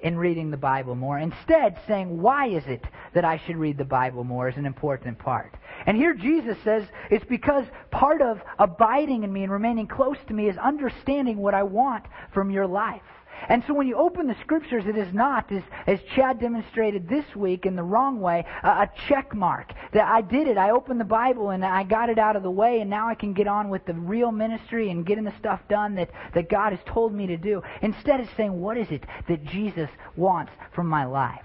in 0.01 0.17
reading 0.17 0.51
the 0.51 0.57
Bible 0.57 0.95
more. 0.95 1.19
Instead, 1.19 1.79
saying, 1.87 2.21
why 2.21 2.49
is 2.49 2.65
it 2.67 2.85
that 3.15 3.25
I 3.25 3.41
should 3.47 3.57
read 3.57 3.79
the 3.79 3.85
Bible 3.85 4.25
more 4.25 4.49
is 4.49 4.57
an 4.57 4.67
important 4.67 5.19
part. 5.19 5.55
And 5.87 5.97
here 5.97 6.15
Jesus 6.15 6.57
says 6.65 6.85
it's 7.11 7.25
because 7.25 7.65
part 7.91 8.21
of 8.21 8.41
abiding 8.59 9.23
in 9.23 9.33
me 9.33 9.43
and 9.43 9.53
remaining 9.53 9.87
close 9.87 10.19
to 10.29 10.35
me 10.35 10.49
is 10.49 10.57
understanding 10.59 11.39
what 11.39 11.55
I 11.55 11.63
want 11.63 12.05
from 12.33 12.51
your 12.51 12.67
life. 12.67 13.01
And 13.49 13.63
so 13.67 13.75
when 13.75 13.87
you 13.87 13.97
open 13.97 14.27
the 14.27 14.37
scriptures, 14.41 14.85
it 14.87 14.97
is 14.97 15.13
not, 15.15 15.51
as, 15.53 15.63
as 15.87 16.01
Chad 16.15 16.41
demonstrated 16.41 17.09
this 17.09 17.25
week 17.35 17.67
in 17.67 17.77
the 17.77 17.83
wrong 17.83 18.21
way, 18.21 18.45
a, 18.63 18.69
a 18.69 18.91
check 19.09 19.35
mark. 19.35 19.73
That 19.93 20.07
I 20.07 20.21
did 20.21 20.49
it. 20.49 20.59
I 20.59 20.71
opened 20.71 21.01
the 21.01 21.05
Bible 21.05 21.51
and 21.51 21.65
I 21.65 21.85
got 21.85 22.09
it 22.09 22.19
out 22.19 22.37
of 22.37 22.43
the 22.43 22.51
way 22.51 22.81
and 22.81 22.91
now 22.91 23.09
I 23.09 23.15
can 23.15 23.33
get 23.33 23.47
on 23.47 23.69
with 23.69 23.85
the 23.87 23.95
real 23.95 24.33
ministry 24.33 24.91
and 24.91 25.07
getting 25.07 25.25
the 25.25 25.35
stuff 25.39 25.61
done 25.69 25.95
that, 25.97 26.11
that 26.35 26.49
God 26.51 26.73
has 26.73 26.81
told 26.87 27.15
me 27.15 27.27
to 27.29 27.37
do. 27.37 27.63
Instead 27.83 28.21
of 28.21 28.29
saying, 28.37 28.61
what 28.61 28.77
is 28.77 28.89
it 28.91 29.05
that 29.29 29.45
Jesus 29.45 29.91
wants 30.17 30.53
from 30.75 30.89
my 30.89 31.05
life? 31.05 31.45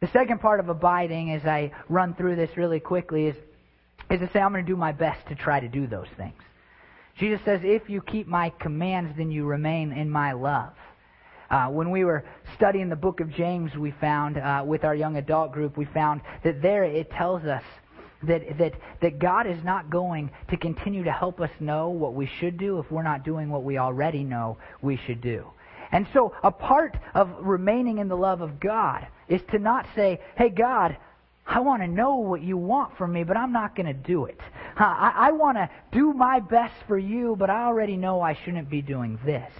The 0.00 0.08
second 0.08 0.40
part 0.40 0.58
of 0.58 0.68
abiding, 0.68 1.32
as 1.32 1.44
I 1.44 1.70
run 1.88 2.14
through 2.14 2.36
this 2.36 2.56
really 2.56 2.80
quickly, 2.80 3.26
is, 3.26 3.36
is 4.10 4.18
to 4.18 4.28
say, 4.32 4.40
I'm 4.40 4.52
going 4.52 4.64
to 4.64 4.70
do 4.70 4.76
my 4.76 4.92
best 4.92 5.26
to 5.28 5.36
try 5.36 5.60
to 5.60 5.68
do 5.68 5.86
those 5.86 6.08
things. 6.16 6.42
Jesus 7.18 7.40
says, 7.44 7.60
if 7.62 7.88
you 7.88 8.00
keep 8.00 8.26
my 8.26 8.50
commands, 8.58 9.16
then 9.16 9.30
you 9.30 9.44
remain 9.44 9.92
in 9.92 10.10
my 10.10 10.32
love. 10.32 10.72
Uh, 11.52 11.66
when 11.66 11.90
we 11.90 12.02
were 12.02 12.24
studying 12.56 12.88
the 12.88 12.96
book 12.96 13.20
of 13.20 13.30
James, 13.30 13.76
we 13.76 13.90
found, 14.00 14.38
uh, 14.38 14.64
with 14.66 14.84
our 14.84 14.94
young 14.94 15.18
adult 15.18 15.52
group, 15.52 15.76
we 15.76 15.84
found 15.84 16.22
that 16.44 16.62
there 16.62 16.82
it 16.82 17.10
tells 17.10 17.44
us 17.44 17.62
that, 18.22 18.56
that, 18.56 18.72
that 19.02 19.18
God 19.18 19.46
is 19.46 19.62
not 19.62 19.90
going 19.90 20.30
to 20.48 20.56
continue 20.56 21.04
to 21.04 21.12
help 21.12 21.42
us 21.42 21.50
know 21.60 21.90
what 21.90 22.14
we 22.14 22.26
should 22.40 22.56
do 22.56 22.78
if 22.78 22.90
we're 22.90 23.02
not 23.02 23.22
doing 23.22 23.50
what 23.50 23.64
we 23.64 23.76
already 23.76 24.24
know 24.24 24.56
we 24.80 24.96
should 24.96 25.20
do. 25.20 25.44
And 25.90 26.06
so, 26.14 26.34
a 26.42 26.50
part 26.50 26.96
of 27.14 27.28
remaining 27.40 27.98
in 27.98 28.08
the 28.08 28.16
love 28.16 28.40
of 28.40 28.58
God 28.58 29.06
is 29.28 29.42
to 29.50 29.58
not 29.58 29.86
say, 29.94 30.22
hey, 30.38 30.48
God, 30.48 30.96
I 31.46 31.60
want 31.60 31.82
to 31.82 31.88
know 31.88 32.16
what 32.16 32.40
you 32.40 32.56
want 32.56 32.96
from 32.96 33.12
me, 33.12 33.24
but 33.24 33.36
I'm 33.36 33.52
not 33.52 33.76
going 33.76 33.84
to 33.84 33.92
do 33.92 34.24
it. 34.24 34.40
I, 34.76 35.12
I 35.14 35.32
want 35.32 35.58
to 35.58 35.68
do 35.90 36.14
my 36.14 36.40
best 36.40 36.76
for 36.88 36.96
you, 36.96 37.36
but 37.38 37.50
I 37.50 37.64
already 37.66 37.98
know 37.98 38.22
I 38.22 38.38
shouldn't 38.42 38.70
be 38.70 38.80
doing 38.80 39.18
this. 39.26 39.52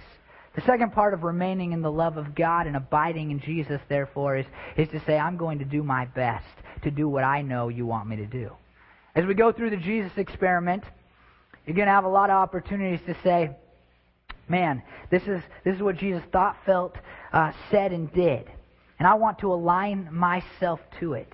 The 0.55 0.61
second 0.61 0.93
part 0.93 1.13
of 1.13 1.23
remaining 1.23 1.71
in 1.71 1.81
the 1.81 1.91
love 1.91 2.17
of 2.17 2.35
God 2.35 2.67
and 2.67 2.75
abiding 2.75 3.31
in 3.31 3.39
Jesus, 3.39 3.81
therefore, 3.89 4.37
is, 4.37 4.45
is 4.77 4.87
to 4.89 4.99
say, 5.05 5.17
I'm 5.17 5.37
going 5.37 5.59
to 5.59 5.65
do 5.65 5.81
my 5.81 6.05
best 6.05 6.45
to 6.83 6.91
do 6.91 7.09
what 7.09 7.23
I 7.23 7.41
know 7.41 7.69
you 7.69 7.85
want 7.85 8.07
me 8.07 8.17
to 8.17 8.27
do. 8.27 8.51
As 9.15 9.25
we 9.25 9.33
go 9.33 9.51
through 9.51 9.71
the 9.71 9.77
Jesus 9.77 10.11
experiment, 10.17 10.83
you're 11.65 11.75
going 11.75 11.87
to 11.87 11.93
have 11.93 12.03
a 12.03 12.09
lot 12.09 12.29
of 12.29 12.35
opportunities 12.35 12.99
to 13.07 13.15
say, 13.23 13.55
man, 14.47 14.83
this 15.09 15.23
is, 15.23 15.41
this 15.63 15.75
is 15.75 15.81
what 15.81 15.97
Jesus 15.97 16.23
thought, 16.31 16.57
felt, 16.65 16.95
uh, 17.31 17.51
said, 17.71 17.91
and 17.91 18.11
did. 18.13 18.49
And 18.99 19.07
I 19.07 19.15
want 19.15 19.39
to 19.39 19.51
align 19.51 20.09
myself 20.11 20.79
to 20.99 21.13
it. 21.13 21.31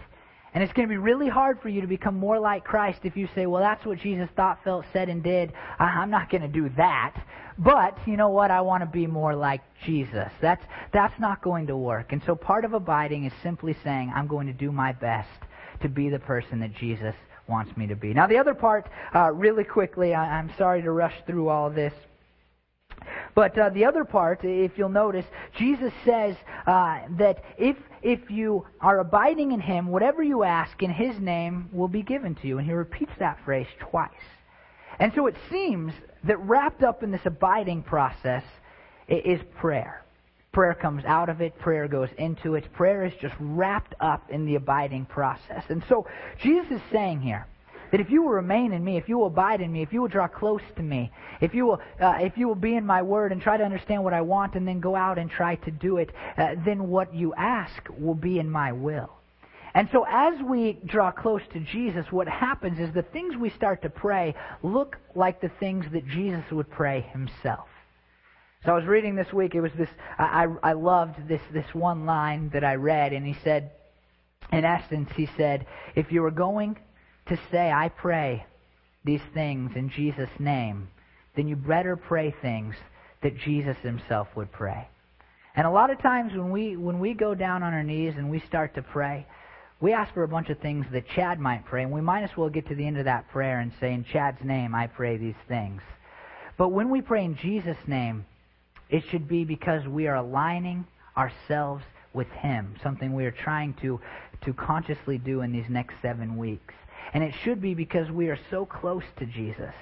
And 0.53 0.63
it's 0.63 0.73
going 0.73 0.87
to 0.87 0.91
be 0.91 0.97
really 0.97 1.29
hard 1.29 1.61
for 1.61 1.69
you 1.69 1.81
to 1.81 1.87
become 1.87 2.17
more 2.17 2.39
like 2.39 2.63
Christ 2.63 2.99
if 3.03 3.15
you 3.15 3.29
say, 3.35 3.45
well, 3.45 3.61
that's 3.61 3.85
what 3.85 3.99
Jesus 3.99 4.29
thought, 4.35 4.63
felt, 4.63 4.85
said, 4.91 5.09
and 5.09 5.21
did. 5.21 5.53
I'm 5.77 6.09
not 6.09 6.29
going 6.29 6.41
to 6.41 6.47
do 6.47 6.69
that. 6.77 7.15
But, 7.57 7.97
you 8.07 8.17
know 8.17 8.29
what? 8.29 8.51
I 8.51 8.61
want 8.61 8.81
to 8.81 8.89
be 8.89 9.05
more 9.05 9.35
like 9.35 9.61
Jesus. 9.85 10.31
That's, 10.41 10.63
that's 10.91 11.19
not 11.19 11.41
going 11.41 11.67
to 11.67 11.77
work. 11.77 12.13
And 12.13 12.21
so 12.25 12.33
part 12.33 12.65
of 12.65 12.73
abiding 12.73 13.25
is 13.25 13.33
simply 13.43 13.75
saying, 13.83 14.11
I'm 14.15 14.27
going 14.27 14.47
to 14.47 14.53
do 14.53 14.71
my 14.71 14.93
best 14.93 15.29
to 15.81 15.89
be 15.89 16.09
the 16.09 16.19
person 16.19 16.59
that 16.61 16.73
Jesus 16.73 17.15
wants 17.47 17.75
me 17.75 17.87
to 17.87 17.95
be. 17.95 18.13
Now, 18.13 18.27
the 18.27 18.37
other 18.37 18.53
part, 18.53 18.87
uh, 19.13 19.31
really 19.31 19.63
quickly, 19.63 20.13
I, 20.13 20.37
I'm 20.37 20.51
sorry 20.57 20.81
to 20.81 20.91
rush 20.91 21.15
through 21.27 21.49
all 21.49 21.69
this. 21.69 21.93
But 23.35 23.57
uh, 23.57 23.69
the 23.69 23.85
other 23.85 24.03
part, 24.03 24.39
if 24.43 24.77
you'll 24.77 24.89
notice, 24.89 25.25
Jesus 25.57 25.93
says 26.05 26.35
uh, 26.65 26.99
that 27.17 27.43
if 27.57 27.77
if 28.01 28.31
you 28.31 28.65
are 28.79 28.99
abiding 28.99 29.51
in 29.51 29.59
Him, 29.59 29.87
whatever 29.87 30.23
you 30.23 30.43
ask 30.43 30.81
in 30.81 30.91
His 30.91 31.19
name 31.19 31.69
will 31.71 31.87
be 31.87 32.01
given 32.01 32.35
to 32.35 32.47
you. 32.47 32.57
And 32.57 32.65
He 32.65 32.73
repeats 32.73 33.11
that 33.19 33.39
phrase 33.43 33.67
twice. 33.79 34.09
And 34.99 35.11
so 35.15 35.27
it 35.27 35.35
seems 35.49 35.93
that 36.23 36.37
wrapped 36.39 36.83
up 36.83 37.03
in 37.03 37.11
this 37.11 37.25
abiding 37.25 37.83
process 37.83 38.43
is 39.07 39.39
prayer. 39.57 40.03
Prayer 40.51 40.73
comes 40.73 41.05
out 41.05 41.29
of 41.29 41.41
it, 41.41 41.57
prayer 41.59 41.87
goes 41.87 42.09
into 42.17 42.55
it. 42.55 42.71
Prayer 42.73 43.05
is 43.05 43.13
just 43.21 43.35
wrapped 43.39 43.93
up 43.99 44.29
in 44.31 44.45
the 44.45 44.55
abiding 44.55 45.05
process. 45.05 45.63
And 45.69 45.83
so 45.87 46.07
Jesus 46.41 46.71
is 46.71 46.81
saying 46.91 47.21
here 47.21 47.47
that 47.91 47.99
if 47.99 48.09
you 48.09 48.21
will 48.23 48.31
remain 48.31 48.73
in 48.73 48.83
me, 48.83 48.97
if 48.97 49.09
you 49.09 49.17
will 49.17 49.27
abide 49.27 49.61
in 49.61 49.71
me, 49.71 49.81
if 49.81 49.91
you 49.93 50.01
will 50.01 50.07
draw 50.07 50.27
close 50.27 50.61
to 50.75 50.83
me, 50.83 51.11
if 51.41 51.53
you 51.53 51.65
will, 51.65 51.81
uh, 51.99 52.17
if 52.21 52.37
you 52.37 52.47
will 52.47 52.55
be 52.55 52.75
in 52.75 52.85
my 52.85 53.01
word 53.01 53.31
and 53.31 53.41
try 53.41 53.57
to 53.57 53.63
understand 53.63 54.03
what 54.03 54.13
I 54.13 54.21
want 54.21 54.55
and 54.55 54.67
then 54.67 54.79
go 54.79 54.95
out 54.95 55.17
and 55.17 55.29
try 55.29 55.55
to 55.55 55.71
do 55.71 55.97
it, 55.97 56.09
uh, 56.37 56.55
then 56.65 56.87
what 56.89 57.13
you 57.13 57.33
ask 57.35 57.81
will 57.97 58.15
be 58.15 58.39
in 58.39 58.49
my 58.49 58.71
will. 58.71 59.09
And 59.73 59.87
so 59.91 60.05
as 60.09 60.41
we 60.41 60.79
draw 60.85 61.11
close 61.11 61.41
to 61.53 61.59
Jesus, 61.59 62.11
what 62.11 62.27
happens 62.27 62.79
is 62.79 62.93
the 62.93 63.03
things 63.03 63.35
we 63.35 63.49
start 63.51 63.83
to 63.83 63.89
pray 63.89 64.33
look 64.63 64.97
like 65.15 65.41
the 65.41 65.51
things 65.59 65.85
that 65.91 66.07
Jesus 66.07 66.43
would 66.51 66.69
pray 66.69 67.01
himself. 67.11 67.67
So 68.65 68.73
I 68.73 68.75
was 68.75 68.85
reading 68.85 69.15
this 69.15 69.31
week, 69.31 69.55
it 69.55 69.61
was 69.61 69.71
this, 69.77 69.89
I, 70.17 70.47
I 70.61 70.73
loved 70.73 71.27
this, 71.27 71.41
this 71.53 71.73
one 71.73 72.05
line 72.05 72.49
that 72.49 72.63
I 72.63 72.75
read, 72.75 73.13
and 73.13 73.25
he 73.25 73.37
said, 73.41 73.71
in 74.51 74.65
essence, 74.65 75.09
he 75.15 75.29
said, 75.37 75.65
if 75.95 76.11
you 76.11 76.25
are 76.25 76.31
going 76.31 76.77
to 77.29 77.39
say, 77.51 77.71
I 77.71 77.89
pray 77.89 78.45
these 79.05 79.21
things 79.33 79.71
in 79.75 79.89
Jesus' 79.89 80.29
name, 80.39 80.89
then 81.35 81.47
you 81.47 81.55
better 81.55 81.95
pray 81.95 82.33
things 82.41 82.75
that 83.23 83.37
Jesus 83.37 83.77
himself 83.81 84.27
would 84.35 84.51
pray. 84.51 84.87
And 85.55 85.65
a 85.65 85.71
lot 85.71 85.89
of 85.89 86.01
times 86.01 86.33
when 86.33 86.51
we 86.51 86.77
when 86.77 86.99
we 86.99 87.13
go 87.13 87.33
down 87.35 87.63
on 87.63 87.73
our 87.73 87.83
knees 87.83 88.13
and 88.17 88.29
we 88.29 88.39
start 88.41 88.75
to 88.75 88.81
pray, 88.81 89.25
we 89.81 89.93
ask 89.93 90.13
for 90.13 90.23
a 90.23 90.27
bunch 90.27 90.49
of 90.49 90.59
things 90.59 90.85
that 90.91 91.07
Chad 91.15 91.39
might 91.39 91.65
pray, 91.65 91.83
and 91.83 91.91
we 91.91 92.01
might 92.01 92.23
as 92.23 92.35
well 92.37 92.49
get 92.49 92.67
to 92.67 92.75
the 92.75 92.85
end 92.85 92.97
of 92.97 93.05
that 93.05 93.29
prayer 93.29 93.59
and 93.59 93.71
say, 93.79 93.93
In 93.93 94.05
Chad's 94.11 94.43
name 94.43 94.75
I 94.75 94.87
pray 94.87 95.17
these 95.17 95.39
things. 95.47 95.81
But 96.57 96.69
when 96.69 96.89
we 96.89 97.01
pray 97.01 97.23
in 97.23 97.37
Jesus' 97.37 97.77
name, 97.87 98.25
it 98.89 99.03
should 99.09 99.27
be 99.27 99.45
because 99.45 99.87
we 99.87 100.07
are 100.07 100.15
aligning 100.15 100.85
ourselves 101.15 101.83
with 102.13 102.27
Him, 102.27 102.75
something 102.83 103.13
we 103.13 103.25
are 103.25 103.31
trying 103.31 103.73
to, 103.81 103.99
to 104.45 104.53
consciously 104.53 105.17
do 105.17 105.41
in 105.41 105.51
these 105.51 105.69
next 105.69 105.95
seven 106.01 106.37
weeks. 106.37 106.73
And 107.13 107.23
it 107.23 107.33
should 107.43 107.61
be 107.61 107.73
because 107.73 108.09
we 108.11 108.29
are 108.29 108.39
so 108.49 108.65
close 108.65 109.03
to 109.17 109.25
Jesus 109.25 109.73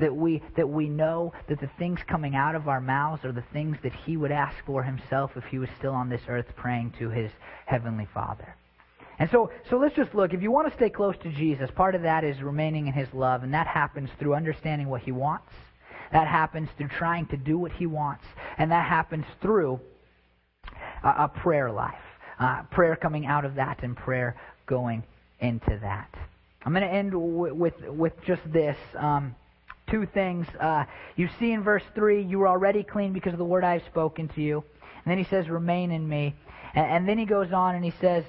that 0.00 0.14
we 0.14 0.42
that 0.56 0.68
we 0.68 0.88
know 0.88 1.32
that 1.48 1.60
the 1.60 1.70
things 1.78 2.00
coming 2.06 2.34
out 2.34 2.54
of 2.54 2.68
our 2.68 2.80
mouths 2.80 3.24
are 3.24 3.32
the 3.32 3.44
things 3.52 3.76
that 3.82 3.92
he 3.92 4.16
would 4.16 4.32
ask 4.32 4.56
for 4.66 4.82
himself 4.82 5.32
if 5.36 5.44
he 5.44 5.58
was 5.58 5.68
still 5.78 5.92
on 5.92 6.08
this 6.08 6.22
earth 6.28 6.46
praying 6.56 6.92
to 6.98 7.10
his 7.10 7.30
heavenly 7.66 8.08
Father. 8.12 8.56
And 9.18 9.30
so 9.30 9.52
so 9.70 9.76
let's 9.76 9.94
just 9.94 10.14
look. 10.14 10.34
If 10.34 10.42
you 10.42 10.50
want 10.50 10.68
to 10.68 10.74
stay 10.74 10.90
close 10.90 11.14
to 11.22 11.30
Jesus, 11.30 11.70
part 11.70 11.94
of 11.94 12.02
that 12.02 12.24
is 12.24 12.42
remaining 12.42 12.88
in 12.88 12.92
his 12.92 13.12
love, 13.12 13.44
and 13.44 13.54
that 13.54 13.66
happens 13.66 14.10
through 14.18 14.34
understanding 14.34 14.88
what 14.88 15.02
he 15.02 15.12
wants. 15.12 15.52
That 16.12 16.26
happens 16.26 16.68
through 16.76 16.88
trying 16.88 17.26
to 17.26 17.36
do 17.36 17.58
what 17.58 17.72
he 17.72 17.86
wants, 17.86 18.24
and 18.58 18.70
that 18.70 18.86
happens 18.88 19.24
through 19.40 19.80
a, 21.02 21.08
a 21.08 21.28
prayer 21.28 21.70
life. 21.70 21.94
Uh, 22.38 22.62
prayer 22.70 22.96
coming 22.96 23.26
out 23.26 23.44
of 23.44 23.54
that 23.54 23.82
and 23.84 23.96
prayer 23.96 24.36
going 24.66 25.04
into 25.38 25.78
that. 25.80 26.12
I'm 26.64 26.72
going 26.72 26.86
to 26.86 26.92
end 26.92 27.12
with, 27.14 27.74
with 27.86 28.12
just 28.24 28.42
this. 28.50 28.76
Um, 28.96 29.34
two 29.90 30.06
things. 30.06 30.46
Uh, 30.58 30.84
you 31.16 31.28
see 31.38 31.52
in 31.52 31.62
verse 31.62 31.82
3, 31.94 32.22
you 32.22 32.42
are 32.42 32.48
already 32.48 32.82
clean 32.82 33.12
because 33.12 33.32
of 33.32 33.38
the 33.38 33.44
word 33.44 33.64
I 33.64 33.74
have 33.74 33.86
spoken 33.90 34.28
to 34.28 34.40
you. 34.40 34.64
And 35.04 35.10
then 35.10 35.18
he 35.18 35.24
says, 35.24 35.48
remain 35.48 35.90
in 35.90 36.08
me. 36.08 36.34
And, 36.74 36.86
and 36.86 37.08
then 37.08 37.18
he 37.18 37.26
goes 37.26 37.52
on 37.52 37.74
and 37.74 37.84
he 37.84 37.92
says, 38.00 38.24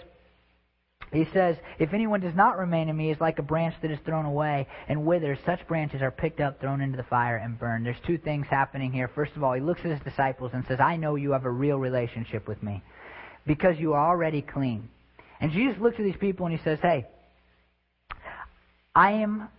he 1.11 1.25
says, 1.33 1.55
If 1.79 1.93
anyone 1.93 2.19
does 2.19 2.35
not 2.35 2.57
remain 2.57 2.89
in 2.89 2.97
me, 2.97 3.11
is 3.11 3.21
like 3.21 3.39
a 3.39 3.43
branch 3.43 3.75
that 3.81 3.91
is 3.91 3.99
thrown 4.05 4.25
away 4.25 4.67
and 4.87 5.05
withers. 5.05 5.37
Such 5.45 5.65
branches 5.67 6.01
are 6.01 6.11
picked 6.11 6.41
up, 6.41 6.59
thrown 6.59 6.81
into 6.81 6.97
the 6.97 7.03
fire, 7.03 7.37
and 7.37 7.57
burned. 7.57 7.85
There's 7.85 7.95
two 8.05 8.17
things 8.17 8.47
happening 8.49 8.91
here. 8.91 9.07
First 9.07 9.35
of 9.35 9.43
all, 9.43 9.53
he 9.53 9.61
looks 9.61 9.81
at 9.81 9.91
his 9.91 10.01
disciples 10.01 10.51
and 10.53 10.65
says, 10.67 10.79
I 10.79 10.97
know 10.97 11.15
you 11.15 11.31
have 11.31 11.45
a 11.45 11.51
real 11.51 11.77
relationship 11.77 12.47
with 12.47 12.61
me 12.61 12.83
because 13.45 13.77
you 13.79 13.93
are 13.93 14.09
already 14.09 14.41
clean. 14.41 14.89
And 15.39 15.51
Jesus 15.51 15.79
looks 15.79 15.97
at 15.99 16.03
these 16.03 16.17
people 16.17 16.47
and 16.47 16.57
he 16.57 16.63
says, 16.63 16.79
Hey, 16.81 17.05
I 18.95 19.11
am 19.11 19.49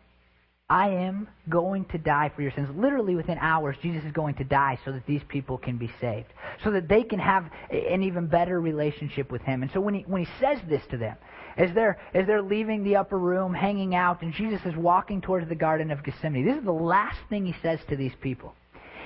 I 0.69 0.89
am 0.89 1.29
going 1.49 1.85
to 1.87 1.99
die 1.99 2.33
for 2.35 2.43
your 2.43 2.51
sins. 2.51 2.69
Literally 2.77 3.15
within 3.15 3.39
hours, 3.39 3.77
Jesus 3.83 4.05
is 4.05 4.11
going 4.11 4.35
to 4.35 4.45
die 4.45 4.79
so 4.85 4.91
that 4.91 5.07
these 5.07 5.23
people 5.29 5.59
can 5.59 5.77
be 5.77 5.89
saved, 6.01 6.27
so 6.65 6.73
that 6.73 6.89
they 6.89 7.05
can 7.05 7.21
have 7.21 7.45
an 7.71 8.03
even 8.03 8.27
better 8.27 8.61
relationship 8.61 9.31
with 9.31 9.43
Him. 9.43 9.63
And 9.63 9.71
so 9.71 9.81
when 9.81 9.95
He, 9.95 10.01
when 10.09 10.25
he 10.25 10.31
says 10.41 10.59
this 10.69 10.83
to 10.91 10.97
them, 10.97 11.17
as 11.57 11.73
they're, 11.73 11.99
as 12.15 12.27
they're 12.27 12.43
leaving 12.43 12.83
the 12.83 12.97
upper 12.97 13.17
room, 13.17 13.55
hanging 13.55 13.95
out, 13.95 14.23
and 14.23 14.33
Jesus 14.33 14.61
is 14.67 14.75
walking 14.75 15.21
towards 15.21 15.49
the 15.49 15.55
Garden 15.55 15.93
of 15.93 16.03
Gethsemane, 16.03 16.45
this 16.45 16.59
is 16.59 16.65
the 16.65 16.73
last 16.73 17.19
thing 17.29 17.47
He 17.47 17.55
says 17.63 17.79
to 17.89 17.97
these 17.97 18.15
people. 18.21 18.53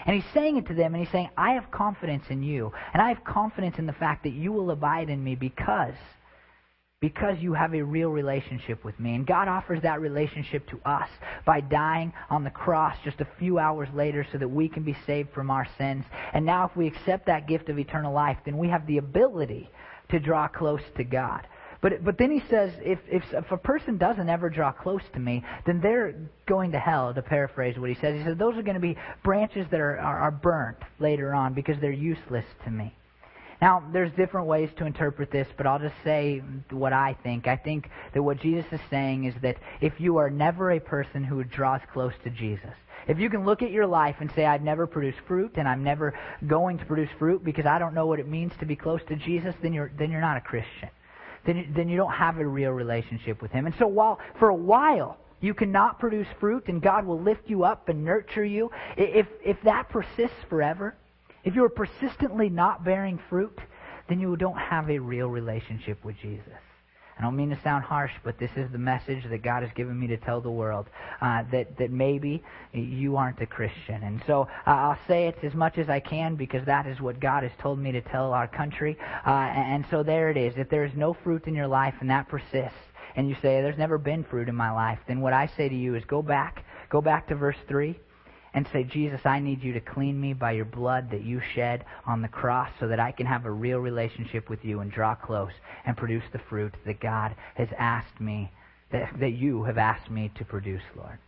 And 0.07 0.16
He's 0.16 0.33
saying 0.33 0.57
it 0.57 0.66
to 0.69 0.75
them, 0.75 0.95
and 0.95 1.05
He's 1.05 1.12
saying, 1.12 1.29
I 1.37 1.53
have 1.53 1.71
confidence 1.71 2.25
in 2.31 2.43
you, 2.43 2.73
and 2.95 3.03
I 3.03 3.09
have 3.09 3.23
confidence 3.23 3.79
in 3.79 3.85
the 3.85 3.93
fact 3.93 4.23
that 4.23 4.33
you 4.33 4.51
will 4.51 4.71
abide 4.71 5.11
in 5.11 5.23
me 5.23 5.35
because 5.35 5.95
because 7.01 7.39
you 7.41 7.55
have 7.55 7.75
a 7.75 7.83
real 7.83 8.11
relationship 8.11 8.85
with 8.85 8.99
me. 9.01 9.15
And 9.15 9.27
God 9.27 9.49
offers 9.49 9.81
that 9.83 10.01
relationship 10.01 10.69
to 10.69 10.81
us 10.85 11.09
by 11.47 11.61
dying 11.61 12.13
on 12.29 12.45
the 12.45 12.51
cross 12.51 12.97
just 13.05 13.21
a 13.21 13.29
few 13.39 13.59
hours 13.59 13.89
later 13.95 14.27
so 14.31 14.37
that 14.37 14.49
we 14.49 14.69
can 14.69 14.83
be 14.83 14.97
saved 15.07 15.33
from 15.33 15.51
our 15.51 15.67
sins. 15.79 16.05
And 16.35 16.45
now, 16.45 16.67
if 16.67 16.77
we 16.77 16.87
accept 16.87 17.27
that 17.27 17.49
gift 17.49 17.71
of 17.71 17.79
eternal 17.79 18.13
life, 18.13 18.37
then 18.45 18.59
we 18.59 18.69
have 18.69 18.87
the 18.87 18.99
ability 18.99 19.71
to 20.11 20.21
draw 20.21 20.47
close 20.47 20.83
to 20.99 21.05
God. 21.05 21.47
But, 21.81 22.05
but 22.05 22.19
then 22.19 22.31
he 22.31 22.43
says, 22.51 22.73
if, 22.83 22.99
if, 23.09 23.23
if 23.33 23.51
a 23.51 23.57
person 23.57 23.97
doesn't 23.97 24.29
ever 24.29 24.51
draw 24.51 24.71
close 24.71 25.01
to 25.15 25.19
me, 25.19 25.43
then 25.65 25.81
they're 25.81 26.15
going 26.47 26.73
to 26.73 26.79
hell, 26.79 27.15
to 27.15 27.23
paraphrase 27.23 27.79
what 27.79 27.89
he 27.89 27.97
says. 27.97 28.19
He 28.19 28.25
says, 28.25 28.37
those 28.37 28.59
are 28.59 28.63
going 28.63 28.75
to 28.75 28.81
be 28.81 28.99
branches 29.25 29.67
that 29.71 29.81
are, 29.81 29.99
are, 29.99 30.19
are 30.19 30.31
burnt 30.31 30.77
later 30.99 31.33
on 31.33 31.55
because 31.55 31.77
they're 31.81 31.91
useless 31.91 32.45
to 32.65 32.71
me. 32.71 32.95
Now, 33.61 33.83
there's 33.92 34.11
different 34.12 34.46
ways 34.46 34.70
to 34.79 34.87
interpret 34.87 35.31
this, 35.31 35.46
but 35.57 35.66
I'll 35.66 35.79
just 35.79 35.94
say 36.03 36.42
what 36.70 36.94
I 36.94 37.16
think. 37.23 37.46
I 37.46 37.57
think 37.57 37.90
that 38.14 38.23
what 38.23 38.40
Jesus 38.40 38.64
is 38.73 38.81
saying 38.88 39.25
is 39.25 39.35
that 39.42 39.59
if 39.81 40.01
you 40.01 40.16
are 40.16 40.31
never 40.31 40.70
a 40.70 40.81
person 40.81 41.23
who 41.23 41.44
draws 41.44 41.83
close 41.92 42.14
to 42.25 42.31
Jesus, 42.31 42.73
if 43.07 43.18
you 43.18 43.29
can 43.29 43.44
look 43.44 43.62
at 43.62 43.70
your 43.70 43.87
life 43.87 44.16
and 44.20 44.31
say, 44.35 44.46
I've 44.46 44.62
never 44.62 44.87
produced 44.87 45.18
fruit 45.27 45.53
and 45.57 45.68
I'm 45.68 45.85
never 45.85 46.18
going 46.46 46.79
to 46.79 46.85
produce 46.87 47.11
fruit 47.19 47.44
because 47.44 47.67
I 47.67 47.79
don't 47.79 47.94
know 47.94 48.06
what 48.06 48.19
it 48.19 48.29
means 48.29 48.52
to 48.61 48.67
be 48.67 48.77
close 48.77 49.00
to 49.08 49.17
Jesus, 49.17 49.54
then 49.63 49.73
you're, 49.73 49.90
then 49.98 50.11
you're 50.11 50.21
not 50.21 50.38
a 50.38 50.40
Christian. 50.40 50.88
Then 51.44 51.56
you, 51.58 51.67
then 51.75 51.88
you 51.88 51.96
don't 51.96 52.13
have 52.13 52.38
a 52.38 52.46
real 52.46 52.71
relationship 52.71 53.42
with 53.42 53.50
Him. 53.50 53.67
And 53.67 53.75
so 53.79 53.87
while, 53.87 54.21
for 54.38 54.48
a 54.48 54.54
while, 54.54 55.19
you 55.40 55.54
cannot 55.54 55.98
produce 55.98 56.27
fruit 56.38 56.69
and 56.69 56.81
God 56.81 57.06
will 57.06 57.21
lift 57.21 57.48
you 57.48 57.65
up 57.65 57.88
and 57.88 58.04
nurture 58.04 58.44
you, 58.44 58.71
if, 58.96 59.27
if 59.44 59.56
that 59.65 59.88
persists 59.88 60.37
forever, 60.48 60.94
if 61.45 61.55
you 61.55 61.65
are 61.65 61.71
persistently 61.71 62.49
not 62.49 62.85
bearing 62.85 63.19
fruit, 63.29 63.59
then 64.09 64.21
you 64.21 64.37
don't 64.37 64.59
have 64.59 64.91
a 64.91 64.99
real 64.99 65.29
relationship 65.29 66.05
with 66.05 66.17
Jesus. 66.21 66.61
I 67.21 67.23
don't 67.23 67.37
mean 67.37 67.51
to 67.51 67.61
sound 67.63 67.85
harsh, 67.85 68.13
but 68.25 68.38
this 68.38 68.51
is 68.57 68.71
the 68.73 68.79
message 68.79 69.25
that 69.29 69.43
God 69.43 69.63
has 69.63 69.71
given 69.75 69.99
me 70.01 70.07
to 70.07 70.17
tell 70.17 70.41
the 70.41 70.51
world 70.51 70.87
uh, 71.21 71.43
that 71.53 71.77
that 71.77 71.91
maybe 71.91 72.43
you 72.73 73.19
aren't 73.19 73.43
a 73.43 73.47
Christian, 73.47 74.03
and 74.03 74.23
so 74.27 74.49
uh, 74.67 74.71
I'll 74.71 74.99
say 75.07 75.27
it 75.27 75.37
as 75.43 75.53
much 75.53 75.77
as 75.77 75.91
I 75.91 76.01
can 76.01 76.35
because 76.37 76.65
that 76.65 76.87
is 76.87 76.99
what 76.99 77.21
God 77.21 77.43
has 77.43 77.53
told 77.61 77.79
me 77.79 77.93
to 77.93 78.01
tell 78.01 78.33
our 78.33 78.49
country. 78.49 78.97
Uh, 79.27 79.31
and 79.31 79.85
so 79.91 80.03
there 80.03 80.31
it 80.31 80.38
is. 80.38 80.55
If 80.57 80.71
there 80.71 80.87
is 80.87 80.93
no 80.97 81.13
fruit 81.13 81.47
in 81.47 81.55
your 81.55 81.67
life 81.67 81.95
and 82.01 82.09
that 82.09 82.27
persists, 82.27 82.79
and 83.17 83.29
you 83.29 83.35
say 83.43 83.61
there's 83.61 83.77
never 83.77 83.99
been 83.99 84.25
fruit 84.25 84.49
in 84.49 84.57
my 84.57 84.71
life, 84.71 84.99
then 85.07 85.21
what 85.21 85.35
I 85.35 85.47
say 85.59 85.69
to 85.69 85.77
you 85.77 85.97
is 85.97 86.05
go 86.07 86.23
back, 86.23 86.65
go 86.88 87.03
back 87.03 87.29
to 87.29 87.35
verse 87.35 87.59
three, 87.69 88.01
and 88.55 88.67
say, 88.73 88.85
Jesus, 88.85 89.21
I 89.25 89.38
need 89.38 89.63
you 89.63 89.73
to 89.75 89.81
clean 89.81 90.21
me 90.21 90.33
by 90.33 90.53
your 90.53 90.65
blood 90.65 91.11
that 91.11 91.23
you 91.23 91.40
shed 91.55 91.85
on 92.07 92.23
the 92.23 92.29
cross 92.29 92.71
so 92.81 92.88
that 92.88 93.01
I 93.01 93.13
can 93.13 93.27
have 93.27 93.44
a 93.44 93.51
real 93.51 93.79
relationship 93.79 94.51
with 94.51 94.65
you 94.65 94.81
and 94.81 94.90
draw 94.90 95.15
close 95.15 95.53
and 95.87 95.96
produce 95.96 96.25
the 96.33 96.40
fruit 96.48 96.75
that 96.87 97.01
God 97.01 97.35
has 97.55 97.69
asked 97.79 98.21
me, 98.21 98.51
that, 98.90 99.09
that 99.21 99.33
you 99.33 99.65
have 99.65 99.79
asked 99.79 100.11
me 100.11 100.31
to 100.37 100.44
produce, 100.44 100.83
Lord. 100.96 101.19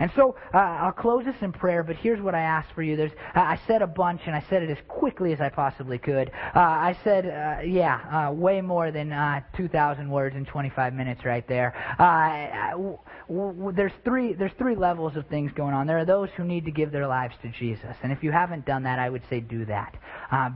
And 0.00 0.10
so 0.16 0.34
uh, 0.52 0.56
I'll 0.56 0.92
close 0.92 1.24
this 1.26 1.36
in 1.42 1.52
prayer, 1.52 1.82
but 1.82 1.96
here's 1.96 2.20
what 2.20 2.34
I 2.34 2.40
ask 2.40 2.74
for 2.74 2.82
you. 2.82 2.96
There's, 2.96 3.12
I 3.34 3.60
said 3.66 3.82
a 3.82 3.86
bunch, 3.86 4.22
and 4.26 4.34
I 4.34 4.42
said 4.48 4.62
it 4.62 4.70
as 4.70 4.78
quickly 4.88 5.32
as 5.34 5.40
I 5.40 5.50
possibly 5.50 5.98
could. 5.98 6.30
Uh, 6.56 6.58
I 6.58 6.98
said, 7.04 7.26
uh, 7.26 7.62
yeah, 7.62 8.28
uh, 8.28 8.32
way 8.32 8.62
more 8.62 8.90
than 8.90 9.12
uh, 9.12 9.42
2,000 9.56 10.10
words 10.10 10.34
in 10.36 10.46
25 10.46 10.94
minutes 10.94 11.24
right 11.24 11.46
there. 11.46 11.74
Uh, 11.98 12.70
w- 12.72 12.98
w- 13.28 13.72
there's 13.72 13.92
three 14.04 14.32
there's 14.32 14.52
three 14.58 14.74
levels 14.74 15.16
of 15.16 15.26
things 15.26 15.52
going 15.52 15.74
on. 15.74 15.86
There 15.86 15.98
are 15.98 16.06
those 16.06 16.30
who 16.36 16.44
need 16.44 16.64
to 16.64 16.70
give 16.70 16.92
their 16.92 17.06
lives 17.06 17.34
to 17.42 17.48
Jesus, 17.50 17.94
and 18.02 18.10
if 18.10 18.22
you 18.22 18.32
haven't 18.32 18.64
done 18.64 18.84
that, 18.84 18.98
I 18.98 19.10
would 19.10 19.22
say 19.28 19.40
do 19.40 19.66
that 19.66 19.94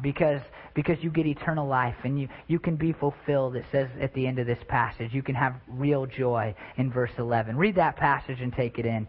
because 0.03 0.41
because 0.75 0.99
you 1.03 1.11
get 1.11 1.27
eternal 1.27 1.67
life 1.67 1.97
and 2.05 2.19
you 2.21 2.29
you 2.49 2.59
can 2.59 2.77
be 2.77 2.93
fulfilled. 2.93 3.57
It 3.57 3.65
says 3.71 3.89
at 4.01 4.13
the 4.15 4.27
end 4.27 4.39
of 4.39 4.47
this 4.47 4.59
passage, 4.69 5.13
you 5.13 5.23
can 5.23 5.35
have 5.35 5.55
real 5.69 6.07
joy 6.07 6.55
in 6.77 6.91
verse 6.91 7.13
11. 7.19 7.57
Read 7.57 7.77
that 7.77 7.97
passage 7.97 8.41
and 8.41 8.53
take 8.53 8.79
it 8.79 8.87
in. 8.87 9.07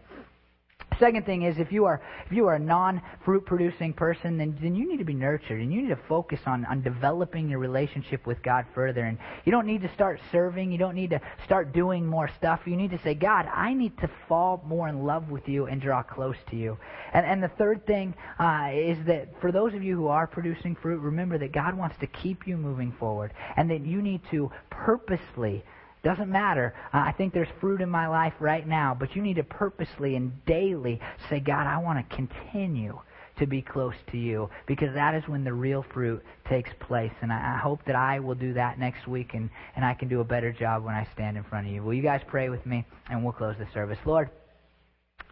Second 0.98 1.26
thing 1.26 1.42
is 1.42 1.58
if 1.58 1.72
you 1.72 1.84
are 1.84 2.00
if 2.24 2.32
you 2.32 2.46
are 2.46 2.54
a 2.54 2.58
non 2.58 3.02
fruit 3.24 3.44
producing 3.44 3.92
person, 3.92 4.38
then 4.38 4.56
then 4.60 4.74
you 4.74 4.88
need 4.88 4.98
to 4.98 5.04
be 5.04 5.14
nurtured 5.14 5.60
and 5.60 5.72
you 5.72 5.82
need 5.82 5.88
to 5.88 6.00
focus 6.08 6.40
on 6.46 6.64
on 6.66 6.82
developing 6.82 7.48
your 7.48 7.58
relationship 7.58 8.26
with 8.26 8.42
God 8.42 8.64
further. 8.74 9.04
And 9.04 9.18
you 9.44 9.52
don't 9.52 9.66
need 9.66 9.82
to 9.82 9.92
start 9.92 10.20
serving. 10.32 10.72
You 10.72 10.78
don't 10.78 10.94
need 10.94 11.10
to 11.10 11.20
start 11.44 11.72
doing 11.72 12.06
more 12.06 12.28
stuff. 12.36 12.60
You 12.66 12.76
need 12.76 12.90
to 12.90 12.98
say, 12.98 13.14
God, 13.14 13.46
I 13.52 13.74
need 13.74 13.98
to 13.98 14.10
fall 14.28 14.62
more 14.66 14.88
in 14.88 15.04
love 15.04 15.30
with 15.30 15.48
you 15.48 15.66
and 15.66 15.80
draw 15.80 16.02
close 16.02 16.36
to 16.50 16.56
you. 16.56 16.78
And 17.12 17.26
and 17.26 17.42
the 17.42 17.48
third 17.48 17.86
thing 17.86 18.14
uh, 18.38 18.70
is 18.72 18.98
that 19.06 19.40
for 19.40 19.52
those 19.52 19.74
of 19.74 19.82
you 19.82 19.96
who 19.96 20.08
are 20.08 20.26
producing 20.26 20.74
fruit, 20.74 21.00
remember 21.00 21.38
that 21.38 21.52
God 21.52 21.76
wants 21.76 21.96
to 21.98 22.06
keep 22.06 22.46
you 22.46 22.56
moving 22.56 22.92
forward, 22.92 23.32
and 23.56 23.70
that 23.70 23.84
you 23.84 24.00
need 24.00 24.22
to 24.30 24.50
purposefully 24.70 25.64
doesn't 26.06 26.30
matter. 26.30 26.72
Uh, 26.94 26.98
I 26.98 27.12
think 27.12 27.34
there's 27.34 27.48
fruit 27.60 27.80
in 27.80 27.90
my 27.90 28.06
life 28.06 28.34
right 28.38 28.66
now, 28.66 28.96
but 28.98 29.16
you 29.16 29.22
need 29.22 29.36
to 29.36 29.42
purposely 29.42 30.14
and 30.14 30.32
daily 30.44 31.00
say, 31.28 31.40
God, 31.40 31.66
I 31.66 31.78
want 31.78 32.08
to 32.08 32.16
continue 32.16 33.00
to 33.38 33.46
be 33.46 33.60
close 33.60 33.96
to 34.12 34.16
you 34.16 34.48
because 34.66 34.94
that 34.94 35.14
is 35.14 35.26
when 35.26 35.42
the 35.42 35.52
real 35.52 35.84
fruit 35.92 36.22
takes 36.48 36.70
place. 36.78 37.12
And 37.22 37.32
I, 37.32 37.58
hope 37.58 37.80
that 37.86 37.96
I 37.96 38.20
will 38.20 38.36
do 38.36 38.54
that 38.54 38.78
next 38.78 39.08
week 39.08 39.34
and, 39.34 39.50
and 39.74 39.84
I 39.84 39.94
can 39.94 40.08
do 40.08 40.20
a 40.20 40.24
better 40.24 40.52
job 40.52 40.84
when 40.84 40.94
I 40.94 41.06
stand 41.12 41.36
in 41.36 41.42
front 41.42 41.66
of 41.66 41.72
you. 41.72 41.82
Will 41.82 41.94
you 41.94 42.02
guys 42.02 42.20
pray 42.28 42.50
with 42.50 42.64
me 42.64 42.86
and 43.10 43.24
we'll 43.24 43.32
close 43.32 43.56
the 43.58 43.66
service? 43.74 43.98
Lord, 44.06 44.30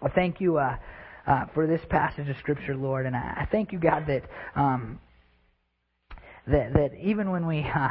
I 0.03 0.09
thank 0.09 0.41
you 0.41 0.59
uh, 0.59 0.77
uh, 1.27 1.47
for 1.55 1.69
this 1.69 1.81
passage 1.89 2.29
of 2.29 2.37
Scripture, 2.39 2.77
Lord, 2.77 3.07
and 3.07 3.15
I, 3.15 3.43
I 3.43 3.49
thank 3.51 3.71
you, 3.73 3.79
God, 3.79 4.07
that 4.09 4.25
um, 4.57 4.99
that 6.49 6.73
that 6.75 6.91
even 7.01 7.31
when 7.31 7.47
we 7.47 7.63
uh, 7.63 7.89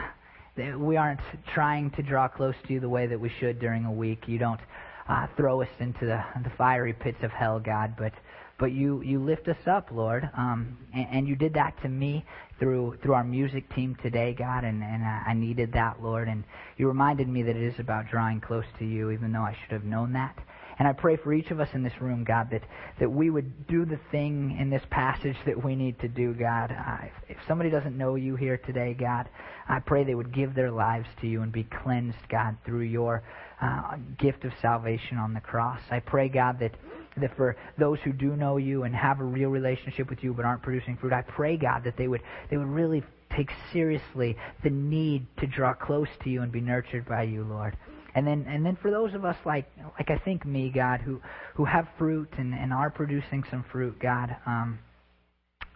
we 0.55 0.97
aren't 0.97 1.19
trying 1.53 1.89
to 1.91 2.03
draw 2.03 2.27
close 2.27 2.55
to 2.67 2.73
you 2.73 2.79
the 2.79 2.89
way 2.89 3.07
that 3.07 3.19
we 3.19 3.29
should 3.39 3.59
during 3.59 3.85
a 3.85 3.91
week. 3.91 4.27
You 4.27 4.37
don't 4.37 4.59
uh, 5.07 5.27
throw 5.35 5.61
us 5.61 5.69
into 5.79 6.05
the, 6.05 6.23
the 6.43 6.51
fiery 6.57 6.93
pits 6.93 7.17
of 7.23 7.31
hell, 7.31 7.59
God, 7.59 7.95
but 7.97 8.13
but 8.59 8.71
you 8.71 9.01
you 9.01 9.19
lift 9.19 9.47
us 9.47 9.57
up, 9.65 9.89
Lord, 9.91 10.29
um, 10.37 10.77
and, 10.93 11.07
and 11.11 11.27
you 11.27 11.35
did 11.35 11.55
that 11.55 11.73
to 11.81 11.89
me 11.89 12.23
through 12.59 12.97
through 13.01 13.13
our 13.13 13.23
music 13.23 13.73
team 13.73 13.97
today, 14.01 14.33
God, 14.37 14.63
and 14.63 14.83
and 14.83 15.03
I 15.03 15.33
needed 15.33 15.73
that, 15.73 16.01
Lord, 16.01 16.27
and 16.27 16.43
you 16.77 16.87
reminded 16.87 17.27
me 17.27 17.41
that 17.43 17.55
it 17.55 17.63
is 17.63 17.79
about 17.79 18.09
drawing 18.09 18.39
close 18.39 18.65
to 18.79 18.85
you, 18.85 19.09
even 19.11 19.31
though 19.31 19.41
I 19.41 19.57
should 19.61 19.73
have 19.73 19.83
known 19.83 20.13
that. 20.13 20.37
And 20.83 20.89
I 20.89 20.91
pray 20.91 21.15
for 21.15 21.31
each 21.31 21.49
of 21.49 21.61
us 21.61 21.69
in 21.71 21.81
this 21.81 21.93
room, 22.01 22.25
God, 22.25 22.49
that, 22.51 22.63
that 22.99 23.09
we 23.09 23.29
would 23.29 23.67
do 23.67 23.85
the 23.85 23.97
thing 24.11 24.57
in 24.59 24.69
this 24.69 24.81
passage 24.89 25.37
that 25.45 25.63
we 25.63 25.77
need 25.77 25.97
to 26.01 26.09
do, 26.09 26.33
God. 26.33 26.71
Uh, 26.71 27.05
if, 27.05 27.37
if 27.37 27.37
somebody 27.47 27.69
doesn't 27.69 27.97
know 27.97 28.15
you 28.15 28.35
here 28.35 28.57
today, 28.57 28.93
God, 28.93 29.29
I 29.69 29.79
pray 29.79 30.03
they 30.03 30.13
would 30.13 30.33
give 30.33 30.53
their 30.53 30.71
lives 30.71 31.07
to 31.21 31.27
you 31.27 31.41
and 31.41 31.53
be 31.53 31.63
cleansed, 31.63 32.17
God, 32.27 32.57
through 32.65 32.81
your 32.81 33.23
uh, 33.61 33.95
gift 34.19 34.43
of 34.43 34.51
salvation 34.61 35.17
on 35.17 35.33
the 35.33 35.39
cross. 35.39 35.79
I 35.89 36.01
pray, 36.01 36.27
God, 36.27 36.59
that 36.59 36.75
that 37.15 37.33
for 37.37 37.55
those 37.77 37.99
who 38.03 38.11
do 38.11 38.35
know 38.35 38.57
you 38.57 38.83
and 38.83 38.93
have 38.93 39.21
a 39.21 39.23
real 39.23 39.51
relationship 39.51 40.09
with 40.09 40.21
you 40.21 40.33
but 40.33 40.43
aren't 40.43 40.63
producing 40.63 40.97
fruit, 40.97 41.13
I 41.13 41.21
pray, 41.21 41.55
God, 41.55 41.85
that 41.85 41.95
they 41.95 42.09
would 42.09 42.23
they 42.49 42.57
would 42.57 42.67
really 42.67 43.03
take 43.33 43.51
seriously 43.71 44.35
the 44.65 44.69
need 44.69 45.27
to 45.37 45.47
draw 45.47 45.73
close 45.73 46.09
to 46.25 46.29
you 46.29 46.41
and 46.41 46.51
be 46.51 46.59
nurtured 46.59 47.07
by 47.07 47.23
you, 47.23 47.45
Lord. 47.45 47.77
And 48.15 48.27
then 48.27 48.45
and 48.47 48.65
then 48.65 48.77
for 48.81 48.91
those 48.91 49.13
of 49.13 49.25
us 49.25 49.37
like 49.45 49.65
like 49.97 50.09
I 50.09 50.17
think 50.23 50.45
me, 50.45 50.69
God, 50.69 51.01
who 51.01 51.21
who 51.55 51.65
have 51.65 51.87
fruit 51.97 52.29
and, 52.37 52.53
and 52.53 52.71
are 52.71 52.89
producing 52.89 53.43
some 53.49 53.65
fruit, 53.71 53.99
God, 53.99 54.35
um, 54.45 54.79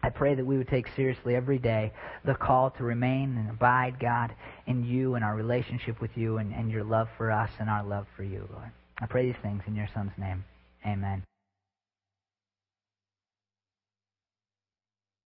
I 0.04 0.10
pray 0.10 0.36
that 0.36 0.46
we 0.46 0.58
would 0.58 0.68
take 0.68 0.88
seriously 0.96 1.36
every 1.36 1.58
day 1.58 1.92
the 2.24 2.36
call 2.36 2.72
to 2.72 2.84
remain 2.84 3.38
and 3.38 3.50
abide, 3.50 4.00
God, 4.00 4.34
in 4.68 4.84
you 4.84 5.16
and 5.16 5.26
our 5.26 5.36
relationship 5.36 6.00
with 6.00 6.12
you 6.16 6.38
and, 6.38 6.54
and 6.54 6.72
your 6.72 6.84
love 6.84 7.08
for 7.18 7.32
us 7.32 7.50
and 7.60 7.70
our 7.70 7.84
love 7.84 8.06
for 8.16 8.24
you, 8.24 8.48
Lord. 8.54 8.72
I 9.00 9.06
pray 9.08 9.26
these 9.26 9.42
things 9.42 9.64
in 9.68 9.76
your 9.76 9.90
Son's 9.94 10.12
name. 10.18 10.44
Amen. 10.86 11.24